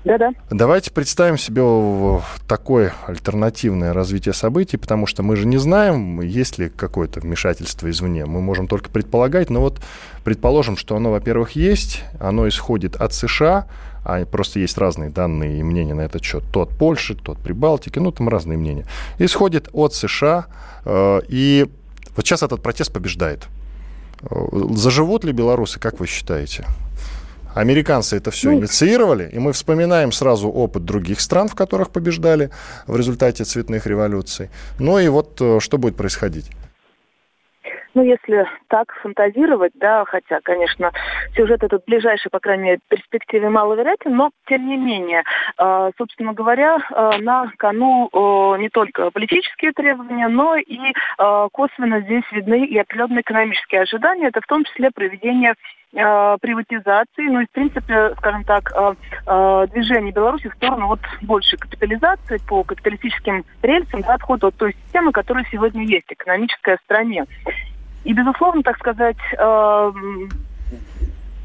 Да-да. 0.07 0.31
Давайте 0.49 0.89
представим 0.89 1.37
себе 1.37 2.21
такое 2.47 2.93
альтернативное 3.07 3.91
развитие 3.91 4.33
событий, 4.33 4.77
потому 4.77 5.05
что 5.05 5.21
мы 5.21 5.35
же 5.35 5.45
не 5.45 5.57
знаем, 5.57 6.21
есть 6.21 6.57
ли 6.57 6.69
какое-то 6.69 7.19
вмешательство 7.19 7.89
извне. 7.89 8.25
Мы 8.25 8.39
можем 8.39 8.69
только 8.69 8.89
предполагать, 8.89 9.49
но 9.49 9.59
вот 9.59 9.81
предположим, 10.23 10.77
что 10.77 10.95
оно, 10.95 11.11
во-первых, 11.11 11.51
есть, 11.57 12.05
оно 12.21 12.47
исходит 12.47 12.95
от 12.95 13.13
США, 13.13 13.67
а 14.05 14.25
просто 14.25 14.59
есть 14.59 14.77
разные 14.77 15.09
данные 15.09 15.59
и 15.59 15.63
мнения 15.63 15.93
на 15.93 16.01
этот 16.01 16.23
счет. 16.23 16.45
То 16.53 16.61
от 16.61 16.69
Польши, 16.69 17.13
то 17.13 17.33
от 17.33 17.39
Прибалтики, 17.39 17.99
ну, 17.99 18.13
там 18.13 18.29
разные 18.29 18.57
мнения. 18.57 18.85
Исходит 19.19 19.67
от 19.73 19.93
США, 19.93 20.45
э, 20.85 21.19
и 21.27 21.69
вот 22.15 22.25
сейчас 22.25 22.43
этот 22.43 22.63
протест 22.63 22.93
побеждает. 22.93 23.47
Э, 24.21 24.35
заживут 24.71 25.25
ли 25.25 25.33
белорусы, 25.33 25.81
как 25.81 25.99
вы 25.99 26.07
считаете? 26.07 26.65
Американцы 27.57 28.17
это 28.17 28.29
все 28.29 28.51
ну, 28.51 28.59
инициировали, 28.59 29.29
и 29.31 29.39
мы 29.39 29.51
вспоминаем 29.51 30.11
сразу 30.11 30.49
опыт 30.49 30.85
других 30.85 31.19
стран, 31.19 31.47
в 31.47 31.55
которых 31.55 31.91
побеждали 31.91 32.51
в 32.85 32.95
результате 32.95 33.45
цветных 33.45 33.87
революций. 33.87 34.49
Ну 34.79 34.99
и 34.99 35.07
вот 35.07 35.41
э, 35.41 35.59
что 35.59 35.77
будет 35.79 35.95
происходить? 35.95 36.51
Ну, 37.97 38.03
если 38.03 38.45
так 38.67 38.93
фантазировать, 39.01 39.71
да, 39.73 40.05
хотя, 40.05 40.39
конечно, 40.43 40.91
сюжет 41.35 41.63
этот 41.63 41.83
ближайший, 41.87 42.29
по 42.29 42.39
крайней 42.39 42.63
мере, 42.63 42.79
перспективе 42.89 43.49
маловероятен, 43.49 44.15
но, 44.15 44.29
тем 44.47 44.67
не 44.67 44.77
менее, 44.77 45.23
э, 45.57 45.91
собственно 45.97 46.33
говоря, 46.33 46.77
э, 46.77 47.17
на 47.21 47.51
кону 47.57 48.07
э, 48.13 48.59
не 48.59 48.69
только 48.69 49.09
политические 49.09 49.71
требования, 49.71 50.27
но 50.27 50.57
и 50.57 50.77
э, 50.77 51.47
косвенно 51.51 52.01
здесь 52.01 52.23
видны 52.31 52.67
и 52.67 52.77
определенные 52.77 53.21
экономические 53.21 53.81
ожидания. 53.81 54.27
Это 54.27 54.41
в 54.41 54.47
том 54.47 54.63
числе 54.65 54.91
проведение 54.91 55.55
приватизации, 55.91 57.27
ну 57.29 57.41
и, 57.41 57.45
в 57.45 57.51
принципе, 57.51 58.13
скажем 58.17 58.43
так, 58.43 58.71
э, 58.75 58.93
э, 59.25 59.67
движение 59.71 60.11
Беларуси 60.11 60.49
в 60.49 60.55
сторону 60.55 60.87
вот 60.87 60.99
большей 61.21 61.57
капитализации 61.57 62.39
по 62.47 62.63
капиталистическим 62.63 63.45
рельсам, 63.61 64.01
да, 64.01 64.15
отхода 64.15 64.47
от 64.47 64.55
той 64.55 64.75
системы, 64.83 65.11
которая 65.11 65.45
сегодня 65.51 65.85
есть, 65.85 66.07
экономическая 66.09 66.77
в 66.77 66.81
стране. 66.81 67.25
И, 68.03 68.13
безусловно, 68.13 68.63
так 68.63 68.77
сказать, 68.77 69.17
э, 69.37 69.91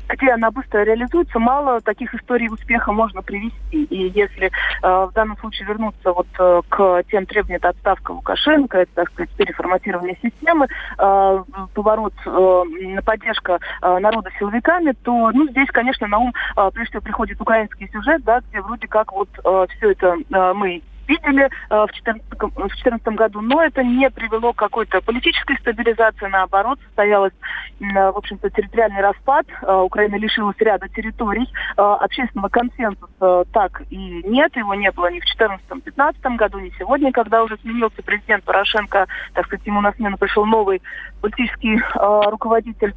где 0.08 0.30
она 0.30 0.50
быстро 0.50 0.82
реализуется, 0.82 1.38
мало 1.38 1.80
таких 1.80 2.14
историй 2.14 2.48
успеха 2.48 2.92
можно 2.92 3.22
привести. 3.22 3.84
И 3.84 4.10
если 4.14 4.46
э, 4.46 4.50
в 4.82 5.12
данном 5.14 5.36
случае 5.38 5.68
вернуться 5.68 6.12
вот 6.12 6.26
э, 6.38 6.60
к 6.68 7.02
тем 7.10 7.26
требованиям, 7.26 7.60
отставка 7.62 8.12
Лукашенко, 8.12 8.78
это, 8.78 8.90
так 8.94 9.10
сказать, 9.10 9.30
переформатирование 9.30 10.16
системы, 10.22 10.66
э, 10.98 11.44
поворот, 11.74 12.14
э, 12.26 13.00
поддержка 13.04 13.58
э, 13.80 13.98
народа 13.98 14.30
силовиками, 14.38 14.92
то, 15.02 15.30
ну, 15.32 15.48
здесь, 15.48 15.68
конечно, 15.70 16.06
на 16.06 16.18
ум 16.18 16.34
э, 16.56 16.70
прежде 16.72 16.90
всего 16.90 17.02
приходит 17.02 17.40
украинский 17.40 17.88
сюжет, 17.92 18.22
да, 18.24 18.40
где 18.48 18.60
вроде 18.60 18.86
как 18.86 19.12
вот 19.12 19.28
э, 19.44 19.66
все 19.76 19.92
это 19.92 20.16
э, 20.30 20.52
мы 20.54 20.82
видели 21.08 21.44
э, 21.44 21.48
в 21.70 21.88
2014 21.88 23.06
году, 23.08 23.40
но 23.40 23.62
это 23.62 23.82
не 23.82 24.10
привело 24.10 24.52
к 24.52 24.56
какой-то 24.56 25.00
политической 25.00 25.56
стабилизации, 25.58 26.26
наоборот, 26.26 26.78
состоялось, 26.86 27.32
э, 27.80 27.84
в 27.84 28.16
общем-то, 28.16 28.50
территориальный 28.50 29.00
распад, 29.00 29.46
э, 29.48 29.72
Украина 29.72 30.16
лишилась 30.16 30.56
ряда 30.58 30.88
территорий, 30.88 31.48
общественного 31.76 32.48
консенсуса 32.48 33.44
так 33.52 33.82
и 33.90 34.22
нет, 34.24 34.54
его 34.56 34.74
не 34.74 34.90
было 34.90 35.10
ни 35.10 35.20
в 35.20 35.24
2014-2015 35.70 36.36
году, 36.36 36.58
ни 36.58 36.70
сегодня, 36.78 37.12
когда 37.12 37.42
уже 37.42 37.56
сменился 37.58 38.02
президент 38.02 38.44
Порошенко, 38.44 39.06
так 39.34 39.46
сказать, 39.46 39.66
ему 39.66 39.80
на 39.80 39.92
смену 39.92 40.16
пришел 40.18 40.44
новый 40.44 40.82
политический 41.20 41.80
руководитель. 41.94 42.94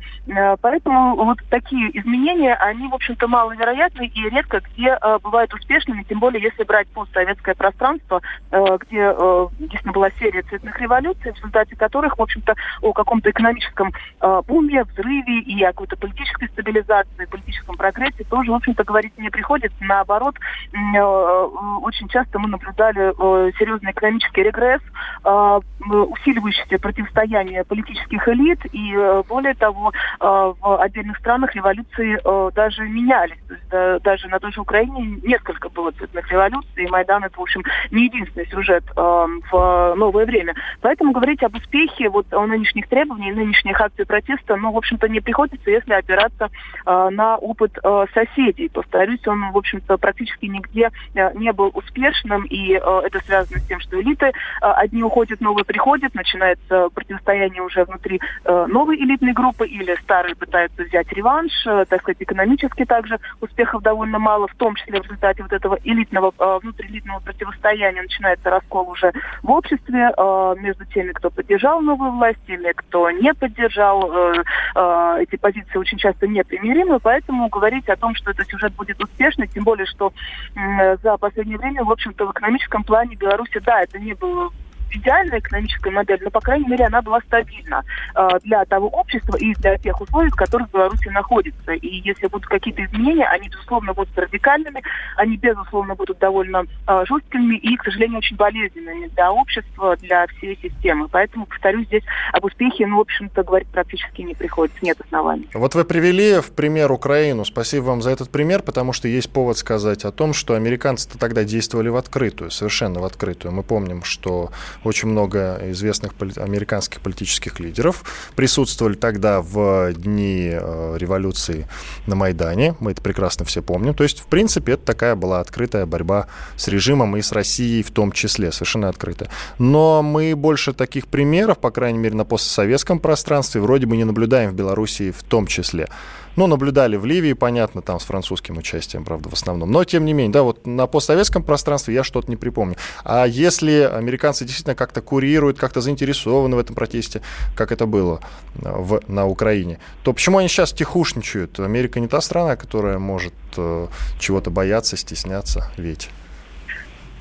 Поэтому 0.62 1.16
вот 1.16 1.38
такие 1.50 1.98
изменения, 2.00 2.56
они, 2.56 2.88
в 2.88 2.94
общем-то, 2.94 3.28
маловероятны 3.28 4.08
и 4.08 4.30
редко 4.30 4.62
где 4.62 4.98
бывают 5.22 5.54
успешными, 5.54 6.04
тем 6.04 6.20
более 6.20 6.42
если 6.42 6.64
брать 6.64 6.88
постсоветское 6.90 7.56
пространство, 7.56 7.95
э, 8.10 8.78
где 8.82 9.14
э, 9.16 9.48
действительно 9.60 9.94
была 9.94 10.10
серия 10.20 10.42
цветных 10.44 10.80
революций, 10.80 11.32
в 11.32 11.36
результате 11.36 11.76
которых, 11.76 12.18
в 12.18 12.22
общем-то, 12.22 12.56
о 12.82 12.94
каком-то 12.94 13.30
экономическом 13.30 13.94
э, 14.22 14.42
буме, 14.48 14.84
взрыве 14.84 15.40
и 15.40 15.64
о 15.64 15.68
какой-то 15.68 15.98
политической 15.98 16.48
стабилизации, 16.50 17.26
политическом 17.26 17.78
прогрессе 17.78 18.24
тоже, 18.30 18.52
в 18.52 18.56
общем-то, 18.56 18.84
говорить 18.84 19.18
не 19.18 19.30
приходится. 19.30 19.78
Наоборот, 19.82 20.36
очень 20.72 22.08
часто 22.10 22.40
мы 22.40 22.48
наблюдали 22.48 23.14
серьезный 23.58 23.92
экономический 23.92 24.44
регресс, 24.44 24.82
усиливающееся 25.24 26.80
противостояние 26.80 27.64
политических 27.64 28.28
элит, 28.28 28.60
и 28.72 28.96
более 29.28 29.54
того, 29.56 29.92
в 30.20 30.82
отдельных 30.82 31.18
странах 31.18 31.56
революции 31.56 32.20
даже 32.54 32.84
менялись. 32.84 33.40
Даже 33.70 34.28
на 34.28 34.40
той 34.40 34.52
же 34.52 34.62
Украине 34.62 35.20
несколько 35.24 35.70
было 35.70 35.92
цветных 35.92 36.30
революций, 36.32 36.84
и 36.84 36.88
Майдан 36.88 37.24
это, 37.24 37.38
в 37.38 37.42
общем, 37.42 37.64
не 37.92 38.06
единственный 38.06 38.48
сюжет 38.48 38.84
э, 38.96 39.26
в 39.52 39.96
новое 39.96 40.26
время. 40.26 40.56
Поэтому 40.82 41.12
говорить 41.12 41.44
об 41.44 41.56
успехе 41.56 42.10
вот 42.10 42.32
о 42.34 42.46
нынешних 42.46 42.88
требованиях, 42.88 43.36
нынешних 43.36 43.80
акций 43.80 44.06
протеста, 44.06 44.56
ну, 44.56 44.72
в 44.72 44.78
общем-то, 44.78 45.08
не 45.08 45.20
приходится, 45.20 45.70
если 45.70 45.94
опираться 45.94 46.50
э, 46.86 47.10
на 47.12 47.38
опыт 47.38 47.78
э, 47.84 48.06
соседей. 48.14 48.70
Повторюсь, 48.70 49.26
он, 49.28 49.52
в 49.52 49.58
общем-то, 49.58 49.98
практически 49.98 50.46
нигде 50.46 50.92
э, 51.14 51.34
не 51.36 51.52
был 51.54 51.72
успешным, 51.74 52.44
и 52.44 52.74
э, 52.74 53.02
это 53.06 53.20
связано 53.26 53.60
с 53.60 53.68
тем, 53.68 53.80
что 53.80 54.02
элиты 54.02 54.28
э, 54.28 54.32
одни 54.62 55.04
уходят, 55.04 55.42
новые 55.42 55.66
приходят, 55.66 56.14
начинается 56.16 56.90
противостояние 56.90 57.62
уже 57.62 57.84
внутри 57.86 58.20
э, 58.44 58.66
новой 58.68 58.98
элитной 58.98 59.34
группы, 59.34 59.68
или 59.68 59.96
старые 60.02 60.36
пытаются 60.36 60.84
взять 60.84 61.12
реванш, 61.12 61.52
э, 61.66 61.86
так 61.88 62.02
сказать, 62.02 62.18
экономически 62.20 62.86
также 62.86 63.20
успехов 63.42 63.82
довольно 63.84 64.20
мало, 64.20 64.48
в 64.48 64.56
том 64.56 64.76
числе 64.76 65.00
в 65.00 65.04
результате 65.04 65.44
вот 65.44 65.54
этого 65.54 65.78
элитного, 65.84 66.34
э, 66.38 66.60
внутриэлитного 66.62 67.20
противостояния 67.20 67.75
начинается 67.76 68.50
раскол 68.50 68.90
уже 68.90 69.12
в 69.44 69.52
обществе 69.52 70.12
э, 70.16 70.56
между 70.60 70.86
теми, 70.86 71.12
кто 71.12 71.30
поддержал 71.30 71.82
новую 71.82 72.12
власть, 72.12 72.40
теми, 72.48 72.72
кто 72.74 73.10
не 73.12 73.34
поддержал. 73.34 74.12
Э, 74.12 74.44
э, 74.76 75.18
эти 75.22 75.36
позиции 75.38 75.78
очень 75.78 75.98
часто 75.98 76.28
непримиримы, 76.28 77.00
поэтому 77.00 77.50
говорить 77.50 77.88
о 77.90 77.96
том, 77.96 78.16
что 78.16 78.32
этот 78.32 78.48
сюжет 78.48 78.74
будет 78.74 79.02
успешный, 79.04 79.48
тем 79.48 79.64
более, 79.64 79.86
что 79.86 80.14
э, 80.56 80.98
за 80.98 81.18
последнее 81.18 81.58
время, 81.58 81.84
в 81.84 81.92
общем-то, 81.92 82.28
в 82.28 82.32
экономическом 82.32 82.84
плане 82.84 83.16
Беларуси, 83.16 83.60
да, 83.60 83.82
это 83.82 84.00
не 84.00 84.14
было 84.14 84.50
идеальная 84.96 85.40
экономическая 85.40 85.92
модель, 85.92 86.20
но, 86.22 86.30
по 86.30 86.42
крайней 86.42 86.68
мере, 86.68 86.86
она 86.86 87.02
была 87.02 87.20
стабильна 87.22 87.84
э, 88.16 88.28
для 88.44 88.66
того 88.66 88.88
общества 88.88 89.36
и 89.38 89.54
для 89.56 89.78
тех 89.78 90.00
условий, 90.00 90.30
в 90.30 90.36
которых 90.36 90.70
Беларусь 90.72 91.06
находится. 91.06 91.74
И 91.74 92.02
если 92.04 92.28
будут 92.28 92.48
какие-то 92.48 92.84
изменения, 92.86 93.28
они, 93.28 93.50
безусловно, 93.50 93.94
будут 93.94 94.18
радикальными, 94.18 94.82
они, 95.18 95.38
безусловно, 95.38 95.96
будут 95.96 96.20
довольно 96.20 96.64
э, 96.88 97.04
жесткими 97.08 97.56
и, 97.56 97.76
к 97.78 97.84
сожалению, 97.84 98.20
очень 98.20 98.36
болезненными 98.36 99.08
для 99.08 99.32
общества, 99.32 99.96
для 99.98 100.28
всей 100.28 100.58
системы. 100.62 101.08
Поэтому, 101.08 101.46
повторюсь, 101.46 101.88
здесь 101.88 102.04
об 102.32 102.46
успехе, 102.46 102.88
ну, 102.88 102.98
в 102.98 103.02
общем-то, 103.02 103.44
говорить 103.44 103.68
практически 103.70 104.22
не 104.22 104.36
приходится, 104.36 104.80
нет 104.82 105.00
оснований. 105.02 105.50
Вот 105.54 105.76
вы 105.76 105.86
привели 105.86 106.40
в 106.40 106.52
пример 106.52 106.92
Украину. 106.92 107.46
Спасибо 107.46 107.86
вам 107.86 108.02
за 108.02 108.12
этот 108.12 108.30
пример, 108.30 108.62
потому 108.62 108.94
что 108.94 109.08
есть 109.08 109.32
повод 109.32 109.58
сказать 109.58 110.06
о 110.06 110.12
том, 110.12 110.34
что 110.34 110.56
американцы-то 110.56 111.18
тогда 111.18 111.44
действовали 111.44 111.90
в 111.90 111.96
открытую, 111.96 112.52
совершенно 112.52 113.00
в 113.00 113.06
открытую. 113.06 113.52
Мы 113.54 113.64
помним, 113.64 114.04
что 114.04 114.52
очень 114.86 115.10
много 115.10 115.60
известных 115.72 116.14
американских 116.38 117.02
политических 117.02 117.60
лидеров 117.60 118.04
присутствовали 118.36 118.94
тогда 118.94 119.42
в 119.42 119.94
дни 119.94 120.50
э, 120.52 120.96
революции 120.98 121.68
на 122.06 122.16
Майдане. 122.16 122.76
Мы 122.80 122.92
это 122.92 123.02
прекрасно 123.02 123.46
все 123.46 123.62
помним. 123.62 123.94
То 123.94 124.04
есть, 124.04 124.20
в 124.20 124.28
принципе, 124.28 124.74
это 124.74 124.86
такая 124.86 125.16
была 125.16 125.40
открытая 125.40 125.86
борьба 125.86 126.28
с 126.56 126.68
режимом 126.68 127.18
и 127.18 127.22
с 127.22 127.32
Россией 127.32 127.84
в 127.84 127.92
том 127.92 128.12
числе, 128.12 128.52
совершенно 128.52 128.90
открытая. 128.90 129.30
Но 129.58 130.04
мы 130.04 130.36
больше 130.36 130.74
таких 130.74 131.08
примеров, 131.08 131.58
по 131.58 131.72
крайней 131.72 132.00
мере, 132.00 132.16
на 132.16 132.26
постсоветском 132.26 133.00
пространстве, 133.00 133.62
вроде 133.62 133.88
бы 133.88 133.98
не 133.98 134.04
наблюдаем 134.04 134.52
в 134.52 134.54
Белоруссии 134.54 135.12
в 135.12 135.24
том 135.24 135.48
числе. 135.48 135.90
Ну, 136.36 136.48
наблюдали 136.48 136.98
в 136.98 137.06
Ливии, 137.06 137.34
понятно, 137.34 137.82
там 137.82 138.00
с 138.00 138.04
французским 138.04 138.58
участием, 138.58 139.06
правда, 139.06 139.30
в 139.30 139.34
основном. 139.34 139.72
Но, 139.72 139.84
тем 139.84 140.06
не 140.06 140.14
менее, 140.14 140.34
да, 140.34 140.44
вот 140.44 140.68
на 140.68 140.88
постсоветском 140.88 141.44
пространстве 141.44 141.94
я 141.94 142.04
что-то 142.04 142.30
не 142.30 142.36
припомню. 142.36 142.76
А 143.04 143.26
если 143.26 143.90
американцы 143.92 144.46
действительно 144.46 144.76
как-то 144.76 145.02
курируют, 145.02 145.58
как-то 145.58 145.82
заинтересованы 145.82 146.56
в 146.56 146.60
этом 146.60 146.76
протесте, 146.76 147.22
как 147.56 147.72
это 147.72 147.86
было 147.86 148.20
в, 148.56 149.02
на 149.08 149.26
Украине, 149.28 149.80
то 150.04 150.14
почему 150.14 150.40
они 150.40 150.48
сейчас 150.48 150.74
тихушничают? 150.74 151.60
Америка 151.60 152.00
не 152.00 152.08
та 152.08 152.22
страна, 152.22 152.56
которая 152.56 153.00
может 153.00 153.34
э, 153.58 153.88
чего-то 154.20 154.50
бояться, 154.50 154.98
стесняться, 154.98 155.72
ведь... 155.78 156.10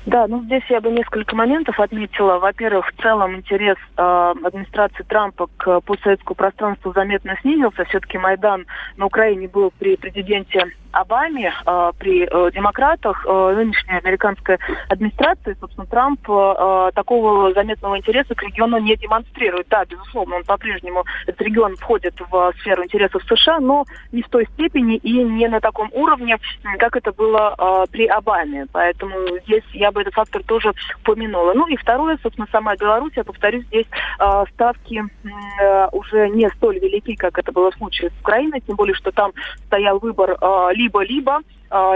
Да, 0.05 0.27
ну 0.27 0.43
здесь 0.43 0.63
я 0.69 0.81
бы 0.81 0.91
несколько 0.91 1.35
моментов 1.35 1.79
отметила. 1.79 2.37
Во-первых, 2.37 2.87
в 2.87 3.01
целом 3.01 3.35
интерес 3.35 3.77
э, 3.97 4.33
администрации 4.43 5.03
Трампа 5.03 5.47
к 5.57 5.81
постсоветскому 5.81 6.35
пространству 6.35 6.93
заметно 6.93 7.35
снизился. 7.41 7.85
Все-таки 7.85 8.19
Майдан 8.19 8.67
на 8.97 9.07
Украине 9.07 9.47
был 9.47 9.73
при 9.79 9.95
президенте 9.95 10.71
Обаме, 10.91 11.53
э, 11.65 11.91
при 11.99 12.23
э, 12.23 12.51
демократах, 12.51 13.25
э, 13.27 13.53
нынешняя 13.55 13.99
американская 13.99 14.59
администрация, 14.89 15.57
собственно, 15.59 15.87
Трамп 15.87 16.21
э, 16.29 16.91
такого 16.93 17.51
заметного 17.53 17.97
интереса 17.97 18.33
к 18.33 18.43
региону 18.43 18.77
не 18.77 18.95
демонстрирует. 18.95 19.67
Да, 19.69 19.83
безусловно, 19.85 20.37
он 20.37 20.43
по-прежнему, 20.43 21.03
этот 21.25 21.41
регион 21.41 21.75
входит 21.75 22.13
в 22.29 22.53
сферу 22.59 22.83
интересов 22.83 23.23
США, 23.23 23.59
но 23.59 23.85
не 24.11 24.21
в 24.21 24.29
той 24.29 24.47
степени 24.53 24.95
и 24.97 25.21
не 25.23 25.47
на 25.47 25.59
таком 25.59 25.89
уровне, 25.91 26.37
как 26.79 26.95
это 26.95 27.11
было 27.11 27.55
э, 27.57 27.91
при 27.91 28.05
Обаме. 28.05 28.67
Поэтому 28.71 29.13
здесь 29.45 29.65
я 29.73 29.91
бы 29.95 30.01
этот 30.01 30.13
фактор 30.13 30.43
тоже 30.43 30.73
упомянула. 31.01 31.53
Ну 31.53 31.67
и 31.67 31.75
второе, 31.75 32.19
собственно, 32.21 32.47
сама 32.51 32.75
Беларусь, 32.75 33.13
я 33.15 33.23
повторюсь, 33.23 33.65
здесь 33.65 33.87
э, 34.19 34.43
ставки 34.53 35.03
э, 35.03 35.87
уже 35.91 36.29
не 36.29 36.47
столь 36.51 36.79
велики, 36.79 37.15
как 37.15 37.39
это 37.39 37.51
было 37.51 37.71
в 37.71 37.75
случае 37.75 38.11
с 38.11 38.19
Украиной, 38.21 38.61
тем 38.61 38.75
более, 38.75 38.93
что 38.93 39.11
там 39.11 39.31
стоял 39.65 39.97
выбор 39.97 40.37
э, 40.39 40.69
либо-либо, 40.73 41.37
а, 41.37 41.41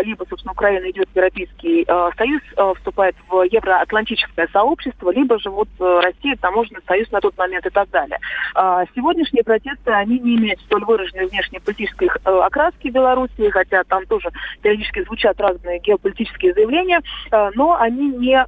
либо, 0.03 0.25
собственно, 0.29 0.53
Украина 0.53 0.89
идет 0.89 1.07
в 1.09 1.15
Европейский 1.15 1.85
э, 1.87 2.09
Союз, 2.17 2.41
э, 2.57 2.73
вступает 2.77 3.15
в 3.27 3.43
евроатлантическое 3.43 4.47
сообщество, 4.51 5.11
либо 5.11 5.39
же 5.39 5.49
вот 5.49 5.69
э, 5.79 5.99
Россия, 6.03 6.35
таможенный 6.35 6.81
союз 6.87 7.09
на 7.11 7.21
тот 7.21 7.37
момент 7.37 7.65
и 7.65 7.69
так 7.69 7.89
далее. 7.89 8.19
Сегодняшние 8.95 9.43
протесты, 9.43 9.91
они 9.91 10.19
не 10.19 10.35
имеют 10.35 10.59
столь 10.61 10.85
выраженной 10.85 11.27
внешнеполитической 11.27 12.07
э, 12.07 12.39
окраски 12.39 12.89
Беларуси, 12.89 13.49
хотя 13.49 13.83
там 13.83 14.05
тоже 14.05 14.29
периодически 14.61 15.03
звучат 15.03 15.39
разные 15.39 15.79
геополитические 15.79 16.53
заявления, 16.53 17.01
э, 17.31 17.51
но 17.55 17.75
они 17.79 18.09
не 18.09 18.43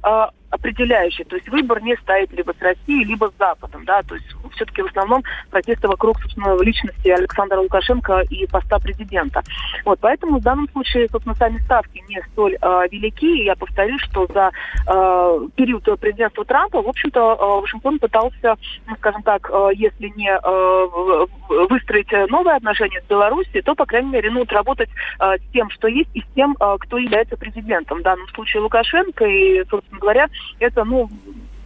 определяющий. 0.52 1.24
То 1.24 1.36
есть 1.36 1.48
выбор 1.48 1.82
не 1.82 1.96
стоит 1.96 2.30
либо 2.32 2.52
с 2.52 2.62
Россией, 2.62 3.04
либо 3.04 3.30
с 3.30 3.38
Западом. 3.38 3.84
Да? 3.84 4.02
То 4.02 4.14
есть 4.14 4.26
все-таки 4.54 4.82
в 4.82 4.86
основном 4.86 5.22
протесты 5.50 5.88
вокруг, 5.88 6.20
собственно, 6.20 6.60
личности 6.62 7.08
Александра 7.08 7.58
Лукашенко 7.58 8.22
и 8.30 8.46
поста 8.46 8.78
президента. 8.78 9.42
Вот, 9.84 9.98
поэтому 10.00 10.38
в 10.38 10.42
данном 10.42 10.68
случае, 10.68 11.08
собственно, 11.08 11.34
сами 11.36 11.58
ставки 11.58 12.02
не 12.08 12.20
столь 12.32 12.56
э, 12.60 12.82
велики. 12.90 13.40
И 13.40 13.44
я 13.44 13.56
повторю, 13.56 13.98
что 13.98 14.26
за 14.26 14.50
э, 14.86 15.48
период 15.56 15.84
президентства 15.98 16.44
Трампа, 16.44 16.82
в 16.82 16.88
общем-то, 16.88 17.20
э, 17.20 17.60
Вашингтон 17.62 17.98
пытался, 17.98 18.56
ну, 18.86 18.94
скажем 18.96 19.22
так, 19.22 19.50
э, 19.50 19.70
если 19.74 20.12
не 20.16 20.30
э, 20.30 21.26
выстроить 21.68 22.12
новые 22.30 22.56
отношения 22.56 23.00
с 23.00 23.08
Белоруссией, 23.08 23.62
то, 23.62 23.74
по 23.74 23.86
крайней 23.86 24.10
мере, 24.10 24.30
ну, 24.30 24.44
работать 24.48 24.90
э, 25.18 25.38
с 25.38 25.52
тем, 25.52 25.70
что 25.70 25.88
есть, 25.88 26.10
и 26.14 26.20
с 26.20 26.26
тем, 26.34 26.56
э, 26.60 26.76
кто 26.78 26.98
является 26.98 27.36
президентом. 27.36 28.00
В 28.00 28.02
данном 28.02 28.28
случае 28.28 28.62
Лукашенко. 28.62 29.24
И, 29.24 29.64
собственно 29.68 29.98
говоря, 29.98 30.28
это, 30.58 30.84
ну, 30.84 31.08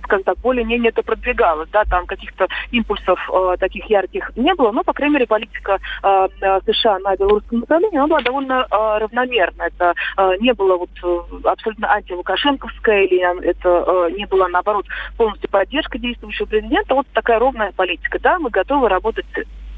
скажем 0.06 0.24
так, 0.24 0.38
более-менее 0.38 0.90
это 0.90 1.02
продвигалось, 1.02 1.68
да, 1.70 1.84
там 1.84 2.06
каких-то 2.06 2.46
импульсов 2.70 3.18
э, 3.32 3.56
таких 3.58 3.84
ярких 3.90 4.30
не 4.36 4.54
было, 4.54 4.72
но, 4.72 4.82
по 4.82 4.92
крайней 4.92 5.14
мере, 5.14 5.26
политика 5.26 5.78
э, 6.02 6.28
э 6.40 6.60
США 6.66 6.98
на 7.00 7.16
белорусском 7.16 7.60
направлении, 7.60 7.98
она 7.98 8.06
была 8.06 8.20
довольно 8.20 8.66
э, 8.70 8.98
равномерна. 8.98 9.64
Это 9.64 9.94
э, 10.16 10.36
не 10.40 10.54
было 10.54 10.76
вот 10.76 10.90
э, 11.02 11.48
абсолютно 11.48 11.92
антилукашенковская, 11.92 13.02
или 13.04 13.44
это 13.44 13.84
э, 13.86 14.10
не 14.16 14.26
было, 14.26 14.46
наоборот, 14.48 14.86
полностью 15.16 15.50
поддержка 15.50 15.98
действующего 15.98 16.46
президента. 16.46 16.94
Вот 16.94 17.06
такая 17.12 17.38
ровная 17.38 17.72
политика, 17.72 18.18
да, 18.20 18.38
мы 18.38 18.50
готовы 18.50 18.88
работать 18.88 19.26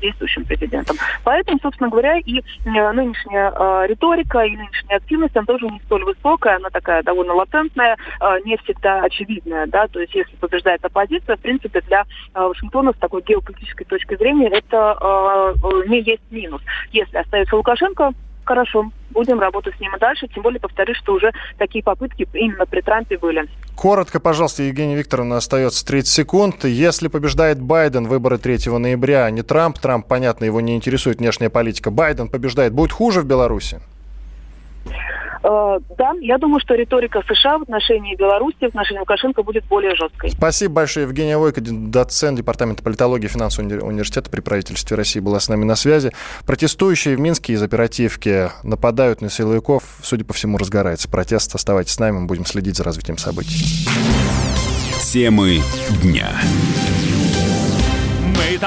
действующим 0.01 0.45
президентом. 0.45 0.97
Поэтому, 1.25 1.59
собственно 1.63 1.91
говоря, 1.91 2.19
и 2.19 2.39
э, 2.39 2.93
нынешняя 2.93 3.53
э, 3.55 3.87
риторика, 3.89 4.41
и 4.41 4.57
нынешняя 4.57 4.99
активность, 4.99 5.37
она 5.37 5.47
тоже 5.47 5.67
не 5.67 5.81
столь 5.81 6.05
высокая, 6.05 6.57
она 6.57 6.71
такая 6.71 7.03
довольно 7.03 7.35
латентная, 7.35 7.97
э, 8.21 8.39
не 8.45 8.57
всегда 8.59 9.03
очевидная, 9.03 9.67
да, 9.67 9.87
то 9.89 10.01
есть 10.01 10.15
если 10.15 10.37
побеждает 10.37 10.85
оппозиция, 10.85 11.37
в 11.37 11.41
принципе, 11.41 11.81
для 11.83 12.05
Вашингтона 12.35 12.93
с 12.93 12.97
такой 12.97 13.23
геополитической 13.23 13.85
точки 13.85 14.17
зрения 14.17 14.49
это 14.49 15.55
не 15.87 16.01
есть 16.01 16.23
минус. 16.31 16.63
Если 16.93 17.17
остается 17.17 17.57
Лукашенко, 17.57 18.13
хорошо, 18.49 18.91
будем 19.11 19.39
работать 19.39 19.75
с 19.77 19.81
ним 19.81 19.95
и 19.95 19.99
дальше. 19.99 20.27
Тем 20.29 20.43
более, 20.43 20.59
повторюсь, 20.59 20.97
что 20.97 21.13
уже 21.13 21.33
такие 21.59 21.85
попытки 21.85 22.27
именно 22.33 22.65
при 22.65 22.81
Трампе 22.81 23.19
были. 23.19 23.47
Коротко, 23.77 24.21
пожалуйста, 24.21 24.63
Евгения 24.63 24.97
Викторовна, 24.97 25.37
остается 25.37 25.87
30 25.87 26.09
секунд. 26.09 26.65
Если 26.65 27.09
побеждает 27.09 27.61
Байден, 27.61 28.07
выборы 28.07 28.39
3 28.39 28.79
ноября, 28.79 29.27
а 29.27 29.31
не 29.31 29.43
Трамп, 29.43 29.79
Трамп, 29.79 30.07
понятно, 30.07 30.47
его 30.47 30.63
не 30.63 30.75
интересует 30.75 31.19
внешняя 31.19 31.51
политика, 31.51 31.91
Байден 31.91 32.29
побеждает, 32.29 32.73
будет 32.73 32.93
хуже 32.93 33.21
в 33.21 33.27
Беларуси? 33.27 33.81
Э, 35.43 35.79
да, 35.97 36.13
я 36.21 36.39
думаю, 36.39 36.61
что 36.61 36.75
риторика 36.75 37.23
США 37.29 37.59
в 37.59 37.63
отношении 37.63 38.17
Беларуси, 38.17 38.57
в 38.61 38.65
отношении 38.65 39.01
Лукашенко 39.01 39.43
будет 39.43 39.65
более 39.67 39.95
жесткой. 39.95 40.31
Спасибо 40.31 40.75
большое. 40.75 41.07
Евгения 41.07 41.39
Войко, 41.39 41.61
доцент 41.61 42.39
Департамента 42.39 42.83
политологии 42.83 43.27
и 43.27 43.29
финансового 43.29 43.85
университета 43.85 44.31
при 44.31 44.41
правительстве 44.41 44.97
России, 44.97 45.21
была 45.21 45.41
с 45.41 45.49
нами 45.49 45.65
на 45.65 45.77
связи. 45.77 46.13
Протестующие 46.47 47.17
в 47.17 47.21
Минске 47.21 47.53
из 47.53 47.63
оперативки 47.63 48.51
нападают 48.63 49.21
на 49.21 49.31
силовиков. 49.31 49.83
Судя 50.03 50.25
по 50.25 50.33
всему, 50.33 50.59
разгорается 50.59 51.09
протест. 51.09 51.55
Оставайтесь 51.55 51.93
с 51.93 51.99
нами, 51.99 52.19
мы 52.19 52.27
будем 52.27 52.45
следить 52.45 52.77
за 52.77 52.85
развитием 52.85 53.19
событий. 53.19 53.89
Темы 55.03 55.61
дня. 56.03 56.29